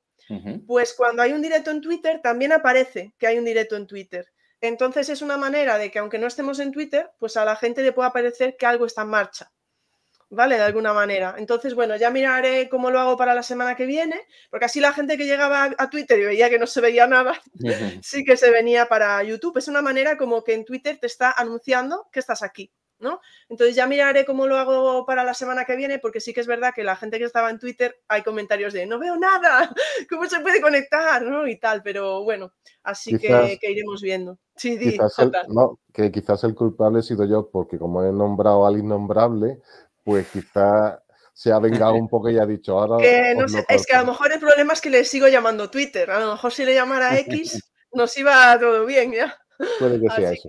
Pues 0.65 0.93
cuando 0.93 1.21
hay 1.21 1.31
un 1.31 1.41
directo 1.41 1.71
en 1.71 1.81
Twitter, 1.81 2.19
también 2.21 2.51
aparece 2.51 3.13
que 3.17 3.27
hay 3.27 3.37
un 3.37 3.45
directo 3.45 3.77
en 3.77 3.87
Twitter. 3.87 4.27
Entonces 4.61 5.09
es 5.09 5.21
una 5.21 5.37
manera 5.37 5.77
de 5.77 5.91
que 5.91 5.99
aunque 5.99 6.17
no 6.17 6.27
estemos 6.27 6.59
en 6.59 6.71
Twitter, 6.71 7.11
pues 7.19 7.37
a 7.37 7.45
la 7.45 7.55
gente 7.55 7.83
le 7.83 7.91
pueda 7.91 8.11
parecer 8.11 8.57
que 8.57 8.65
algo 8.65 8.85
está 8.85 9.03
en 9.03 9.09
marcha. 9.09 9.51
¿Vale? 10.29 10.57
De 10.57 10.63
alguna 10.63 10.91
manera. 10.91 11.35
Entonces, 11.37 11.73
bueno, 11.73 11.95
ya 11.95 12.09
miraré 12.09 12.67
cómo 12.67 12.91
lo 12.91 12.99
hago 12.99 13.15
para 13.15 13.33
la 13.33 13.43
semana 13.43 13.77
que 13.77 13.85
viene, 13.85 14.19
porque 14.49 14.65
así 14.65 14.81
la 14.81 14.91
gente 14.91 15.17
que 15.17 15.25
llegaba 15.25 15.73
a 15.77 15.89
Twitter 15.89 16.19
y 16.19 16.25
veía 16.25 16.49
que 16.49 16.59
no 16.59 16.67
se 16.67 16.81
veía 16.81 17.07
nada, 17.07 17.41
sí 18.03 18.25
que 18.25 18.35
se 18.35 18.51
venía 18.51 18.87
para 18.87 19.23
YouTube. 19.23 19.57
Es 19.57 19.69
una 19.69 19.81
manera 19.81 20.17
como 20.17 20.43
que 20.43 20.53
en 20.53 20.65
Twitter 20.65 20.97
te 20.99 21.07
está 21.07 21.31
anunciando 21.31 22.09
que 22.11 22.19
estás 22.19 22.43
aquí. 22.43 22.73
¿No? 22.99 23.21
Entonces 23.49 23.75
ya 23.75 23.87
miraré 23.87 24.25
cómo 24.25 24.47
lo 24.47 24.57
hago 24.57 25.05
para 25.05 25.23
la 25.23 25.33
semana 25.33 25.65
que 25.65 25.75
viene, 25.75 25.99
porque 25.99 26.19
sí 26.19 26.33
que 26.33 26.41
es 26.41 26.47
verdad 26.47 26.73
que 26.75 26.83
la 26.83 26.95
gente 26.95 27.19
que 27.19 27.25
estaba 27.25 27.49
en 27.49 27.59
Twitter 27.59 27.99
hay 28.07 28.23
comentarios 28.23 28.73
de 28.73 28.85
no 28.85 28.99
veo 28.99 29.17
nada, 29.17 29.73
¿cómo 30.09 30.27
se 30.27 30.39
puede 30.39 30.61
conectar? 30.61 31.21
¿no? 31.23 31.47
Y 31.47 31.57
tal, 31.57 31.83
pero 31.83 32.23
bueno, 32.23 32.53
así 32.83 33.17
que, 33.17 33.59
iremos 33.61 34.01
viendo. 34.01 34.37
Sí, 34.55 34.77
quizás 34.77 35.19
el, 35.19 35.31
no, 35.49 35.79
que 35.93 36.11
quizás 36.11 36.43
el 36.43 36.55
culpable 36.55 36.99
he 36.99 37.03
sido 37.03 37.25
yo, 37.25 37.49
porque 37.49 37.77
como 37.77 38.03
he 38.03 38.11
nombrado 38.11 38.65
al 38.65 38.77
innombrable, 38.77 39.61
pues 40.03 40.27
quizás 40.29 40.99
se 41.37 41.51
ha 41.51 41.59
vengado 41.59 41.93
un 41.93 42.09
poco 42.09 42.31
y 42.31 42.39
ha 42.39 42.45
dicho 42.47 42.79
ahora. 42.79 42.97
es 43.69 43.85
que 43.85 43.95
a 43.95 44.01
lo 44.01 44.07
mejor 44.07 44.31
el 44.31 44.39
problema 44.39 44.73
es 44.73 44.81
que 44.81 44.89
le 44.89 45.05
sigo 45.05 45.27
llamando 45.27 45.69
Twitter. 45.69 46.09
A 46.09 46.19
lo 46.19 46.31
mejor 46.31 46.51
si 46.51 46.65
le 46.65 46.73
llamara 46.73 47.15
X 47.19 47.61
nos 47.91 48.17
iba 48.17 48.57
todo 48.59 48.85
bien 48.85 49.11
ya. 49.11 49.37
Puede 49.79 50.01
que 50.01 50.09
sea 50.09 50.31
eso. 50.31 50.47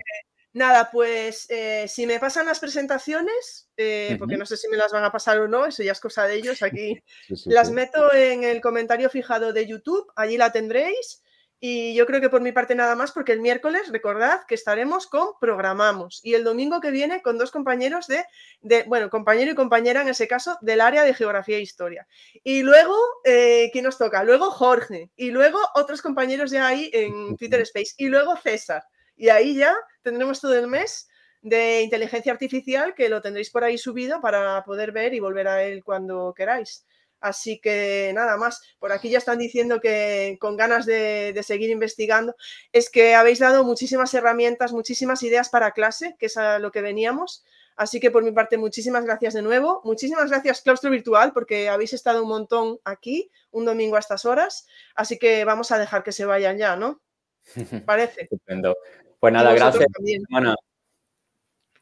Nada, 0.55 0.91
pues 0.91 1.47
eh, 1.51 1.87
si 1.89 2.07
me 2.07 2.19
pasan 2.19 2.47
las 2.47 2.59
presentaciones, 2.59 3.69
eh, 3.77 4.17
porque 4.19 4.37
no 4.37 4.47
sé 4.47 4.57
si 4.57 4.69
me 4.69 4.79
las 4.79 4.93
van 4.93 5.05
a 5.05 5.13
pasar 5.13 5.39
o 5.41 5.49
no, 5.49 5.67
eso 5.67 5.83
ya 5.83 5.93
es 5.93 6.01
cosa 6.01 6.27
de 6.27 6.37
ellos, 6.37 6.63
aquí 6.63 7.03
las 7.45 7.71
meto 7.71 8.13
en 8.15 8.45
el 8.45 8.61
comentario 8.61 9.11
fijado 9.11 9.53
de 9.53 9.67
YouTube, 9.67 10.11
allí 10.17 10.37
la 10.37 10.53
tendréis. 10.53 11.23
Y 11.61 11.93
yo 11.95 12.07
creo 12.07 12.21
que 12.21 12.31
por 12.31 12.41
mi 12.41 12.53
parte 12.53 12.77
nada 12.77 12.95
más, 12.95 13.11
porque 13.11 13.33
el 13.33 13.41
miércoles, 13.41 13.89
recordad 13.91 14.43
que 14.47 14.55
estaremos 14.55 15.09
con 15.09 15.31
Programamos 15.41 16.21
y 16.23 16.35
el 16.35 16.45
domingo 16.45 16.81
que 16.81 16.93
viene 16.93 17.21
con 17.21 17.37
dos 17.37 17.51
compañeros 17.51 18.07
de, 18.07 18.25
de 18.61 18.85
bueno, 18.85 19.11
compañero 19.11 19.51
y 19.51 19.55
compañera 19.57 20.03
en 20.03 20.09
ese 20.09 20.29
caso, 20.29 20.57
del 20.61 20.81
área 20.81 21.03
de 21.03 21.15
Geografía 21.15 21.57
e 21.57 21.63
Historia. 21.63 22.07
Y 22.45 22.63
luego, 22.63 22.97
eh, 23.25 23.71
¿quién 23.73 23.87
nos 23.87 23.99
toca? 23.99 24.23
Luego 24.23 24.53
Jorge 24.53 25.11
y 25.17 25.33
luego 25.33 25.59
otros 25.75 26.01
compañeros 26.01 26.53
de 26.53 26.59
ahí 26.59 26.91
en 26.93 27.37
Twitter 27.37 27.61
Space 27.63 27.95
y 27.97 28.07
luego 28.07 28.37
César. 28.37 28.85
Y 29.19 29.29
ahí 29.29 29.57
ya 29.57 29.77
tendremos 30.03 30.41
todo 30.41 30.57
el 30.57 30.69
mes 30.69 31.09
de 31.43 31.83
inteligencia 31.83 32.33
artificial 32.33 32.95
que 32.95 33.09
lo 33.09 33.21
tendréis 33.21 33.51
por 33.51 33.65
ahí 33.65 33.77
subido 33.77 34.21
para 34.21 34.65
poder 34.65 34.93
ver 34.93 35.13
y 35.13 35.21
volver 35.21 35.49
a 35.49 35.63
él 35.65 35.85
cuando 35.85 36.33
queráis. 36.35 36.87
Así 37.21 37.61
que 37.61 38.13
nada 38.15 38.37
más, 38.37 38.63
por 38.79 38.93
aquí 38.93 39.11
ya 39.11 39.19
están 39.19 39.39
diciendo 39.39 39.81
que 39.81 40.37
con 40.41 40.57
ganas 40.57 40.87
de, 40.87 41.39
seguir 41.43 41.71
investigando, 41.71 42.37
es 42.73 42.91
que 42.91 43.15
habéis 43.17 43.41
dado 43.41 43.65
muchísimas 43.65 44.15
herramientas, 44.15 44.73
muchísimas 44.73 45.23
ideas 45.25 45.49
para 45.49 45.73
clase, 45.73 46.15
que 46.19 46.27
es 46.27 46.37
a 46.37 46.61
lo 46.61 46.71
que 46.71 46.81
veníamos. 46.81 47.45
Así 47.75 48.01
que 48.01 48.11
por 48.11 48.23
mi 48.23 48.33
parte, 48.33 48.57
muchísimas 48.57 49.05
gracias 49.05 49.35
de 49.35 49.43
nuevo. 49.43 49.81
Muchísimas 49.85 50.31
gracias, 50.31 50.63
Claustro 50.63 50.91
Virtual, 50.91 51.33
porque 51.33 51.69
habéis 51.69 51.93
estado 51.93 52.23
un 52.23 52.29
montón 52.29 52.79
aquí, 52.85 53.31
un 53.51 53.65
domingo 53.65 53.97
a 53.97 54.01
estas 54.01 54.25
horas. 54.25 54.67
Así 54.95 55.19
que 55.19 55.45
vamos 55.45 55.73
a 55.73 55.79
dejar 55.79 56.05
que 56.05 56.13
se 56.13 56.25
vayan 56.25 56.59
ya, 56.59 56.77
¿no? 56.77 57.01
Parece. 57.87 58.23
Estupendo. 58.23 58.77
Pues 59.21 59.33
nada, 59.33 59.55
gracias. 59.55 59.87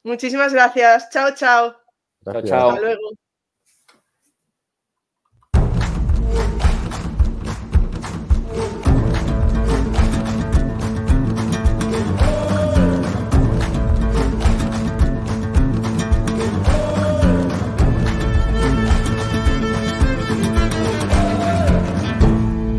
Muchísimas 0.02 0.52
gracias. 0.52 1.10
Chao, 1.10 1.34
chao. 1.34 1.76
Chao, 2.24 2.42
chao. 2.42 2.68
Hasta 2.70 2.80
luego. 2.80 3.10